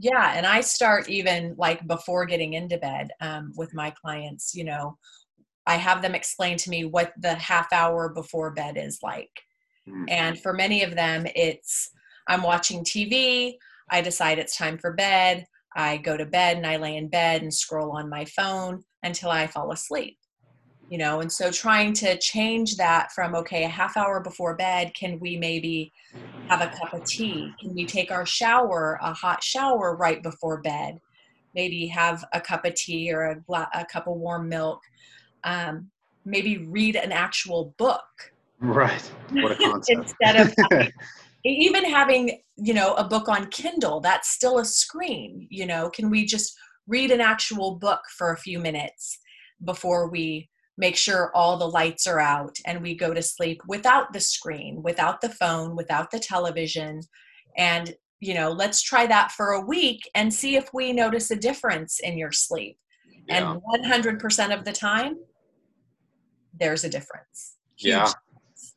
Yeah, 0.00 0.32
and 0.34 0.46
I 0.46 0.62
start 0.62 1.10
even 1.10 1.54
like 1.58 1.86
before 1.86 2.24
getting 2.24 2.54
into 2.54 2.78
bed 2.78 3.10
um, 3.20 3.52
with 3.56 3.74
my 3.74 3.90
clients. 3.90 4.54
You 4.54 4.64
know, 4.64 4.96
I 5.66 5.76
have 5.76 6.00
them 6.00 6.14
explain 6.14 6.56
to 6.56 6.70
me 6.70 6.86
what 6.86 7.12
the 7.20 7.34
half 7.34 7.70
hour 7.72 8.08
before 8.08 8.50
bed 8.52 8.78
is 8.78 9.00
like. 9.02 9.30
Mm-hmm. 9.86 10.04
And 10.08 10.40
for 10.40 10.54
many 10.54 10.82
of 10.82 10.94
them, 10.94 11.26
it's 11.34 11.90
I'm 12.28 12.42
watching 12.42 12.82
TV, 12.82 13.54
I 13.90 14.00
decide 14.00 14.38
it's 14.38 14.56
time 14.56 14.78
for 14.78 14.94
bed, 14.94 15.44
I 15.76 15.98
go 15.98 16.16
to 16.16 16.24
bed 16.24 16.56
and 16.56 16.66
I 16.66 16.76
lay 16.76 16.96
in 16.96 17.08
bed 17.08 17.42
and 17.42 17.52
scroll 17.52 17.92
on 17.92 18.08
my 18.08 18.24
phone 18.24 18.82
until 19.02 19.30
I 19.30 19.46
fall 19.46 19.70
asleep 19.70 20.16
you 20.90 20.98
know 20.98 21.20
and 21.20 21.32
so 21.32 21.50
trying 21.50 21.94
to 21.94 22.18
change 22.18 22.76
that 22.76 23.10
from 23.12 23.34
okay 23.34 23.64
a 23.64 23.68
half 23.68 23.96
hour 23.96 24.20
before 24.20 24.54
bed 24.56 24.92
can 24.94 25.18
we 25.20 25.38
maybe 25.38 25.90
have 26.50 26.60
a 26.60 26.66
cup 26.66 26.92
of 26.92 27.04
tea? 27.04 27.48
Can 27.60 27.74
we 27.74 27.86
take 27.86 28.10
our 28.10 28.26
shower 28.26 28.98
a 29.00 29.14
hot 29.14 29.42
shower 29.42 29.94
right 29.94 30.20
before 30.20 30.60
bed? 30.60 30.98
Maybe 31.54 31.86
have 31.86 32.24
a 32.32 32.40
cup 32.40 32.64
of 32.64 32.74
tea 32.74 33.12
or 33.12 33.30
a, 33.30 33.40
gla- 33.40 33.70
a 33.72 33.84
cup 33.84 34.08
of 34.08 34.16
warm 34.16 34.48
milk. 34.48 34.80
Um, 35.44 35.90
maybe 36.24 36.66
read 36.66 36.96
an 36.96 37.12
actual 37.12 37.74
book. 37.78 38.02
Right. 38.58 39.02
What 39.30 39.52
a 39.52 39.54
concept. 39.62 40.12
Instead 40.22 40.36
of 40.36 40.54
having, 40.70 40.92
even 41.44 41.84
having 41.84 42.40
you 42.56 42.74
know 42.74 42.94
a 42.94 43.04
book 43.04 43.28
on 43.28 43.46
kindle 43.46 44.00
that's 44.00 44.28
still 44.28 44.58
a 44.58 44.64
screen 44.64 45.46
you 45.50 45.66
know? 45.66 45.88
Can 45.88 46.10
we 46.10 46.26
just 46.26 46.52
read 46.86 47.10
an 47.12 47.20
actual 47.20 47.76
book 47.76 48.00
for 48.18 48.32
a 48.32 48.36
few 48.36 48.58
minutes 48.58 49.18
before 49.64 50.10
we 50.10 50.49
make 50.80 50.96
sure 50.96 51.30
all 51.34 51.58
the 51.58 51.68
lights 51.68 52.06
are 52.06 52.18
out 52.18 52.56
and 52.64 52.80
we 52.80 52.94
go 52.96 53.12
to 53.12 53.22
sleep 53.22 53.60
without 53.68 54.12
the 54.12 54.18
screen 54.18 54.82
without 54.82 55.20
the 55.20 55.28
phone 55.28 55.76
without 55.76 56.10
the 56.10 56.18
television. 56.18 57.00
And 57.56 57.94
you 58.20 58.34
know 58.34 58.50
let's 58.50 58.82
try 58.82 59.06
that 59.06 59.30
for 59.32 59.52
a 59.52 59.60
week 59.60 60.00
and 60.14 60.32
see 60.32 60.56
if 60.56 60.70
we 60.72 60.92
notice 60.92 61.30
a 61.30 61.36
difference 61.36 62.00
in 62.00 62.18
your 62.18 62.32
sleep. 62.32 62.78
Yeah. 63.28 63.52
and 63.52 63.60
100% 63.84 64.58
of 64.58 64.64
the 64.64 64.72
time 64.72 65.16
there's 66.58 66.82
a 66.84 66.88
difference. 66.88 67.58
Huge 67.76 67.92
yeah. 67.92 68.04
difference. 68.04 68.74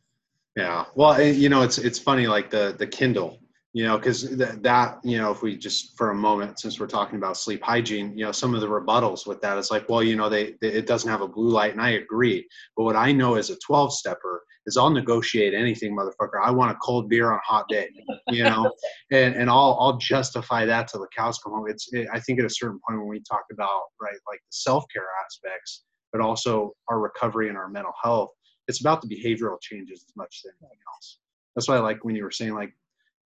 yeah. 0.58 0.86
Well 0.96 1.22
you 1.22 1.48
know 1.50 1.62
it's 1.64 1.78
it's 1.78 2.00
funny 2.00 2.28
like 2.28 2.50
the 2.50 2.76
the 2.78 2.88
kindle 2.88 3.40
you 3.74 3.84
know 3.84 3.98
because 3.98 4.28
th- 4.28 4.62
that 4.62 5.00
you 5.04 5.18
know 5.18 5.32
if 5.32 5.42
we 5.42 5.58
just 5.58 5.98
for 5.98 6.12
a 6.12 6.16
moment 6.16 6.60
since 6.60 6.80
we're 6.80 6.88
talking 6.88 7.18
about 7.18 7.36
sleep 7.36 7.62
hygiene 7.64 8.16
you 8.18 8.24
know 8.24 8.32
some 8.32 8.54
of 8.54 8.62
the 8.62 8.68
rebuttals 8.68 9.26
with 9.26 9.42
that 9.42 9.58
is 9.58 9.72
like 9.72 9.88
well 9.90 10.04
you 10.04 10.16
know 10.16 10.30
they, 10.30 10.56
they, 10.62 10.70
it 10.70 10.86
doesn't 10.86 11.10
have 11.10 11.22
a 11.22 11.28
blue 11.28 11.50
light 11.50 11.74
and 11.74 11.82
i 11.82 11.92
agree. 11.92 12.48
But 12.78 12.84
what 12.84 12.96
i 12.96 13.12
know 13.12 13.36
as 13.36 13.50
a 13.50 13.58
12 13.66 13.94
stepper 13.94 14.44
is 14.66 14.78
i'll 14.78 14.90
negotiate 14.90 15.54
anything 15.54 15.96
motherfucker. 15.96 16.42
I 16.42 16.52
want 16.52 16.72
a 16.72 16.76
cold 16.76 17.10
beer 17.10 17.32
on 17.32 17.38
a 17.38 17.42
hot 17.46 17.68
day 17.68 17.90
you 18.30 18.44
know? 18.44 18.72
And 19.12 19.36
and 19.36 19.50
i'll 19.50 19.78
i'll 19.80 19.98
justify 19.98 20.66
that 20.66 20.88
to 20.90 20.98
the 20.98 21.08
cows 21.16 21.40
come 21.40 21.54
home. 21.54 21.66
It's 21.68 21.92
it, 21.94 22.08
i 22.14 22.20
think 22.20 22.40
at 22.40 22.46
a 22.46 22.50
certain 22.50 22.80
point 22.88 23.00
when 23.00 23.10
we 23.10 23.22
talk 23.22 23.44
about 23.52 23.82
right 24.00 24.14
like 24.28 24.40
the 24.40 24.52
self-care 24.52 25.08
aspects 25.26 25.84
but 26.12 26.22
also 26.22 26.74
our 26.90 27.00
recovery 27.00 27.50
and 27.50 27.58
our 27.58 27.70
mental 27.70 27.94
health 28.02 28.30
it's 28.68 28.82
about 28.82 29.02
the 29.02 29.08
behavioral 29.08 29.60
changes 29.62 30.06
as 30.08 30.16
much 30.16 30.42
as 30.46 30.52
anything 30.62 30.78
else. 30.94 31.20
That's 31.56 31.68
why 31.68 31.80
like 31.80 32.04
when 32.04 32.16
you 32.16 32.24
were 32.24 32.32
saying 32.32 32.54
like 32.54 32.74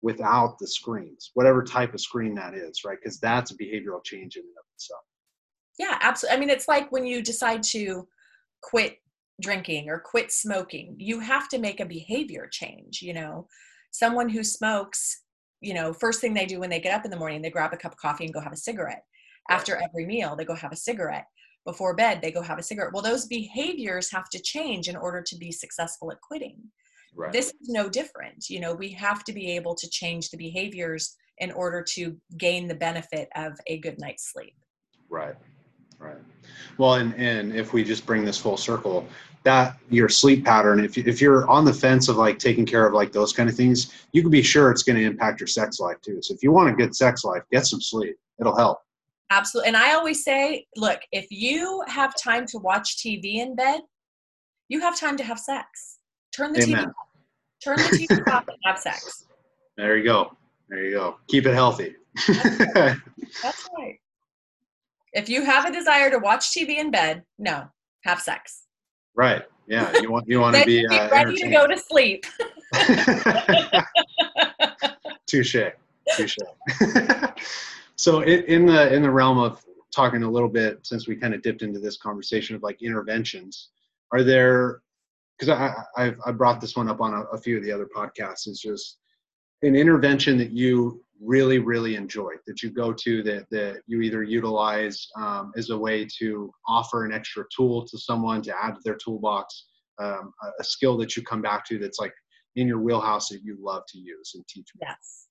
without 0.02 0.58
the 0.58 0.66
screens, 0.66 1.30
whatever 1.34 1.62
type 1.62 1.94
of 1.94 2.00
screen 2.00 2.34
that 2.34 2.54
is, 2.54 2.82
right? 2.84 2.98
Because 3.02 3.18
that's 3.18 3.50
a 3.50 3.56
behavioral 3.56 4.02
change 4.04 4.36
in 4.36 4.42
and 4.42 4.52
of 4.58 4.64
itself. 4.74 5.02
Yeah, 5.78 5.98
absolutely. 6.00 6.36
I 6.36 6.40
mean, 6.40 6.50
it's 6.50 6.68
like 6.68 6.90
when 6.90 7.04
you 7.04 7.22
decide 7.22 7.62
to 7.64 8.06
quit 8.62 8.98
drinking 9.40 9.88
or 9.88 10.00
quit 10.00 10.32
smoking 10.32 10.96
you 10.98 11.20
have 11.20 11.48
to 11.48 11.58
make 11.58 11.80
a 11.80 11.86
behavior 11.86 12.48
change 12.50 13.00
you 13.02 13.14
know 13.14 13.46
someone 13.92 14.28
who 14.28 14.42
smokes 14.42 15.22
you 15.60 15.72
know 15.72 15.92
first 15.92 16.20
thing 16.20 16.34
they 16.34 16.46
do 16.46 16.58
when 16.58 16.70
they 16.70 16.80
get 16.80 16.94
up 16.94 17.04
in 17.04 17.10
the 17.10 17.16
morning 17.16 17.40
they 17.40 17.50
grab 17.50 17.72
a 17.72 17.76
cup 17.76 17.92
of 17.92 17.98
coffee 17.98 18.24
and 18.24 18.34
go 18.34 18.40
have 18.40 18.52
a 18.52 18.56
cigarette 18.56 19.04
after 19.48 19.76
every 19.76 20.04
meal 20.04 20.34
they 20.34 20.44
go 20.44 20.54
have 20.54 20.72
a 20.72 20.76
cigarette 20.76 21.26
before 21.64 21.94
bed 21.94 22.20
they 22.20 22.32
go 22.32 22.42
have 22.42 22.58
a 22.58 22.62
cigarette 22.62 22.92
well 22.92 23.02
those 23.02 23.26
behaviors 23.26 24.10
have 24.10 24.28
to 24.28 24.40
change 24.40 24.88
in 24.88 24.96
order 24.96 25.22
to 25.22 25.36
be 25.36 25.52
successful 25.52 26.10
at 26.10 26.20
quitting 26.20 26.56
Right. 27.14 27.32
this 27.32 27.46
is 27.46 27.68
no 27.68 27.88
different 27.88 28.48
you 28.48 28.60
know 28.60 28.74
we 28.74 28.90
have 28.90 29.24
to 29.24 29.32
be 29.32 29.50
able 29.52 29.74
to 29.74 29.88
change 29.90 30.30
the 30.30 30.36
behaviors 30.36 31.16
in 31.38 31.50
order 31.52 31.82
to 31.94 32.16
gain 32.36 32.68
the 32.68 32.74
benefit 32.74 33.28
of 33.36 33.52
a 33.66 33.78
good 33.78 33.98
night's 34.00 34.32
sleep 34.32 34.54
Right. 35.10 35.34
Right. 35.98 36.16
Well, 36.76 36.94
and, 36.94 37.12
and 37.14 37.52
if 37.54 37.72
we 37.72 37.82
just 37.82 38.06
bring 38.06 38.24
this 38.24 38.38
full 38.38 38.56
circle, 38.56 39.08
that 39.42 39.76
your 39.90 40.08
sleep 40.08 40.44
pattern, 40.44 40.84
if, 40.84 40.96
you- 40.96 41.02
if 41.06 41.20
you're 41.20 41.48
on 41.48 41.64
the 41.64 41.72
fence 41.72 42.08
of 42.08 42.16
like 42.16 42.38
taking 42.38 42.64
care 42.66 42.86
of 42.86 42.92
like 42.94 43.10
those 43.10 43.32
kind 43.32 43.48
of 43.48 43.56
things, 43.56 43.92
you 44.12 44.22
can 44.22 44.30
be 44.30 44.42
sure 44.42 44.70
it's 44.70 44.82
going 44.84 44.96
to 44.96 45.04
impact 45.04 45.40
your 45.40 45.46
sex 45.48 45.80
life 45.80 45.96
too. 46.02 46.20
So 46.22 46.34
if 46.34 46.42
you 46.42 46.52
want 46.52 46.68
a 46.70 46.72
good 46.72 46.94
sex 46.94 47.24
life, 47.24 47.42
get 47.50 47.66
some 47.66 47.80
sleep. 47.80 48.16
It'll 48.38 48.54
help. 48.56 48.78
absolutely 49.30 49.68
and 49.68 49.76
i 49.76 49.94
always 49.94 50.22
say 50.22 50.66
look 50.76 51.00
if 51.10 51.26
you 51.30 51.82
have 51.88 52.14
time 52.16 52.46
to 52.46 52.58
watch 52.58 52.96
tv 52.98 53.36
in 53.36 53.54
bed 53.56 53.80
you 54.68 54.80
have 54.80 54.96
time 54.98 55.16
to 55.16 55.24
have 55.24 55.38
sex 55.38 55.97
turn 56.38 56.52
the 56.52 56.60
tv 56.60 56.86
off. 56.86 56.92
turn 57.62 57.76
the 57.76 58.06
tv 58.08 58.28
off 58.32 58.46
and 58.48 58.56
have 58.64 58.78
sex 58.78 59.26
There 59.76 59.96
you 59.96 60.04
go. 60.04 60.36
There 60.68 60.84
you 60.84 60.92
go. 60.92 61.16
Keep 61.28 61.46
it 61.46 61.54
healthy. 61.54 61.94
that's 62.26 63.68
right 63.76 63.98
if 65.12 65.28
you 65.28 65.44
have 65.44 65.66
a 65.66 65.72
desire 65.72 66.10
to 66.10 66.18
watch 66.18 66.50
tv 66.50 66.78
in 66.78 66.90
bed 66.90 67.24
no 67.38 67.64
have 68.04 68.20
sex 68.20 68.64
right. 69.14 69.42
Yeah. 69.66 69.92
You 70.00 70.10
want, 70.10 70.26
you 70.26 70.40
want 70.40 70.56
to 70.56 70.64
be 70.64 70.86
be 70.88 70.98
uh, 70.98 71.10
ready 71.10 71.36
to 71.36 71.48
go 71.50 71.66
to 71.66 71.76
sleep 71.76 72.24
Touche. 75.26 75.56
Touche. 76.16 76.36
so 77.96 78.20
in, 78.20 78.44
in 78.44 78.66
the 78.66 78.94
in 78.94 79.02
the 79.02 79.10
realm 79.10 79.38
of 79.38 79.64
talking 79.90 80.22
a 80.22 80.30
little 80.30 80.48
bit, 80.48 80.86
since 80.86 81.06
we 81.06 81.16
kind 81.16 81.34
of 81.34 81.42
dipped 81.42 81.62
into 81.62 81.78
this 81.78 81.96
conversation 81.96 82.56
of 82.56 82.62
like 82.62 82.82
interventions, 82.82 83.68
are 84.12 84.22
there? 84.22 84.82
Because 85.38 85.50
I 85.50 85.74
I've, 85.96 86.16
I 86.26 86.32
brought 86.32 86.60
this 86.60 86.76
one 86.76 86.88
up 86.88 87.00
on 87.00 87.14
a, 87.14 87.22
a 87.34 87.38
few 87.38 87.56
of 87.56 87.62
the 87.62 87.72
other 87.72 87.88
podcasts. 87.94 88.48
Is 88.48 88.60
just 88.60 88.98
an 89.62 89.74
intervention 89.74 90.38
that 90.38 90.50
you 90.50 91.02
really 91.20 91.58
really 91.58 91.96
enjoy 91.96 92.30
that 92.46 92.62
you 92.62 92.70
go 92.70 92.92
to 92.92 93.24
that 93.24 93.44
that 93.50 93.80
you 93.86 94.02
either 94.02 94.22
utilize 94.22 95.08
um, 95.16 95.52
as 95.56 95.70
a 95.70 95.76
way 95.76 96.06
to 96.18 96.50
offer 96.68 97.04
an 97.04 97.12
extra 97.12 97.44
tool 97.54 97.84
to 97.84 97.98
someone 97.98 98.40
to 98.40 98.54
add 98.62 98.74
to 98.74 98.80
their 98.84 98.94
toolbox 98.94 99.66
um, 99.98 100.32
a, 100.42 100.46
a 100.60 100.64
skill 100.64 100.96
that 100.96 101.16
you 101.16 101.22
come 101.22 101.42
back 101.42 101.64
to 101.66 101.78
that's 101.78 101.98
like 101.98 102.12
in 102.56 102.68
your 102.68 102.78
wheelhouse 102.78 103.28
that 103.28 103.42
you 103.42 103.56
love 103.60 103.82
to 103.88 103.98
use 103.98 104.32
and 104.34 104.46
teach 104.48 104.68
Yes. 104.80 105.26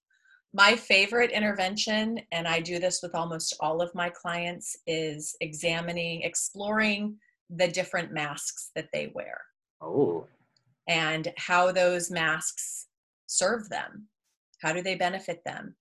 My 0.54 0.76
favorite 0.76 1.32
intervention, 1.32 2.20
and 2.32 2.48
I 2.48 2.62
do 2.62 2.80
this 2.80 3.02
with 3.04 3.14
almost 3.14 3.56
all 3.60 3.82
of 3.82 3.94
my 3.94 4.10
clients, 4.10 4.76
is 4.88 5.36
examining, 5.42 6.22
exploring 6.22 7.18
the 7.50 7.68
different 7.68 8.14
masks 8.14 8.72
that 8.76 8.88
they 8.94 9.12
wear 9.14 9.40
oh 9.82 10.28
and 10.88 11.32
how 11.38 11.72
those 11.72 12.10
masks 12.10 12.88
serve 13.28 13.70
them. 13.70 14.08
How 14.62 14.74
do 14.74 14.82
they 14.82 14.96
benefit 14.96 15.44
them? 15.46 15.76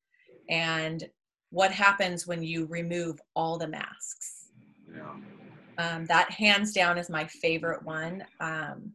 And 0.51 1.05
what 1.51 1.71
happens 1.71 2.27
when 2.27 2.43
you 2.43 2.67
remove 2.67 3.21
all 3.35 3.57
the 3.57 3.69
masks? 3.69 4.49
yeah 4.95 5.15
Um, 5.79 6.07
that 6.07 6.31
hands 6.31 6.73
down 6.73 6.99
is 6.99 7.09
my 7.09 7.27
favorite 7.27 7.83
one. 7.85 8.25
Um, 8.41 8.93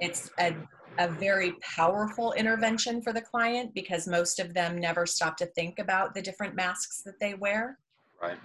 it's 0.00 0.30
a, 0.38 0.54
a 0.98 1.08
very 1.08 1.54
powerful 1.76 2.32
intervention 2.34 3.00
for 3.00 3.12
the 3.12 3.20
client 3.20 3.74
because 3.74 4.06
most 4.06 4.38
of 4.38 4.52
them 4.52 4.78
never 4.78 5.06
stop 5.06 5.36
to 5.38 5.46
think 5.46 5.78
about 5.78 6.14
the 6.14 6.22
different 6.22 6.54
masks 6.54 7.02
that 7.02 7.18
they 7.20 7.34
wear. 7.34 7.78
right 8.22 8.38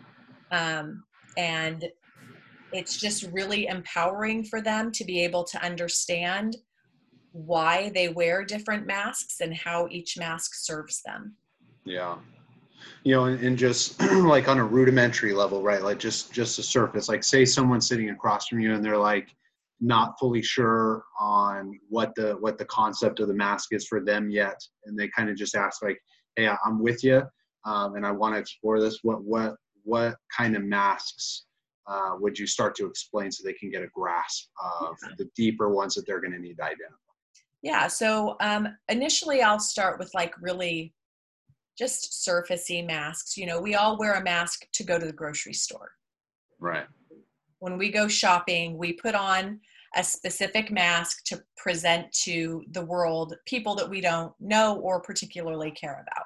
Um, 0.52 1.04
and 1.38 1.86
it's 2.74 2.98
just 2.98 3.24
really 3.32 3.68
empowering 3.68 4.44
for 4.44 4.62
them 4.62 4.92
to 4.92 5.04
be 5.04 5.24
able 5.24 5.44
to 5.44 5.64
understand 5.64 6.58
why 7.34 7.92
they 7.94 8.10
wear 8.10 8.44
different 8.44 8.86
masks 8.86 9.40
and 9.40 9.56
how 9.56 9.88
each 9.90 10.18
mask 10.18 10.52
serves 10.56 11.02
them. 11.04 11.36
yeah 11.86 12.18
you 13.04 13.14
know 13.14 13.26
and, 13.26 13.44
and 13.44 13.58
just 13.58 14.02
like 14.24 14.48
on 14.48 14.60
a 14.60 14.64
rudimentary 14.64 15.34
level 15.34 15.62
right 15.62 15.84
like 15.84 16.00
just 16.00 16.32
just 16.34 16.60
a 16.60 16.64
surface 16.64 17.10
like 17.10 17.24
say 17.24 17.46
someone's 17.46 17.88
sitting 17.88 18.10
across 18.10 18.48
from 18.48 18.60
you 18.60 18.74
and 18.74 18.84
they're 18.84 18.98
like 18.98 19.30
not 19.80 20.14
fully 20.20 20.42
sure 20.42 21.04
on 21.20 21.78
what 21.90 22.14
the 22.16 22.34
what 22.40 22.58
the 22.58 22.66
concept 22.66 23.20
of 23.20 23.28
the 23.28 23.34
mask 23.34 23.70
is 23.72 23.88
for 23.88 24.00
them 24.00 24.30
yet 24.30 24.60
and 24.86 24.98
they 24.98 25.08
kind 25.10 25.30
of 25.30 25.36
just 25.36 25.56
ask 25.56 25.82
like 25.82 25.98
hey 26.36 26.50
i'm 26.66 26.82
with 26.82 27.04
you 27.04 27.22
um, 27.66 27.96
and 27.96 28.06
i 28.06 28.12
want 28.12 28.34
to 28.34 28.40
explore 28.40 28.80
this 28.80 29.00
what 29.04 29.24
what 29.24 29.56
what 29.84 30.16
kind 30.36 30.56
of 30.56 30.64
masks 30.64 31.46
uh, 31.88 32.12
would 32.20 32.38
you 32.38 32.48
start 32.48 32.76
to 32.76 32.86
explain 32.86 33.32
so 33.32 33.44
they 33.44 33.54
can 33.54 33.70
get 33.70 33.84
a 33.84 33.88
grasp 33.94 34.50
of 34.64 34.96
the 35.18 35.30
deeper 35.36 35.70
ones 35.70 35.96
that 35.96 36.06
they're 36.06 36.22
going 36.22 36.34
to 36.34 36.40
need 36.40 36.58
to 36.58 36.64
identify 36.64 36.96
Yeah, 37.62 37.88
so 37.88 38.38
um, 38.42 38.68
initially 38.90 39.42
I'll 39.42 39.60
start 39.60 40.00
with 40.00 40.14
like 40.14 40.34
really 40.42 40.94
just 41.78 42.26
surfacey 42.28 42.86
masks. 42.86 43.38
You 43.38 43.46
know, 43.48 43.60
we 43.60 43.76
all 43.76 43.98
wear 43.98 44.14
a 44.14 44.24
mask 44.24 44.66
to 44.74 44.84
go 44.84 45.00
to 45.00 45.06
the 45.06 45.14
grocery 45.14 45.54
store. 45.54 45.92
right 46.60 46.86
When 47.60 47.78
we 47.78 47.92
go 47.92 48.08
shopping, 48.08 48.78
we 48.78 48.94
put 48.94 49.16
on 49.16 49.60
a 49.96 50.04
specific 50.04 50.72
mask 50.72 51.24
to 51.26 51.42
present 51.58 52.12
to 52.24 52.64
the 52.72 52.86
world 52.86 53.36
people 53.46 53.76
that 53.76 53.90
we 53.90 54.00
don't 54.00 54.32
know 54.40 54.78
or 54.78 55.02
particularly 55.02 55.72
care 55.72 56.06
about. 56.08 56.26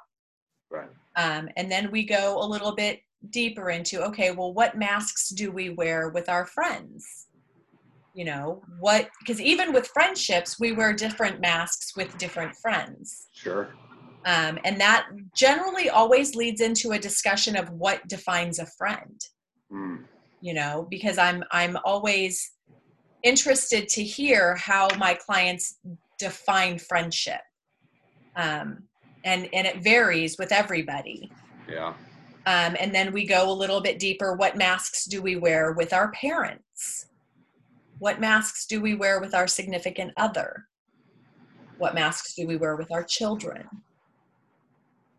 right 0.70 0.90
Um, 1.16 1.50
and 1.58 1.72
then 1.72 1.90
we 1.90 2.06
go 2.06 2.38
a 2.40 2.46
little 2.46 2.76
bit 2.76 3.00
deeper 3.32 3.70
into 3.70 4.04
okay, 4.04 4.32
well, 4.32 4.54
what 4.54 4.78
masks 4.78 5.30
do 5.30 5.52
we 5.52 5.70
wear 5.70 6.10
with 6.10 6.30
our 6.30 6.46
friends? 6.46 7.28
You 8.14 8.26
know, 8.26 8.62
what, 8.80 9.10
because 9.20 9.42
even 9.42 9.74
with 9.74 9.88
friendships, 9.88 10.60
we 10.60 10.72
wear 10.72 10.94
different 10.94 11.42
masks 11.42 11.96
with 11.98 12.18
different 12.18 12.56
friends. 12.56 13.28
sure. 13.34 13.70
Um, 14.26 14.58
and 14.66 14.80
that 14.82 15.08
generally 15.36 15.90
always 15.90 16.34
leads 16.34 16.60
into 16.60 16.94
a 16.94 17.00
discussion 17.00 17.56
of 17.56 17.70
what 17.70 18.08
defines 18.08 18.58
a 18.58 18.66
friend. 18.66 19.22
Mm, 19.72 20.06
you 20.42 20.54
know 20.54 20.86
because 20.92 21.18
i'm 21.18 21.44
i'm 21.52 21.76
always 21.86 22.52
interested 23.24 23.90
to 23.90 24.04
hear 24.04 24.56
how 24.56 24.88
my 25.00 25.16
clients 25.16 25.80
define 26.20 26.78
friendship. 26.78 27.42
Um, 28.36 28.84
and 29.24 29.50
and 29.52 29.66
it 29.66 29.84
varies 29.84 30.38
with 30.38 30.52
everybody. 30.52 31.32
Yeah 31.68 31.96
um, 32.46 32.76
and 32.80 32.94
then 32.94 33.12
we 33.12 33.26
go 33.26 33.50
a 33.50 33.54
little 33.54 33.82
bit 33.82 33.98
deeper. 33.98 34.34
What 34.34 34.56
masks 34.56 35.06
do 35.06 35.22
we 35.22 35.36
wear 35.36 35.72
with 35.74 35.94
our 35.94 36.12
parents? 36.12 37.08
What 38.00 38.20
masks 38.20 38.68
do 38.68 38.82
we 38.82 38.94
wear 38.94 39.20
with 39.20 39.34
our 39.34 39.48
significant 39.48 40.14
other? 40.18 40.68
What 41.78 41.96
masks 41.96 42.36
do 42.36 42.46
we 42.46 42.58
wear 42.58 42.76
with 42.76 42.92
our 42.92 43.04
children? 43.04 43.68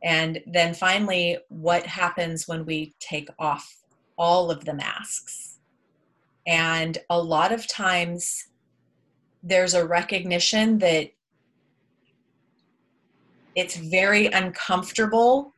And 0.04 0.40
then 0.46 0.72
finally 0.72 1.38
what 1.48 1.84
happens 1.84 2.46
when 2.46 2.64
we 2.64 2.94
take 3.00 3.28
off 3.38 3.82
all 4.16 4.50
of 4.50 4.64
the 4.64 4.74
masks? 4.74 5.58
And 6.46 6.98
a 7.10 7.20
lot 7.20 7.50
of 7.50 7.66
times 7.66 8.48
there's 9.42 9.74
a 9.74 9.86
recognition 9.86 10.78
that 10.78 11.10
it's 13.56 13.76
very 13.76 14.26
uncomfortable 14.26 15.52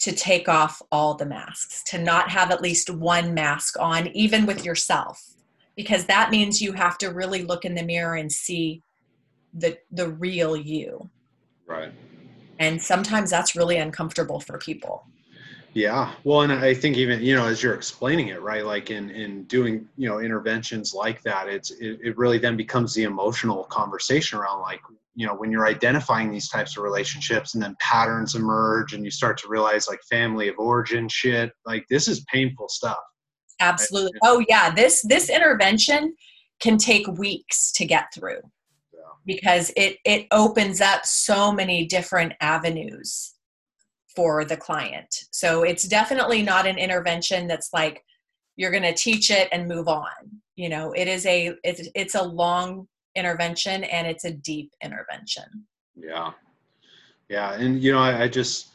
to 0.00 0.12
take 0.12 0.48
off 0.48 0.80
all 0.90 1.14
the 1.14 1.26
masks, 1.26 1.82
to 1.84 1.98
not 1.98 2.30
have 2.30 2.50
at 2.50 2.62
least 2.62 2.90
one 2.90 3.34
mask 3.34 3.78
on, 3.78 4.08
even 4.08 4.46
with 4.46 4.64
yourself, 4.64 5.34
because 5.76 6.06
that 6.06 6.30
means 6.30 6.62
you 6.62 6.72
have 6.72 6.98
to 6.98 7.08
really 7.08 7.42
look 7.42 7.64
in 7.64 7.74
the 7.74 7.82
mirror 7.82 8.14
and 8.14 8.32
see 8.32 8.82
the 9.52 9.78
the 9.90 10.08
real 10.08 10.56
you. 10.56 11.10
right 11.66 11.92
And 12.58 12.80
sometimes 12.80 13.30
that's 13.30 13.56
really 13.56 13.76
uncomfortable 13.76 14.40
for 14.40 14.58
people. 14.58 15.06
Yeah, 15.72 16.12
well, 16.24 16.42
and 16.42 16.52
I 16.52 16.74
think 16.74 16.96
even 16.96 17.22
you 17.22 17.34
know 17.36 17.46
as 17.46 17.62
you're 17.62 17.74
explaining 17.74 18.28
it, 18.28 18.42
right? 18.42 18.64
Like 18.64 18.90
in 18.90 19.10
in 19.10 19.44
doing 19.44 19.88
you 19.96 20.08
know 20.08 20.18
interventions 20.18 20.94
like 20.94 21.22
that, 21.22 21.48
it's 21.48 21.70
it, 21.72 22.00
it 22.02 22.18
really 22.18 22.38
then 22.38 22.56
becomes 22.56 22.94
the 22.94 23.04
emotional 23.04 23.64
conversation 23.64 24.38
around 24.38 24.62
like 24.62 24.80
you 25.14 25.26
know 25.26 25.34
when 25.34 25.50
you're 25.50 25.66
identifying 25.66 26.30
these 26.30 26.48
types 26.48 26.76
of 26.76 26.82
relationships 26.84 27.54
and 27.54 27.62
then 27.62 27.74
patterns 27.80 28.34
emerge 28.34 28.92
and 28.92 29.04
you 29.04 29.10
start 29.10 29.36
to 29.38 29.48
realize 29.48 29.88
like 29.88 30.00
family 30.08 30.48
of 30.48 30.54
origin 30.58 31.08
shit, 31.08 31.50
like 31.66 31.84
this 31.90 32.06
is 32.08 32.24
painful 32.32 32.68
stuff. 32.68 32.98
Absolutely. 33.60 34.18
Oh 34.22 34.42
yeah, 34.48 34.70
this 34.70 35.02
this 35.08 35.28
intervention 35.28 36.14
can 36.62 36.76
take 36.78 37.06
weeks 37.08 37.72
to 37.72 37.84
get 37.84 38.06
through 38.14 38.40
Yeah. 38.94 39.00
because 39.26 39.72
it 39.76 39.96
it 40.04 40.26
opens 40.30 40.80
up 40.80 41.04
so 41.04 41.52
many 41.52 41.86
different 41.86 42.32
avenues 42.40 43.34
for 44.16 44.44
the 44.44 44.56
client. 44.56 45.14
So 45.30 45.62
it's 45.62 45.86
definitely 45.86 46.42
not 46.42 46.66
an 46.66 46.78
intervention 46.78 47.46
that's 47.46 47.70
like 47.72 48.02
you're 48.56 48.70
going 48.72 48.82
to 48.82 48.92
teach 48.94 49.30
it 49.30 49.48
and 49.52 49.68
move 49.68 49.88
on. 49.88 50.10
you 50.56 50.68
know 50.68 50.92
it 50.92 51.08
is 51.08 51.24
a 51.26 51.52
it's, 51.64 51.88
it's 51.94 52.14
a 52.14 52.22
long 52.22 52.86
intervention 53.14 53.84
and 53.84 54.06
it's 54.06 54.24
a 54.24 54.32
deep 54.32 54.72
intervention. 54.82 55.66
Yeah. 55.96 56.32
Yeah 57.28 57.52
and 57.52 57.80
you 57.80 57.92
know 57.92 58.00
i, 58.00 58.24
I 58.24 58.28
just 58.28 58.70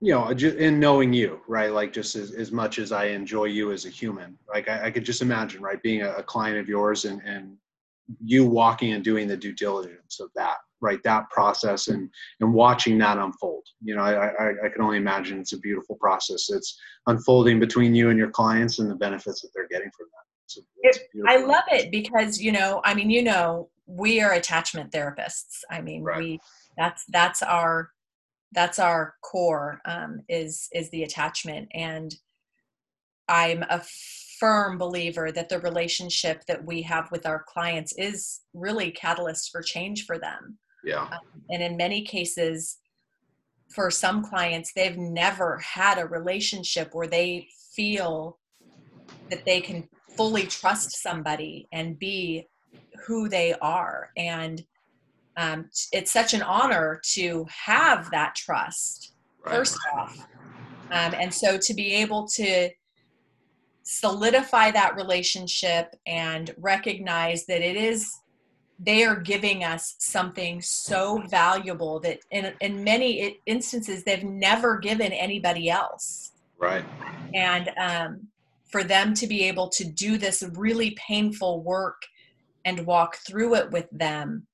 you 0.00 0.12
know 0.12 0.28
in 0.28 0.78
knowing 0.78 1.12
you 1.12 1.40
right 1.48 1.72
like 1.72 1.92
just 1.92 2.14
as, 2.14 2.32
as 2.32 2.52
much 2.52 2.78
as 2.78 2.92
i 2.92 3.06
enjoy 3.06 3.44
you 3.44 3.72
as 3.72 3.86
a 3.86 3.88
human 3.88 4.38
like 4.52 4.68
i, 4.68 4.86
I 4.86 4.90
could 4.90 5.04
just 5.04 5.22
imagine 5.22 5.62
right 5.62 5.82
being 5.82 6.02
a, 6.02 6.12
a 6.12 6.22
client 6.22 6.58
of 6.58 6.68
yours 6.68 7.06
and 7.06 7.20
and 7.24 7.56
you 8.22 8.46
walking 8.46 8.92
and 8.92 9.02
doing 9.02 9.26
the 9.26 9.36
due 9.36 9.52
diligence 9.52 10.20
of 10.20 10.30
that 10.36 10.56
right 10.80 11.02
that 11.02 11.28
process 11.30 11.88
and 11.88 12.08
and 12.40 12.54
watching 12.54 12.96
that 12.98 13.18
unfold. 13.18 13.64
You 13.82 13.96
know 13.96 14.02
i 14.02 14.28
i, 14.28 14.50
I 14.66 14.68
can 14.68 14.82
only 14.82 14.98
imagine 14.98 15.40
it's 15.40 15.52
a 15.54 15.58
beautiful 15.58 15.96
process 15.96 16.50
it's 16.50 16.78
unfolding 17.06 17.58
between 17.58 17.94
you 17.94 18.10
and 18.10 18.18
your 18.18 18.30
clients 18.30 18.78
and 18.78 18.90
the 18.90 18.94
benefits 18.94 19.40
that 19.40 19.48
they're 19.54 19.68
getting 19.68 19.90
from 19.96 20.06
that 20.12 20.27
so 20.48 20.62
I 21.26 21.36
love 21.36 21.64
it 21.68 21.90
because 21.90 22.40
you 22.40 22.52
know, 22.52 22.80
I 22.84 22.94
mean, 22.94 23.10
you 23.10 23.22
know, 23.22 23.68
we 23.86 24.20
are 24.20 24.32
attachment 24.32 24.92
therapists. 24.92 25.60
I 25.70 25.80
mean, 25.80 26.02
right. 26.02 26.18
we 26.18 26.40
that's 26.76 27.04
that's 27.08 27.42
our 27.42 27.90
that's 28.52 28.78
our 28.78 29.14
core 29.22 29.80
um, 29.84 30.20
is 30.28 30.68
is 30.72 30.90
the 30.90 31.02
attachment, 31.02 31.68
and 31.74 32.14
I'm 33.28 33.64
a 33.68 33.82
firm 34.38 34.78
believer 34.78 35.32
that 35.32 35.48
the 35.48 35.58
relationship 35.60 36.44
that 36.46 36.64
we 36.64 36.82
have 36.82 37.10
with 37.10 37.26
our 37.26 37.44
clients 37.46 37.92
is 37.98 38.40
really 38.54 38.90
catalyst 38.90 39.50
for 39.50 39.62
change 39.62 40.06
for 40.06 40.18
them. 40.18 40.58
Yeah, 40.84 41.02
um, 41.02 41.42
and 41.50 41.62
in 41.62 41.76
many 41.76 42.04
cases, 42.04 42.78
for 43.68 43.90
some 43.90 44.22
clients, 44.22 44.72
they've 44.72 44.96
never 44.96 45.58
had 45.58 45.98
a 45.98 46.06
relationship 46.06 46.90
where 46.92 47.08
they 47.08 47.48
feel 47.74 48.38
that 49.30 49.44
they 49.44 49.60
can 49.60 49.88
fully 50.18 50.46
trust 50.48 51.00
somebody 51.00 51.68
and 51.70 51.96
be 51.96 52.48
who 53.06 53.28
they 53.28 53.54
are. 53.62 54.10
And 54.16 54.62
um, 55.36 55.70
it's 55.92 56.10
such 56.10 56.34
an 56.34 56.42
honor 56.42 57.00
to 57.12 57.46
have 57.48 58.10
that 58.10 58.34
trust, 58.34 59.14
right. 59.46 59.54
first 59.54 59.78
off. 59.94 60.18
Um, 60.90 61.14
and 61.14 61.32
so 61.32 61.56
to 61.56 61.72
be 61.72 61.94
able 61.94 62.26
to 62.34 62.68
solidify 63.84 64.72
that 64.72 64.96
relationship 64.96 65.94
and 66.06 66.52
recognize 66.58 67.46
that 67.46 67.62
it 67.62 67.76
is 67.76 68.12
they 68.80 69.02
are 69.02 69.16
giving 69.16 69.64
us 69.64 69.96
something 69.98 70.60
so 70.60 71.22
valuable 71.28 71.98
that 71.98 72.20
in, 72.30 72.52
in 72.60 72.84
many 72.84 73.40
instances 73.46 74.04
they've 74.04 74.24
never 74.24 74.78
given 74.78 75.10
anybody 75.12 75.70
else 75.70 76.32
right 76.58 76.84
and 77.34 77.70
um, 77.78 78.28
for 78.68 78.84
them 78.84 79.14
to 79.14 79.26
be 79.26 79.44
able 79.44 79.68
to 79.70 79.84
do 79.84 80.18
this 80.18 80.42
really 80.54 80.96
painful 80.98 81.62
work 81.62 82.02
and 82.64 82.86
walk 82.86 83.16
through 83.26 83.54
it 83.54 83.70
with 83.70 83.88
them. 83.90 84.46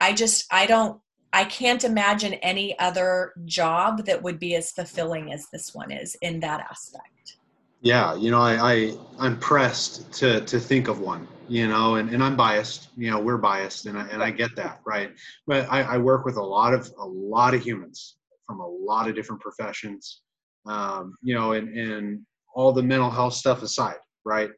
I 0.00 0.12
just 0.12 0.46
i 0.50 0.66
don't 0.66 1.00
i 1.32 1.44
can't 1.44 1.84
imagine 1.84 2.34
any 2.34 2.78
other 2.78 3.32
job 3.44 4.06
that 4.06 4.22
would 4.22 4.38
be 4.38 4.54
as 4.54 4.70
fulfilling 4.70 5.32
as 5.32 5.46
this 5.52 5.74
one 5.74 5.90
is 5.90 6.16
in 6.22 6.40
that 6.40 6.60
aspect. 6.70 7.36
Yeah 7.80 8.14
you 8.14 8.30
know 8.30 8.40
i, 8.40 8.74
I 8.74 8.94
i'm 9.18 9.38
pressed 9.38 10.12
to 10.14 10.40
to 10.42 10.60
think 10.60 10.88
of 10.88 11.00
one 11.00 11.26
you 11.48 11.66
know 11.66 11.96
and, 11.96 12.10
and 12.10 12.22
i'm 12.22 12.36
biased 12.36 12.88
you 12.96 13.10
know 13.10 13.18
we're 13.18 13.38
biased 13.38 13.86
and 13.86 13.98
I, 13.98 14.06
and 14.08 14.22
I 14.22 14.30
get 14.30 14.54
that 14.56 14.80
right? 14.86 15.10
But 15.46 15.66
I, 15.70 15.82
I 15.82 15.98
work 15.98 16.24
with 16.24 16.36
a 16.36 16.42
lot 16.42 16.74
of 16.74 16.92
a 16.98 17.06
lot 17.06 17.54
of 17.54 17.62
humans 17.62 18.16
from 18.46 18.60
a 18.60 18.66
lot 18.66 19.08
of 19.08 19.14
different 19.14 19.42
professions. 19.42 20.22
Um, 20.66 21.14
you 21.22 21.34
know 21.34 21.52
and 21.52 21.68
and 21.76 22.20
all 22.58 22.72
the 22.72 22.82
mental 22.82 23.08
health 23.08 23.34
stuff 23.34 23.62
aside, 23.62 23.98
right? 24.24 24.50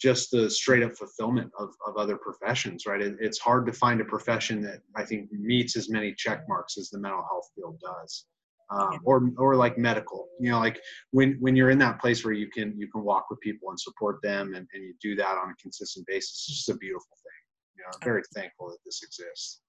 Just 0.00 0.30
the 0.30 0.48
straight 0.48 0.84
up 0.84 0.92
fulfillment 0.92 1.50
of, 1.58 1.70
of 1.84 1.96
other 1.96 2.16
professions, 2.16 2.86
right? 2.86 3.02
It, 3.02 3.16
it's 3.18 3.40
hard 3.40 3.66
to 3.66 3.72
find 3.72 4.00
a 4.00 4.04
profession 4.04 4.62
that 4.62 4.82
I 4.94 5.04
think 5.04 5.32
meets 5.32 5.76
as 5.76 5.90
many 5.90 6.14
check 6.16 6.44
marks 6.48 6.78
as 6.78 6.90
the 6.90 7.00
mental 7.00 7.24
health 7.28 7.50
field 7.56 7.80
does. 7.80 8.26
Um, 8.70 8.98
or 9.04 9.30
or 9.36 9.56
like 9.56 9.76
medical 9.76 10.26
you 10.40 10.50
know 10.50 10.58
like 10.58 10.80
when 11.10 11.36
when 11.38 11.54
you're 11.54 11.68
in 11.68 11.78
that 11.80 12.00
place 12.00 12.24
where 12.24 12.32
you 12.32 12.48
can 12.48 12.72
you 12.78 12.88
can 12.90 13.04
walk 13.04 13.26
with 13.28 13.38
people 13.40 13.68
and 13.68 13.78
support 13.78 14.22
them 14.22 14.54
and, 14.54 14.66
and 14.72 14.82
you 14.82 14.94
do 15.02 15.14
that 15.16 15.36
on 15.36 15.50
a 15.50 15.54
consistent 15.62 16.06
basis 16.06 16.46
it's 16.48 16.56
just 16.56 16.68
a 16.70 16.76
beautiful 16.78 17.14
thing 17.22 17.76
you 17.76 17.82
know 17.82 17.90
i'm 17.92 18.00
very 18.02 18.22
thankful 18.34 18.68
that 18.68 18.78
this 18.86 19.02
exists. 19.02 19.60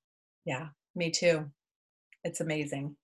Yeah 0.45 0.67
me 0.95 1.11
too. 1.11 1.51
It's 2.23 2.39
amazing. 2.39 2.95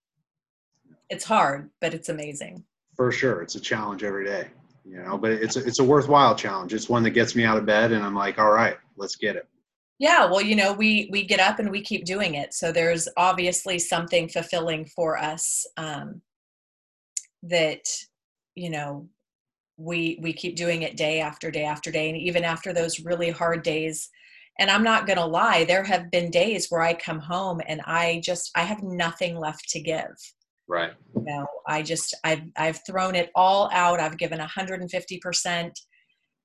It's 1.10 1.26
hard 1.26 1.70
but 1.82 1.94
it's 1.94 2.08
amazing 2.08 2.64
for 2.96 3.12
sure 3.12 3.42
it's 3.42 3.56
a 3.56 3.60
challenge 3.60 4.04
every 4.04 4.26
day 4.26 4.48
you 4.86 4.98
know 5.02 5.18
but 5.18 5.32
it's 5.32 5.56
a, 5.56 5.66
it's 5.66 5.80
a 5.80 5.84
worthwhile 5.84 6.36
challenge. 6.36 6.74
It's 6.74 6.90
one 6.90 7.04
that 7.04 7.12
gets 7.12 7.36
me 7.36 7.46
out 7.46 7.58
of 7.58 7.66
bed 7.66 7.92
and 7.92 8.04
i'm 8.04 8.16
like 8.16 8.40
all 8.40 8.52
right 8.52 8.78
let's 8.98 9.16
get 9.16 9.36
it. 9.36 9.48
Yeah 10.00 10.26
well 10.26 10.42
you 10.42 10.56
know 10.56 10.74
we 10.74 11.10
we 11.12 11.24
get 11.24 11.40
up 11.40 11.60
and 11.60 11.70
we 11.70 11.82
keep 11.82 12.06
doing 12.06 12.36
it. 12.36 12.54
So 12.54 12.72
there's 12.72 13.08
obviously 13.18 13.80
something 13.80 14.28
fulfilling 14.28 14.86
for 14.86 15.18
us 15.18 15.66
um 15.78 16.22
that 17.44 17.88
you 18.56 18.70
know 18.70 19.08
we 19.78 20.20
we 20.22 20.34
keep 20.34 20.56
doing 20.56 20.84
it 20.84 20.98
day 20.98 21.20
after 21.22 21.50
day 21.52 21.64
after 21.64 21.92
day 21.92 22.10
and 22.10 22.18
even 22.18 22.44
after 22.44 22.74
those 22.74 23.00
really 23.00 23.30
hard 23.30 23.64
days. 23.64 24.10
And 24.60 24.70
i'm 24.70 24.84
not 24.84 25.08
going 25.08 25.18
to 25.18 25.26
lie 25.26 25.64
there 25.64 25.84
have 25.84 26.12
been 26.12 26.30
days 26.30 26.68
where 26.70 26.82
i 26.82 26.94
come 26.94 27.20
home 27.20 27.62
and 27.68 27.82
i 27.86 28.22
just 28.24 28.52
i 28.56 28.62
have 28.62 28.84
nothing 28.84 29.40
left 29.40 29.70
to 29.70 29.80
give 29.80 30.14
Right. 30.72 30.94
You 31.14 31.24
know, 31.26 31.48
I 31.68 31.82
just 31.82 32.16
I've 32.24 32.44
I've 32.56 32.80
thrown 32.88 33.14
it 33.14 33.30
all 33.36 33.70
out. 33.74 34.00
I've 34.00 34.18
given 34.18 34.40
150% 34.40 35.72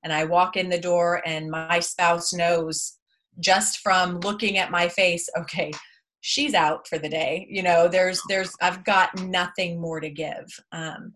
and 0.03 0.13
I 0.13 0.25
walk 0.25 0.57
in 0.57 0.67
the 0.67 0.81
door 0.81 1.21
and 1.25 1.49
my 1.49 1.79
spouse 1.79 2.33
knows 2.33 2.97
just 3.39 3.79
from 3.79 4.19
looking 4.19 4.57
at 4.57 4.69
my 4.69 4.89
face, 4.89 5.29
okay, 5.37 5.71
she's 6.19 6.53
out 6.53 6.89
for 6.89 6.97
the 6.97 7.07
day. 7.07 7.47
You 7.49 7.63
know, 7.63 7.87
there's 7.87 8.21
there's 8.27 8.51
I've 8.61 8.83
got 8.83 9.17
nothing 9.17 9.79
more 9.79 10.01
to 10.01 10.09
give. 10.09 10.45
Um 10.73 11.13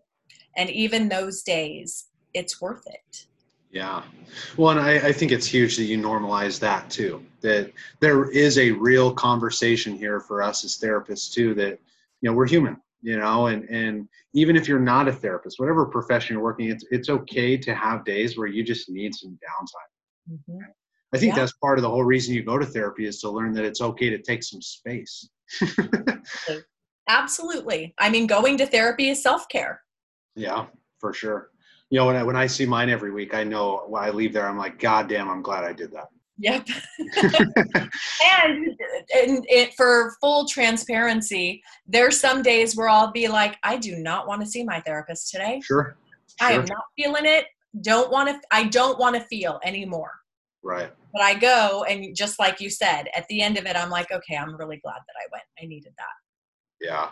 and 0.56 0.70
even 0.70 1.10
those 1.10 1.42
days, 1.42 2.06
it's 2.32 2.62
worth 2.62 2.86
it. 2.86 3.26
Yeah. 3.70 4.04
Well, 4.56 4.70
and 4.70 4.80
I, 4.80 5.08
I, 5.08 5.12
think 5.12 5.32
it's 5.32 5.46
huge 5.46 5.78
that 5.78 5.84
you 5.84 5.98
normalize 5.98 6.60
that 6.60 6.90
too. 6.90 7.24
That 7.40 7.72
there 8.00 8.30
is 8.30 8.58
a 8.58 8.70
real 8.70 9.14
conversation 9.14 9.96
here 9.96 10.20
for 10.20 10.42
us 10.42 10.62
as 10.62 10.78
therapists 10.78 11.32
too. 11.32 11.54
That 11.54 11.78
you 12.20 12.30
know 12.30 12.32
we're 12.34 12.46
human 12.46 12.76
you 13.02 13.18
know 13.18 13.48
and 13.48 13.64
and 13.68 14.08
even 14.32 14.56
if 14.56 14.66
you're 14.66 14.78
not 14.78 15.08
a 15.08 15.12
therapist 15.12 15.58
whatever 15.58 15.84
profession 15.84 16.34
you're 16.34 16.42
working 16.42 16.70
it's 16.70 16.84
it's 16.90 17.08
okay 17.08 17.56
to 17.56 17.74
have 17.74 18.04
days 18.04 18.38
where 18.38 18.46
you 18.46 18.62
just 18.64 18.88
need 18.88 19.14
some 19.14 19.32
downtime. 19.32 20.34
Mm-hmm. 20.34 20.58
i 21.12 21.18
think 21.18 21.34
yeah. 21.34 21.40
that's 21.40 21.52
part 21.54 21.78
of 21.78 21.82
the 21.82 21.90
whole 21.90 22.04
reason 22.04 22.34
you 22.34 22.44
go 22.44 22.58
to 22.58 22.66
therapy 22.66 23.06
is 23.06 23.20
to 23.20 23.30
learn 23.30 23.52
that 23.54 23.64
it's 23.64 23.80
okay 23.80 24.08
to 24.08 24.22
take 24.22 24.42
some 24.42 24.62
space. 24.62 25.28
Absolutely. 27.08 27.94
I 27.98 28.08
mean 28.08 28.26
going 28.26 28.56
to 28.58 28.66
therapy 28.66 29.08
is 29.08 29.22
self-care. 29.22 29.82
Yeah 30.36 30.66
for 31.02 31.12
sure. 31.12 31.50
You 31.90 31.98
know 31.98 32.06
when 32.06 32.16
I, 32.16 32.22
when 32.22 32.36
I 32.36 32.46
see 32.46 32.64
mine 32.64 32.88
every 32.88 33.10
week 33.10 33.34
i 33.34 33.44
know 33.44 33.84
when 33.86 34.02
i 34.02 34.08
leave 34.08 34.32
there 34.32 34.48
i'm 34.48 34.56
like 34.56 34.78
god 34.78 35.08
damn 35.08 35.28
i'm 35.28 35.42
glad 35.42 35.64
i 35.64 35.74
did 35.74 35.92
that 35.92 36.06
Yep. 36.38 36.66
and, 37.22 38.66
and 39.14 39.46
it, 39.48 39.74
for 39.74 40.16
full 40.20 40.46
transparency, 40.46 41.62
there's 41.86 42.18
some 42.18 42.42
days 42.42 42.76
where 42.76 42.88
I'll 42.88 43.12
be 43.12 43.28
like, 43.28 43.56
I 43.62 43.76
do 43.76 43.96
not 43.96 44.26
want 44.26 44.40
to 44.42 44.46
see 44.46 44.64
my 44.64 44.80
therapist 44.80 45.30
today. 45.30 45.60
Sure. 45.62 45.96
sure. 46.40 46.48
I 46.48 46.52
am 46.52 46.64
not 46.64 46.84
feeling 46.96 47.26
it. 47.26 47.46
Don't 47.80 48.10
want 48.10 48.28
to. 48.28 48.40
I 48.50 48.64
don't 48.64 48.98
want 48.98 49.16
to 49.16 49.22
feel 49.22 49.60
anymore. 49.64 50.10
Right. 50.62 50.90
But 51.12 51.22
I 51.22 51.34
go, 51.34 51.84
and 51.88 52.14
just 52.14 52.38
like 52.38 52.60
you 52.60 52.70
said, 52.70 53.04
at 53.14 53.26
the 53.28 53.42
end 53.42 53.58
of 53.58 53.66
it, 53.66 53.76
I'm 53.76 53.90
like, 53.90 54.10
okay, 54.10 54.36
I'm 54.36 54.56
really 54.56 54.78
glad 54.78 54.98
that 55.06 55.14
I 55.16 55.26
went. 55.30 55.44
I 55.62 55.66
needed 55.66 55.92
that. 55.98 56.86
Yeah. 56.86 57.10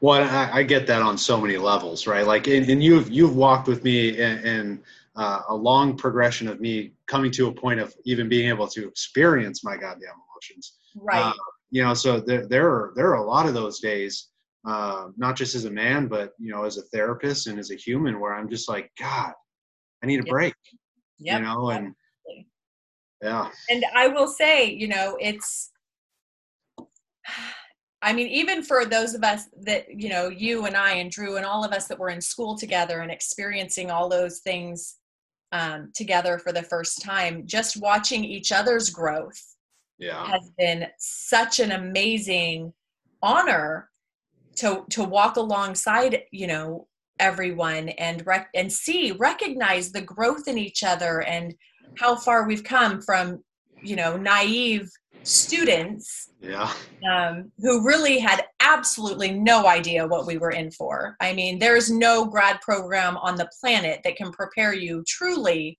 Well, 0.00 0.22
I, 0.22 0.60
I 0.60 0.62
get 0.62 0.86
that 0.86 1.02
on 1.02 1.18
so 1.18 1.40
many 1.40 1.56
levels, 1.58 2.06
right? 2.06 2.26
Like, 2.26 2.46
and, 2.46 2.68
and 2.68 2.82
you've 2.82 3.10
you've 3.10 3.36
walked 3.36 3.68
with 3.68 3.84
me 3.84 4.20
and 4.20 4.82
uh, 5.16 5.40
a 5.48 5.54
long 5.54 5.96
progression 5.96 6.46
of 6.46 6.60
me 6.60 6.92
coming 7.06 7.30
to 7.32 7.48
a 7.48 7.52
point 7.52 7.80
of 7.80 7.94
even 8.04 8.28
being 8.28 8.48
able 8.48 8.68
to 8.68 8.86
experience 8.86 9.64
my 9.64 9.74
goddamn 9.74 10.14
emotions. 10.30 10.74
Right. 10.94 11.24
Uh, 11.24 11.32
you 11.70 11.82
know, 11.82 11.94
so 11.94 12.20
there 12.20 12.46
there 12.46 12.68
are 12.68 12.92
there 12.96 13.08
are 13.08 13.24
a 13.24 13.26
lot 13.26 13.46
of 13.46 13.54
those 13.54 13.80
days, 13.80 14.28
uh, 14.66 15.08
not 15.16 15.36
just 15.36 15.54
as 15.54 15.64
a 15.64 15.70
man, 15.70 16.06
but 16.06 16.32
you 16.38 16.52
know, 16.52 16.64
as 16.64 16.76
a 16.76 16.82
therapist 16.82 17.46
and 17.46 17.58
as 17.58 17.70
a 17.70 17.76
human, 17.76 18.20
where 18.20 18.34
I'm 18.34 18.48
just 18.48 18.68
like, 18.68 18.90
God, 18.98 19.32
I 20.02 20.06
need 20.06 20.20
a 20.20 20.24
yep. 20.24 20.30
break. 20.30 20.54
Yep. 21.18 21.40
You 21.40 21.46
know, 21.46 21.70
and 21.70 21.94
yeah. 23.22 23.48
And 23.70 23.84
I 23.94 24.08
will 24.08 24.28
say, 24.28 24.70
you 24.70 24.88
know, 24.88 25.16
it's. 25.20 25.70
I 28.02 28.12
mean, 28.12 28.28
even 28.28 28.62
for 28.62 28.84
those 28.84 29.14
of 29.14 29.24
us 29.24 29.46
that, 29.62 29.86
you 29.88 30.10
know, 30.10 30.28
you 30.28 30.66
and 30.66 30.76
I 30.76 30.92
and 30.92 31.10
Drew 31.10 31.38
and 31.38 31.46
all 31.46 31.64
of 31.64 31.72
us 31.72 31.88
that 31.88 31.98
were 31.98 32.10
in 32.10 32.20
school 32.20 32.56
together 32.56 33.00
and 33.00 33.10
experiencing 33.10 33.90
all 33.90 34.08
those 34.08 34.40
things 34.40 34.98
um, 35.52 35.90
together 35.94 36.38
for 36.38 36.52
the 36.52 36.62
first 36.62 37.02
time, 37.02 37.46
just 37.46 37.80
watching 37.80 38.24
each 38.24 38.52
other's 38.52 38.90
growth 38.90 39.40
yeah. 39.98 40.26
has 40.26 40.50
been 40.58 40.86
such 40.98 41.60
an 41.60 41.72
amazing 41.72 42.72
honor 43.22 43.90
to 44.56 44.84
to 44.90 45.04
walk 45.04 45.36
alongside, 45.36 46.22
you 46.32 46.46
know, 46.46 46.86
everyone 47.18 47.88
and 47.90 48.26
rec- 48.26 48.50
and 48.54 48.72
see 48.72 49.12
recognize 49.12 49.92
the 49.92 50.00
growth 50.00 50.48
in 50.48 50.58
each 50.58 50.82
other 50.82 51.22
and 51.22 51.54
how 51.98 52.16
far 52.16 52.46
we've 52.46 52.64
come 52.64 53.00
from 53.00 53.42
you 53.82 53.96
know 53.96 54.16
naive 54.16 54.90
students 55.22 56.30
yeah 56.40 56.72
um, 57.10 57.50
who 57.58 57.84
really 57.86 58.18
had 58.18 58.44
absolutely 58.66 59.30
no 59.30 59.66
idea 59.66 60.06
what 60.06 60.26
we 60.26 60.38
were 60.38 60.50
in 60.50 60.70
for. 60.70 61.16
I 61.20 61.32
mean 61.32 61.58
there's 61.58 61.90
no 61.90 62.24
grad 62.24 62.60
program 62.60 63.16
on 63.18 63.36
the 63.36 63.48
planet 63.60 64.00
that 64.04 64.16
can 64.16 64.32
prepare 64.32 64.74
you 64.74 65.04
truly 65.06 65.78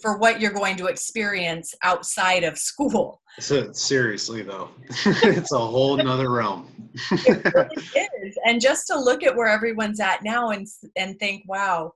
for 0.00 0.16
what 0.16 0.40
you're 0.40 0.52
going 0.52 0.76
to 0.76 0.86
experience 0.86 1.74
outside 1.82 2.42
of 2.44 2.56
school. 2.56 3.20
So, 3.38 3.72
seriously 3.72 4.42
though 4.42 4.70
it's 5.06 5.52
a 5.52 5.58
whole 5.58 5.96
nother 5.96 6.30
realm. 6.30 6.68
It 7.10 7.44
really 7.54 8.22
is. 8.24 8.38
And 8.46 8.60
just 8.60 8.86
to 8.88 8.98
look 8.98 9.22
at 9.22 9.36
where 9.36 9.48
everyone's 9.48 10.00
at 10.00 10.22
now 10.22 10.50
and 10.50 10.66
and 10.96 11.18
think 11.18 11.44
wow 11.46 11.92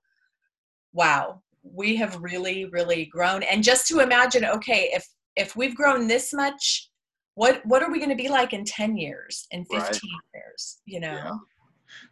wow 0.92 1.40
we 1.62 1.96
have 1.96 2.20
really 2.20 2.66
really 2.66 3.06
grown. 3.06 3.42
And 3.44 3.62
just 3.62 3.86
to 3.88 4.00
imagine 4.00 4.44
okay 4.44 4.90
if 4.92 5.06
if 5.36 5.56
we've 5.56 5.76
grown 5.76 6.06
this 6.06 6.32
much 6.32 6.90
what 7.34 7.64
what 7.64 7.82
are 7.82 7.90
we 7.90 7.98
going 7.98 8.10
to 8.10 8.16
be 8.16 8.28
like 8.28 8.52
in 8.52 8.64
10 8.64 8.96
years 8.96 9.46
in 9.50 9.64
15 9.64 9.80
right. 9.80 10.00
years 10.34 10.80
you 10.86 11.00
know? 11.00 11.14
Yeah. 11.14 11.30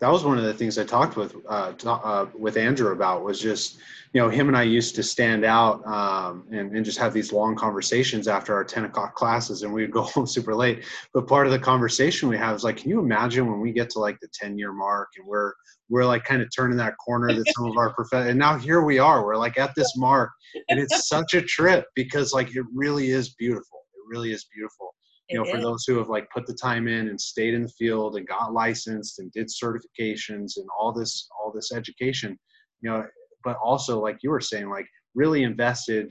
that 0.00 0.10
was 0.10 0.24
one 0.24 0.38
of 0.38 0.44
the 0.44 0.54
things 0.54 0.78
i 0.78 0.84
talked 0.84 1.16
with 1.16 1.34
uh, 1.48 1.72
uh, 1.86 2.26
with 2.38 2.56
andrew 2.56 2.92
about 2.92 3.24
was 3.24 3.40
just 3.40 3.78
you 4.12 4.20
know 4.20 4.28
him 4.28 4.48
and 4.48 4.56
i 4.56 4.62
used 4.62 4.94
to 4.94 5.02
stand 5.02 5.44
out 5.44 5.84
um, 5.86 6.44
and, 6.52 6.76
and 6.76 6.84
just 6.84 6.98
have 6.98 7.12
these 7.12 7.32
long 7.32 7.56
conversations 7.56 8.28
after 8.28 8.54
our 8.54 8.64
10 8.64 8.84
o'clock 8.84 9.14
classes 9.14 9.62
and 9.62 9.72
we'd 9.72 9.90
go 9.90 10.02
home 10.14 10.26
super 10.26 10.54
late. 10.54 10.84
But 11.14 11.26
part 11.26 11.46
of 11.46 11.52
the 11.52 11.58
conversation 11.58 12.28
we 12.28 12.36
have 12.36 12.54
is 12.54 12.64
like 12.64 12.76
can 12.76 12.90
you 12.90 13.00
imagine 13.00 13.50
when 13.50 13.60
we 13.60 13.72
get 13.72 13.88
to 13.90 14.00
like 14.00 14.18
the 14.20 14.28
10 14.34 14.58
year 14.58 14.72
mark 14.72 15.08
and 15.16 15.26
we're 15.26 15.52
we're 15.88 16.04
like 16.04 16.24
kind 16.24 16.42
of 16.42 16.48
turning 16.54 16.76
that 16.78 16.94
corner 16.98 17.32
that 17.32 17.52
some 17.54 17.66
of 17.66 17.76
our 17.76 17.92
professors 17.94 18.30
and 18.30 18.38
now 18.38 18.56
here 18.56 18.82
we 18.82 18.98
are 18.98 19.24
we're 19.24 19.36
like 19.36 19.58
at 19.58 19.74
this 19.74 19.96
mark. 19.96 20.30
And 20.68 20.78
it's 20.78 21.08
such 21.14 21.34
a 21.34 21.42
trip 21.42 21.86
because 21.94 22.32
like 22.32 22.54
it 22.54 22.64
really 22.74 23.10
is 23.10 23.30
beautiful. 23.34 23.80
It 23.94 24.14
really 24.14 24.32
is 24.32 24.46
beautiful 24.54 24.94
you 25.32 25.38
know, 25.38 25.50
for 25.50 25.60
those 25.60 25.84
who 25.86 25.98
have 25.98 26.08
like 26.08 26.28
put 26.30 26.46
the 26.46 26.54
time 26.54 26.88
in 26.88 27.08
and 27.08 27.20
stayed 27.20 27.54
in 27.54 27.62
the 27.62 27.68
field 27.68 28.16
and 28.16 28.26
got 28.26 28.52
licensed 28.52 29.18
and 29.18 29.32
did 29.32 29.48
certifications 29.48 30.56
and 30.56 30.66
all 30.78 30.92
this 30.92 31.28
all 31.40 31.52
this 31.52 31.72
education, 31.72 32.38
you 32.80 32.90
know, 32.90 33.04
but 33.44 33.56
also 33.62 34.00
like 34.00 34.18
you 34.22 34.30
were 34.30 34.40
saying, 34.40 34.68
like 34.68 34.86
really 35.14 35.42
invested 35.42 36.10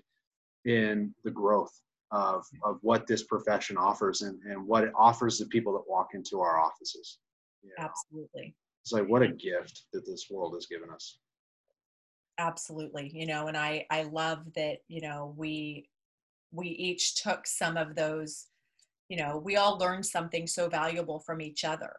in 0.65 1.13
the 1.24 1.32
growth 1.32 1.72
of 2.11 2.43
of 2.63 2.78
what 2.82 3.07
this 3.07 3.24
profession 3.24 3.78
offers 3.78 4.22
and, 4.22 4.39
and 4.43 4.65
what 4.67 4.84
it 4.84 4.91
offers 4.97 5.38
the 5.38 5.45
people 5.47 5.74
that 5.74 5.84
walk 5.88 6.09
into 6.13 6.39
our 6.41 6.59
offices. 6.59 7.19
You 7.61 7.69
know? 7.69 7.86
Absolutely. 7.86 8.55
It's 8.84 8.91
like 8.91 9.07
what 9.07 9.22
a 9.22 9.28
gift 9.28 9.84
that 9.93 10.05
this 10.05 10.28
world 10.30 10.55
has 10.55 10.65
given 10.65 10.89
us. 10.89 11.19
Absolutely. 12.38 13.11
You 13.13 13.28
know, 13.28 13.47
and 13.47 13.57
I 13.57 13.86
I 13.91 14.03
love 14.03 14.39
that, 14.55 14.80
you 14.88 15.01
know, 15.01 15.34
we 15.38 15.88
we 16.51 16.67
each 16.67 17.22
took 17.22 17.47
some 17.47 17.78
of 17.78 17.95
those 17.95 18.47
you 19.12 19.18
know 19.18 19.41
we 19.43 19.57
all 19.57 19.78
learned 19.78 20.05
something 20.05 20.47
so 20.47 20.70
valuable 20.70 21.20
from 21.20 21.41
each 21.41 21.66
other 21.66 21.93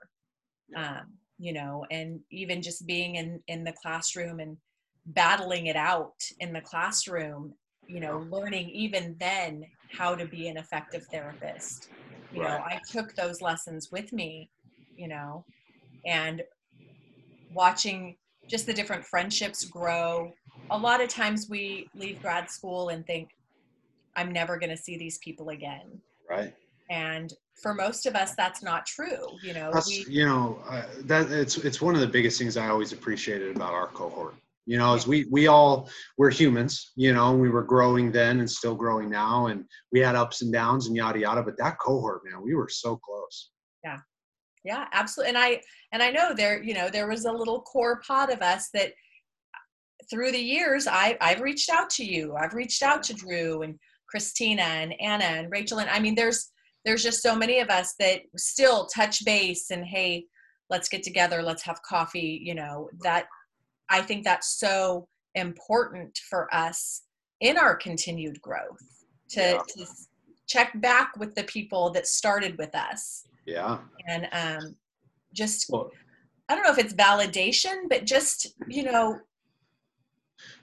um, 0.75 1.03
you 1.39 1.53
know 1.53 1.85
and 1.91 2.19
even 2.31 2.63
just 2.63 2.87
being 2.87 3.17
in 3.17 3.39
in 3.49 3.63
the 3.65 3.75
classroom 3.83 4.41
and 4.41 4.57
battling 5.05 5.67
it 5.67 5.77
out 5.77 6.15
in 6.41 6.55
the 6.55 6.61
classroom 6.63 7.53
you 7.87 8.01
know 8.01 8.27
learning 8.31 8.71
even 8.71 9.15
then 9.21 9.63
how 9.91 10.15
to 10.15 10.25
be 10.25 10.49
an 10.49 10.57
effective 10.57 11.05
therapist. 11.13 11.91
You 12.33 12.41
right. 12.41 12.49
know 12.49 12.65
i 12.65 12.81
took 12.91 13.15
those 13.15 13.43
lessons 13.43 13.91
with 13.93 14.11
me 14.11 14.49
you 14.97 15.09
know 15.09 15.45
and 16.07 16.43
watching 17.53 18.17
just 18.49 18.65
the 18.65 18.73
different 18.73 19.05
friendships 19.05 19.65
grow. 19.67 20.33
A 20.71 20.79
lot 20.79 21.03
of 21.03 21.09
times 21.09 21.47
we 21.51 21.87
leave 21.95 22.23
grad 22.23 22.51
school 22.51 22.89
and 22.89 23.07
think 23.07 23.29
i'm 24.17 24.33
never 24.33 24.59
going 24.59 24.71
to 24.71 24.83
see 24.83 24.97
these 24.97 25.19
people 25.19 25.51
again. 25.51 26.01
Right 26.31 26.55
and 26.93 27.32
for 27.61 27.74
most 27.74 28.07
of 28.07 28.14
us 28.14 28.34
that's 28.36 28.62
not 28.62 28.84
true 28.86 29.26
you 29.43 29.55
know 29.55 29.70
that's, 29.72 29.88
we, 29.88 30.05
you 30.09 30.24
know 30.24 30.59
uh, 30.68 30.82
that 31.05 31.30
it's 31.30 31.57
it's 31.59 31.80
one 31.80 31.95
of 31.95 32.01
the 32.01 32.07
biggest 32.07 32.38
things 32.38 32.57
i 32.57 32.68
always 32.68 32.93
appreciated 32.93 33.57
about 33.57 33.72
our 33.72 33.88
cohort. 33.88 34.34
You 34.64 34.78
know 34.78 34.95
as 34.95 35.09
we 35.09 35.26
we 35.30 35.49
all 35.49 35.88
we're 36.18 36.30
humans 36.30 36.93
you 36.95 37.12
know 37.12 37.34
we 37.34 37.49
were 37.49 37.64
growing 37.64 38.12
then 38.12 38.38
and 38.38 38.49
still 38.49 38.76
growing 38.76 39.11
now 39.11 39.47
and 39.47 39.64
we 39.90 39.99
had 39.99 40.14
ups 40.14 40.43
and 40.43 40.53
downs 40.53 40.86
and 40.86 40.95
yada 40.95 41.18
yada 41.18 41.43
but 41.43 41.59
that 41.59 41.78
cohort 41.80 42.20
man 42.24 42.43
we 42.45 42.55
were 42.55 42.68
so 42.68 42.97
close. 42.97 43.51
Yeah. 43.82 43.99
Yeah 44.64 44.86
absolutely 44.93 45.30
and 45.30 45.38
i 45.38 45.61
and 45.93 46.01
i 46.01 46.11
know 46.12 46.32
there 46.32 46.62
you 46.62 46.74
know 46.74 46.88
there 46.90 47.09
was 47.09 47.24
a 47.24 47.32
little 47.32 47.62
core 47.62 48.01
pod 48.07 48.30
of 48.30 48.40
us 48.40 48.68
that 48.72 48.93
through 50.09 50.30
the 50.30 50.38
years 50.38 50.86
i 50.86 51.16
i've 51.20 51.40
reached 51.40 51.70
out 51.70 51.90
to 51.90 52.05
you. 52.05 52.36
I've 52.36 52.55
reached 52.55 52.84
out 52.84 53.03
to 53.05 53.14
drew 53.14 53.62
and 53.62 53.76
christina 54.09 54.62
and 54.62 54.95
anna 55.01 55.24
and 55.24 55.51
rachel 55.51 55.80
and 55.80 55.90
i 55.90 55.99
mean 55.99 56.14
there's 56.14 56.52
there's 56.85 57.03
just 57.03 57.22
so 57.22 57.35
many 57.35 57.61
of 57.61 57.70
us 57.70 57.95
that 57.99 58.22
still 58.37 58.87
touch 58.87 59.24
base 59.24 59.70
and 59.70 59.85
hey 59.85 60.24
let's 60.70 60.89
get 60.89 61.03
together 61.03 61.43
let's 61.43 61.62
have 61.62 61.80
coffee 61.83 62.41
you 62.43 62.55
know 62.55 62.89
that 63.03 63.26
i 63.89 64.01
think 64.01 64.24
that's 64.24 64.59
so 64.59 65.07
important 65.35 66.18
for 66.28 66.53
us 66.55 67.03
in 67.41 67.57
our 67.57 67.74
continued 67.74 68.41
growth 68.41 69.05
to, 69.28 69.41
yeah. 69.41 69.61
to 69.68 69.87
check 70.47 70.78
back 70.80 71.12
with 71.18 71.35
the 71.35 71.45
people 71.45 71.91
that 71.91 72.07
started 72.07 72.57
with 72.59 72.74
us 72.74 73.24
yeah 73.47 73.78
and 74.07 74.28
um 74.33 74.76
just 75.33 75.66
well, 75.70 75.91
i 76.49 76.55
don't 76.55 76.64
know 76.64 76.72
if 76.72 76.78
it's 76.78 76.95
validation 76.95 77.89
but 77.89 78.05
just 78.05 78.55
you 78.68 78.83
know 78.83 79.18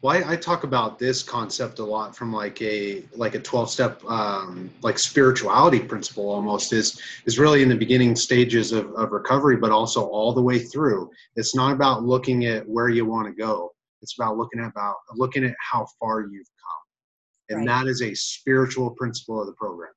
well, 0.01 0.15
I, 0.15 0.33
I, 0.33 0.35
talk 0.37 0.63
about 0.63 0.97
this 0.97 1.21
concept 1.21 1.79
a 1.79 1.83
lot 1.83 2.15
from 2.15 2.31
like 2.31 2.61
a 2.61 3.03
like 3.15 3.35
a 3.35 3.39
twelve 3.39 3.69
step 3.69 4.01
um, 4.05 4.69
like 4.81 4.97
spirituality 4.97 5.79
principle 5.79 6.29
almost 6.29 6.71
is 6.71 7.01
is 7.25 7.37
really 7.37 7.61
in 7.61 7.69
the 7.69 7.75
beginning 7.75 8.15
stages 8.15 8.71
of, 8.71 8.93
of 8.93 9.11
recovery, 9.11 9.57
but 9.57 9.71
also 9.71 10.05
all 10.07 10.33
the 10.33 10.41
way 10.41 10.59
through. 10.59 11.09
It's 11.35 11.53
not 11.53 11.73
about 11.73 12.03
looking 12.03 12.45
at 12.45 12.67
where 12.67 12.87
you 12.87 13.05
want 13.05 13.27
to 13.27 13.33
go. 13.33 13.73
It's 14.01 14.17
about 14.17 14.37
looking 14.37 14.61
at 14.61 14.69
about 14.69 14.95
looking 15.15 15.43
at 15.43 15.55
how 15.59 15.85
far 15.99 16.21
you've 16.21 16.31
come, 16.47 17.57
and 17.57 17.67
right. 17.67 17.67
that 17.67 17.89
is 17.89 18.01
a 18.01 18.13
spiritual 18.15 18.91
principle 18.91 19.41
of 19.41 19.47
the 19.47 19.53
program. 19.53 19.91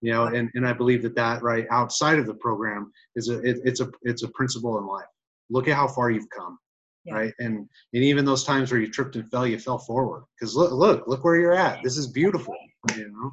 You 0.00 0.12
know, 0.12 0.24
and, 0.24 0.50
and 0.54 0.66
I 0.66 0.72
believe 0.72 1.02
that 1.02 1.14
that 1.16 1.42
right 1.42 1.66
outside 1.70 2.18
of 2.18 2.26
the 2.26 2.34
program 2.34 2.90
is 3.14 3.28
a 3.28 3.38
it, 3.42 3.58
it's 3.64 3.80
a 3.80 3.88
it's 4.02 4.24
a 4.24 4.28
principle 4.28 4.78
in 4.78 4.86
life. 4.86 5.06
Look 5.50 5.68
at 5.68 5.76
how 5.76 5.86
far 5.86 6.10
you've 6.10 6.28
come 6.30 6.58
yeah. 7.06 7.14
right? 7.14 7.34
And 7.38 7.68
and 7.92 8.04
even 8.04 8.24
those 8.24 8.44
times 8.44 8.70
where 8.70 8.80
you 8.80 8.90
tripped 8.90 9.16
and 9.16 9.28
fell 9.30 9.46
you 9.46 9.58
fell 9.58 9.78
forward. 9.78 10.24
Because 10.38 10.54
look 10.54 10.72
look 10.72 11.06
look 11.06 11.24
where 11.24 11.36
you're 11.36 11.54
at. 11.54 11.82
This 11.82 11.96
is 11.96 12.06
beautiful 12.06 12.56
you 12.94 13.10
know? 13.10 13.32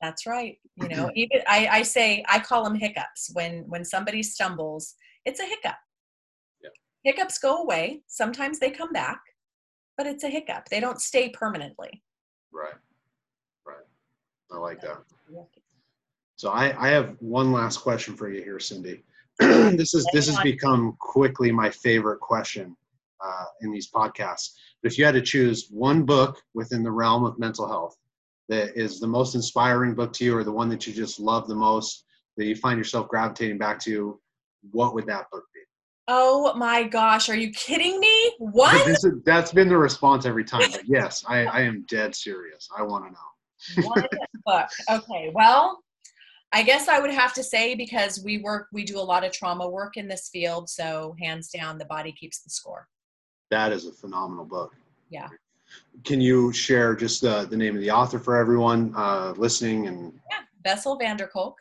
That's 0.00 0.26
right 0.26 0.58
you 0.76 0.88
know 0.88 1.10
even 1.14 1.40
I, 1.48 1.68
I 1.70 1.82
say 1.82 2.24
i 2.28 2.38
call 2.38 2.64
them 2.64 2.74
hiccups. 2.74 3.30
When 3.32 3.64
when 3.68 3.84
somebody 3.84 4.22
stumbles 4.22 4.94
it's 5.24 5.40
a 5.40 5.44
hiccup. 5.44 5.76
Yeah. 6.62 6.70
hiccups 7.02 7.38
go 7.38 7.62
away. 7.62 8.02
Sometimes 8.06 8.58
they 8.58 8.70
come 8.70 8.92
back 8.92 9.20
but 9.96 10.06
it's 10.06 10.24
a 10.24 10.28
hiccup. 10.28 10.66
They 10.70 10.80
don't 10.80 10.98
stay 10.98 11.28
permanently. 11.28 12.02
Right. 12.52 12.72
Right. 13.66 13.84
I 14.50 14.56
like 14.56 14.80
that. 14.80 14.98
So 16.36 16.50
i 16.50 16.74
i 16.82 16.88
have 16.88 17.16
one 17.20 17.52
last 17.52 17.78
question 17.78 18.16
for 18.16 18.30
you 18.30 18.42
here 18.42 18.58
cindy. 18.58 19.04
This 19.76 19.94
is 19.94 20.06
this 20.12 20.26
has 20.26 20.38
become 20.40 20.96
quickly 20.98 21.52
my 21.52 21.70
favorite 21.70 22.20
question 22.20 22.76
uh, 23.24 23.44
in 23.62 23.70
these 23.70 23.90
podcasts. 23.90 24.50
But 24.82 24.92
if 24.92 24.98
you 24.98 25.04
had 25.04 25.14
to 25.14 25.22
choose 25.22 25.68
one 25.70 26.04
book 26.04 26.40
within 26.54 26.82
the 26.82 26.90
realm 26.90 27.24
of 27.24 27.38
mental 27.38 27.68
health 27.68 27.96
that 28.48 28.76
is 28.76 28.98
the 28.98 29.06
most 29.06 29.34
inspiring 29.34 29.94
book 29.94 30.12
to 30.14 30.24
you, 30.24 30.36
or 30.36 30.44
the 30.44 30.52
one 30.52 30.68
that 30.68 30.86
you 30.86 30.92
just 30.92 31.20
love 31.20 31.46
the 31.46 31.54
most, 31.54 32.04
that 32.36 32.46
you 32.46 32.56
find 32.56 32.78
yourself 32.78 33.08
gravitating 33.08 33.58
back 33.58 33.78
to, 33.80 34.20
what 34.72 34.94
would 34.94 35.06
that 35.06 35.30
book 35.30 35.44
be? 35.54 35.60
Oh 36.08 36.52
my 36.54 36.82
gosh, 36.82 37.28
are 37.28 37.36
you 37.36 37.52
kidding 37.52 38.00
me? 38.00 38.32
What? 38.38 38.88
Is, 38.88 39.06
that's 39.24 39.52
been 39.52 39.68
the 39.68 39.78
response 39.78 40.26
every 40.26 40.44
time. 40.44 40.68
But 40.72 40.82
yes, 40.86 41.24
I, 41.28 41.44
I 41.44 41.60
am 41.60 41.84
dead 41.88 42.14
serious. 42.16 42.68
I 42.76 42.82
want 42.82 43.04
to 43.04 43.12
know. 43.82 43.88
One 43.88 44.04
book. 44.44 44.68
Okay, 44.90 45.30
well, 45.32 45.78
I 46.52 46.64
guess 46.64 46.88
I 46.88 46.98
would 46.98 47.12
have 47.12 47.32
to 47.34 47.44
say 47.44 47.76
because 47.76 48.20
we 48.24 48.38
work, 48.38 48.66
we 48.72 48.82
do 48.82 48.98
a 48.98 49.00
lot 49.00 49.22
of 49.22 49.30
trauma 49.30 49.68
work 49.68 49.96
in 49.96 50.08
this 50.08 50.28
field. 50.32 50.68
So 50.68 51.14
hands 51.22 51.50
down, 51.50 51.78
the 51.78 51.84
body 51.84 52.10
keeps 52.10 52.42
the 52.42 52.50
score 52.50 52.88
that 53.50 53.72
is 53.72 53.86
a 53.86 53.92
phenomenal 53.92 54.44
book. 54.44 54.74
Yeah. 55.10 55.28
Can 56.04 56.20
you 56.20 56.52
share 56.52 56.94
just 56.94 57.20
the, 57.20 57.46
the 57.46 57.56
name 57.56 57.76
of 57.76 57.82
the 57.82 57.90
author 57.90 58.18
for 58.18 58.36
everyone 58.36 58.92
uh, 58.96 59.34
listening? 59.36 59.86
And 59.86 60.12
yeah, 60.30 60.38
Bessel 60.62 60.96
van 60.96 61.16
der 61.16 61.26
Kolk. 61.26 61.56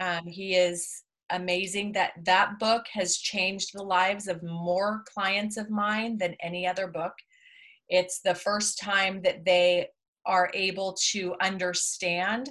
Yeah. 0.00 0.18
Um, 0.18 0.26
he 0.26 0.54
is 0.54 1.04
amazing. 1.30 1.92
That 1.92 2.12
that 2.24 2.58
book 2.58 2.86
has 2.92 3.18
changed 3.18 3.70
the 3.72 3.82
lives 3.82 4.28
of 4.28 4.42
more 4.42 5.04
clients 5.12 5.56
of 5.56 5.70
mine 5.70 6.18
than 6.18 6.36
any 6.40 6.66
other 6.66 6.86
book. 6.86 7.12
It's 7.88 8.20
the 8.20 8.34
first 8.34 8.78
time 8.78 9.22
that 9.22 9.44
they 9.44 9.88
are 10.26 10.50
able 10.52 10.96
to 11.10 11.34
understand 11.40 12.50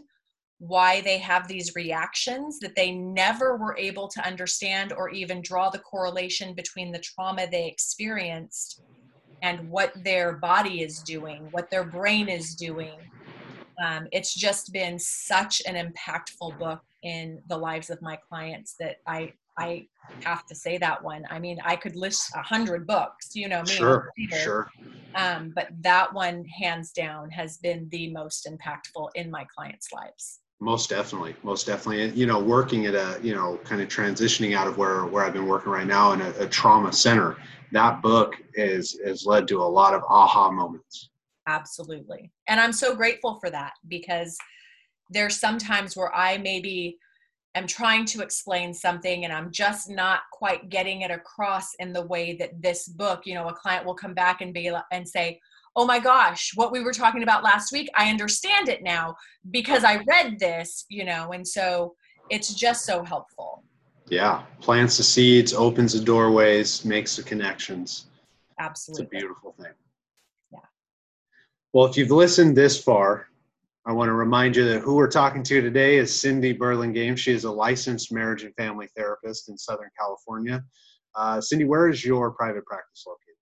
why 0.59 1.01
they 1.01 1.17
have 1.19 1.47
these 1.47 1.75
reactions 1.75 2.59
that 2.59 2.75
they 2.75 2.91
never 2.91 3.57
were 3.57 3.77
able 3.77 4.07
to 4.07 4.25
understand 4.25 4.91
or 4.91 5.09
even 5.09 5.41
draw 5.41 5.69
the 5.69 5.79
correlation 5.79 6.53
between 6.55 6.91
the 6.91 6.99
trauma 6.99 7.47
they 7.49 7.67
experienced 7.67 8.81
and 9.43 9.69
what 9.69 9.93
their 10.03 10.37
body 10.37 10.81
is 10.81 11.01
doing, 11.03 11.47
what 11.51 11.69
their 11.69 11.83
brain 11.83 12.27
is 12.27 12.55
doing. 12.55 12.97
Um, 13.83 14.07
it's 14.11 14.33
just 14.33 14.73
been 14.73 14.97
such 14.97 15.61
an 15.67 15.75
impactful 15.75 16.57
book 16.57 16.81
in 17.03 17.39
the 17.47 17.57
lives 17.57 17.91
of 17.91 18.01
my 18.01 18.17
clients 18.27 18.75
that 18.79 18.97
I 19.05 19.33
I 19.59 19.87
have 20.23 20.45
to 20.47 20.55
say 20.55 20.77
that 20.79 21.03
one. 21.03 21.23
I 21.29 21.39
mean, 21.39 21.59
I 21.63 21.75
could 21.75 21.95
list 21.95 22.31
a 22.35 22.41
hundred 22.41 22.87
books, 22.87 23.29
you 23.35 23.47
know 23.47 23.61
me. 23.61 23.67
Sure, 23.67 24.09
sure. 24.31 24.69
Um, 25.15 25.51
but 25.55 25.69
that 25.81 26.13
one, 26.13 26.45
hands 26.45 26.91
down, 26.91 27.29
has 27.31 27.57
been 27.57 27.87
the 27.91 28.11
most 28.11 28.47
impactful 28.47 29.09
in 29.15 29.31
my 29.31 29.45
clients' 29.55 29.91
lives. 29.93 30.39
Most 30.59 30.89
definitely, 30.89 31.35
most 31.43 31.67
definitely. 31.67 32.09
You 32.09 32.25
know, 32.25 32.39
working 32.39 32.87
at 32.87 32.95
a, 32.95 33.19
you 33.21 33.35
know, 33.35 33.57
kind 33.63 33.81
of 33.81 33.89
transitioning 33.89 34.55
out 34.55 34.67
of 34.67 34.77
where 34.77 35.05
where 35.05 35.23
I've 35.23 35.33
been 35.33 35.47
working 35.47 35.71
right 35.71 35.85
now 35.85 36.13
in 36.13 36.21
a, 36.21 36.29
a 36.39 36.47
trauma 36.47 36.91
center. 36.91 37.37
That 37.71 38.01
book 38.01 38.35
is 38.55 38.99
has 39.05 39.25
led 39.25 39.47
to 39.49 39.61
a 39.61 39.63
lot 39.63 39.93
of 39.93 40.01
aha 40.09 40.49
moments. 40.49 41.09
Absolutely, 41.47 42.31
and 42.47 42.59
I'm 42.59 42.73
so 42.73 42.95
grateful 42.95 43.39
for 43.39 43.51
that 43.51 43.73
because 43.87 44.35
there's 45.11 45.39
sometimes 45.39 45.95
where 45.95 46.13
I 46.13 46.37
maybe 46.37 46.97
am 47.55 47.67
trying 47.67 48.05
to 48.05 48.21
explain 48.21 48.73
something 48.73 49.23
and 49.23 49.33
I'm 49.33 49.51
just 49.51 49.89
not 49.89 50.21
quite 50.31 50.69
getting 50.69 51.01
it 51.01 51.11
across 51.11 51.73
in 51.75 51.93
the 51.93 52.05
way 52.05 52.35
that 52.37 52.61
this 52.61 52.87
book, 52.87 53.23
you 53.25 53.33
know, 53.33 53.47
a 53.47 53.53
client 53.53 53.85
will 53.85 53.95
come 53.95 54.13
back 54.13 54.41
and 54.41 54.53
be 54.53 54.71
and 54.91 55.07
say, 55.07 55.39
"Oh 55.77 55.85
my 55.85 55.99
gosh, 55.99 56.51
what 56.55 56.73
we 56.73 56.81
were 56.81 56.91
talking 56.91 57.23
about 57.23 57.43
last 57.43 57.71
week, 57.71 57.89
I 57.95 58.09
understand 58.09 58.67
it 58.67 58.83
now 58.83 59.15
because 59.51 59.85
I 59.85 60.03
read 60.07 60.39
this," 60.39 60.85
you 60.89 61.05
know, 61.05 61.31
and 61.31 61.47
so 61.47 61.95
it's 62.29 62.53
just 62.53 62.85
so 62.85 63.03
helpful. 63.03 63.63
Yeah, 64.09 64.43
plants 64.59 64.97
the 64.97 65.03
seeds, 65.03 65.53
opens 65.53 65.93
the 65.93 66.03
doorways, 66.03 66.83
makes 66.83 67.15
the 67.15 67.23
connections. 67.23 68.07
Absolutely. 68.59 69.03
It's 69.05 69.11
a 69.11 69.17
beautiful 69.17 69.53
thing. 69.53 69.73
Yeah. 70.51 70.59
Well, 71.73 71.85
if 71.85 71.95
you've 71.95 72.11
listened 72.11 72.57
this 72.57 72.81
far, 72.81 73.27
I 73.85 73.93
want 73.93 74.09
to 74.09 74.13
remind 74.13 74.55
you 74.55 74.65
that 74.65 74.81
who 74.81 74.95
we're 74.95 75.09
talking 75.09 75.43
to 75.43 75.61
today 75.61 75.97
is 75.97 76.19
Cindy 76.19 76.53
Burlingame. 76.53 77.15
She 77.15 77.31
is 77.31 77.43
a 77.43 77.51
licensed 77.51 78.11
marriage 78.11 78.43
and 78.43 78.53
family 78.55 78.89
therapist 78.97 79.47
in 79.47 79.57
Southern 79.57 79.89
California. 79.97 80.63
Uh, 81.15 81.39
Cindy, 81.39 81.65
where 81.65 81.87
is 81.87 82.03
your 82.03 82.31
private 82.31 82.65
practice 82.65 83.05
located? 83.05 83.35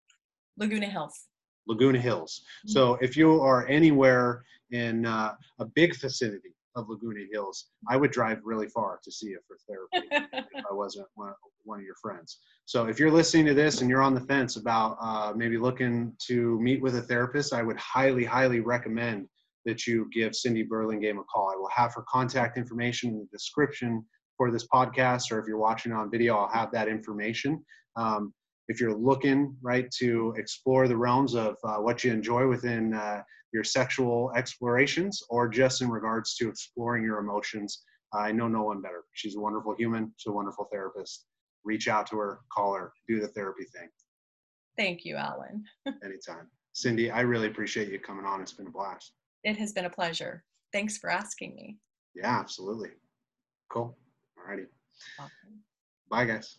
Laguna 0.58 0.88
Hills. 0.88 1.28
Laguna 1.68 2.00
Hills. 2.00 2.42
Mm-hmm. 2.42 2.72
So 2.72 2.96
if 3.02 3.16
you 3.18 3.42
are 3.42 3.68
anywhere 3.68 4.44
in 4.72 5.06
uh, 5.06 5.34
a 5.60 5.66
big 5.66 6.00
vicinity 6.00 6.56
of 6.76 6.90
Laguna 6.90 7.22
Hills, 7.32 7.68
I 7.90 7.98
would 7.98 8.12
drive 8.12 8.40
really 8.44 8.68
far 8.68 9.00
to 9.04 9.12
see 9.12 9.28
you 9.28 9.40
for 9.48 9.58
therapy 9.68 10.08
if 10.34 10.66
I 10.70 10.74
wasn't 10.74 11.08
one, 11.16 11.34
one, 11.64 11.80
of 11.80 11.86
your 11.86 11.96
friends. 12.02 12.40
So 12.66 12.86
if 12.86 13.00
you're 13.00 13.12
listening 13.12 13.46
to 13.46 13.54
this 13.54 13.82
and 13.82 13.90
you're 13.90 14.02
on 14.02 14.14
the 14.14 14.22
fence 14.22 14.58
about 14.58 14.98
uh, 15.00 15.34
maybe 15.36 15.58
looking 15.58 16.14
to 16.28 16.60
meet 16.60 16.82
with 16.82 16.98
a 16.98 17.02
therapist, 17.02 17.54
I 17.54 17.62
would 17.62 17.78
highly, 17.78 18.26
highly 18.26 18.60
recommend 18.60 19.28
that 19.66 19.88
you 19.88 20.10
give 20.14 20.36
Cindy 20.36 20.64
Burlingame 20.64 21.18
a 21.18 21.24
call. 21.24 21.50
I 21.52 21.58
will 21.58 21.70
have 21.76 21.94
her 21.96 22.04
contact 22.08 22.58
information 22.58 23.12
in 23.12 23.20
the 23.20 23.28
description 23.32 24.06
for 24.38 24.52
this 24.52 24.68
podcast, 24.68 25.32
or 25.32 25.40
if 25.40 25.48
you're 25.48 25.58
watching 25.58 25.92
on 25.92 26.12
video, 26.12 26.36
I'll 26.36 26.54
have 26.54 26.72
that 26.72 26.88
information. 26.88 27.64
Um, 27.96 28.34
if 28.68 28.80
you're 28.80 28.96
looking 28.96 29.56
right 29.62 29.90
to 30.00 30.34
explore 30.38 30.88
the 30.88 30.98
realms 30.98 31.36
of 31.36 31.56
uh, 31.64 31.78
what 31.78 32.04
you 32.04 32.12
enjoy 32.12 32.48
within 32.48 32.94
uh, 32.94 33.22
your 33.54 33.64
sexual 33.64 34.32
explorations, 34.36 35.22
or 35.30 35.48
just 35.48 35.82
in 35.82 35.90
regards 35.90 36.36
to 36.36 36.50
exploring 36.50 37.04
your 37.04 37.20
emotions, 37.20 37.84
I 38.14 38.32
know 38.32 38.48
no 38.48 38.64
one 38.64 38.82
better. 38.82 39.04
She's 39.14 39.36
a 39.36 39.40
wonderful 39.40 39.76
human. 39.78 40.12
She's 40.18 40.32
a 40.32 40.36
wonderful 40.36 40.68
therapist. 40.72 41.26
Reach 41.64 41.88
out 41.88 42.08
to 42.08 42.18
her, 42.18 42.40
call 42.52 42.74
her, 42.76 42.92
do 43.08 43.20
the 43.20 43.28
therapy 43.30 43.66
thing. 43.76 43.90
Thank 44.78 45.06
you, 45.06 45.16
Alan. 45.16 45.64
Anytime. 46.04 46.50
Cindy, 46.74 47.10
I 47.10 47.22
really 47.22 47.48
appreciate 47.48 47.90
you 47.90 48.00
coming 48.00 48.26
on. 48.26 48.42
It's 48.42 48.52
been 48.52 48.68
a 48.68 48.72
blast. 48.72 49.14
It 49.44 49.58
has 49.58 49.72
been 49.72 49.86
a 49.86 49.90
pleasure. 49.90 50.44
Thanks 50.74 50.98
for 50.98 51.10
asking 51.10 51.56
me. 51.56 51.78
Yeah, 52.14 52.38
absolutely. 52.40 52.90
Cool. 53.70 53.98
All 54.38 54.44
righty. 54.50 54.66
Awesome. 55.20 55.62
Bye, 56.10 56.26
guys. 56.26 56.58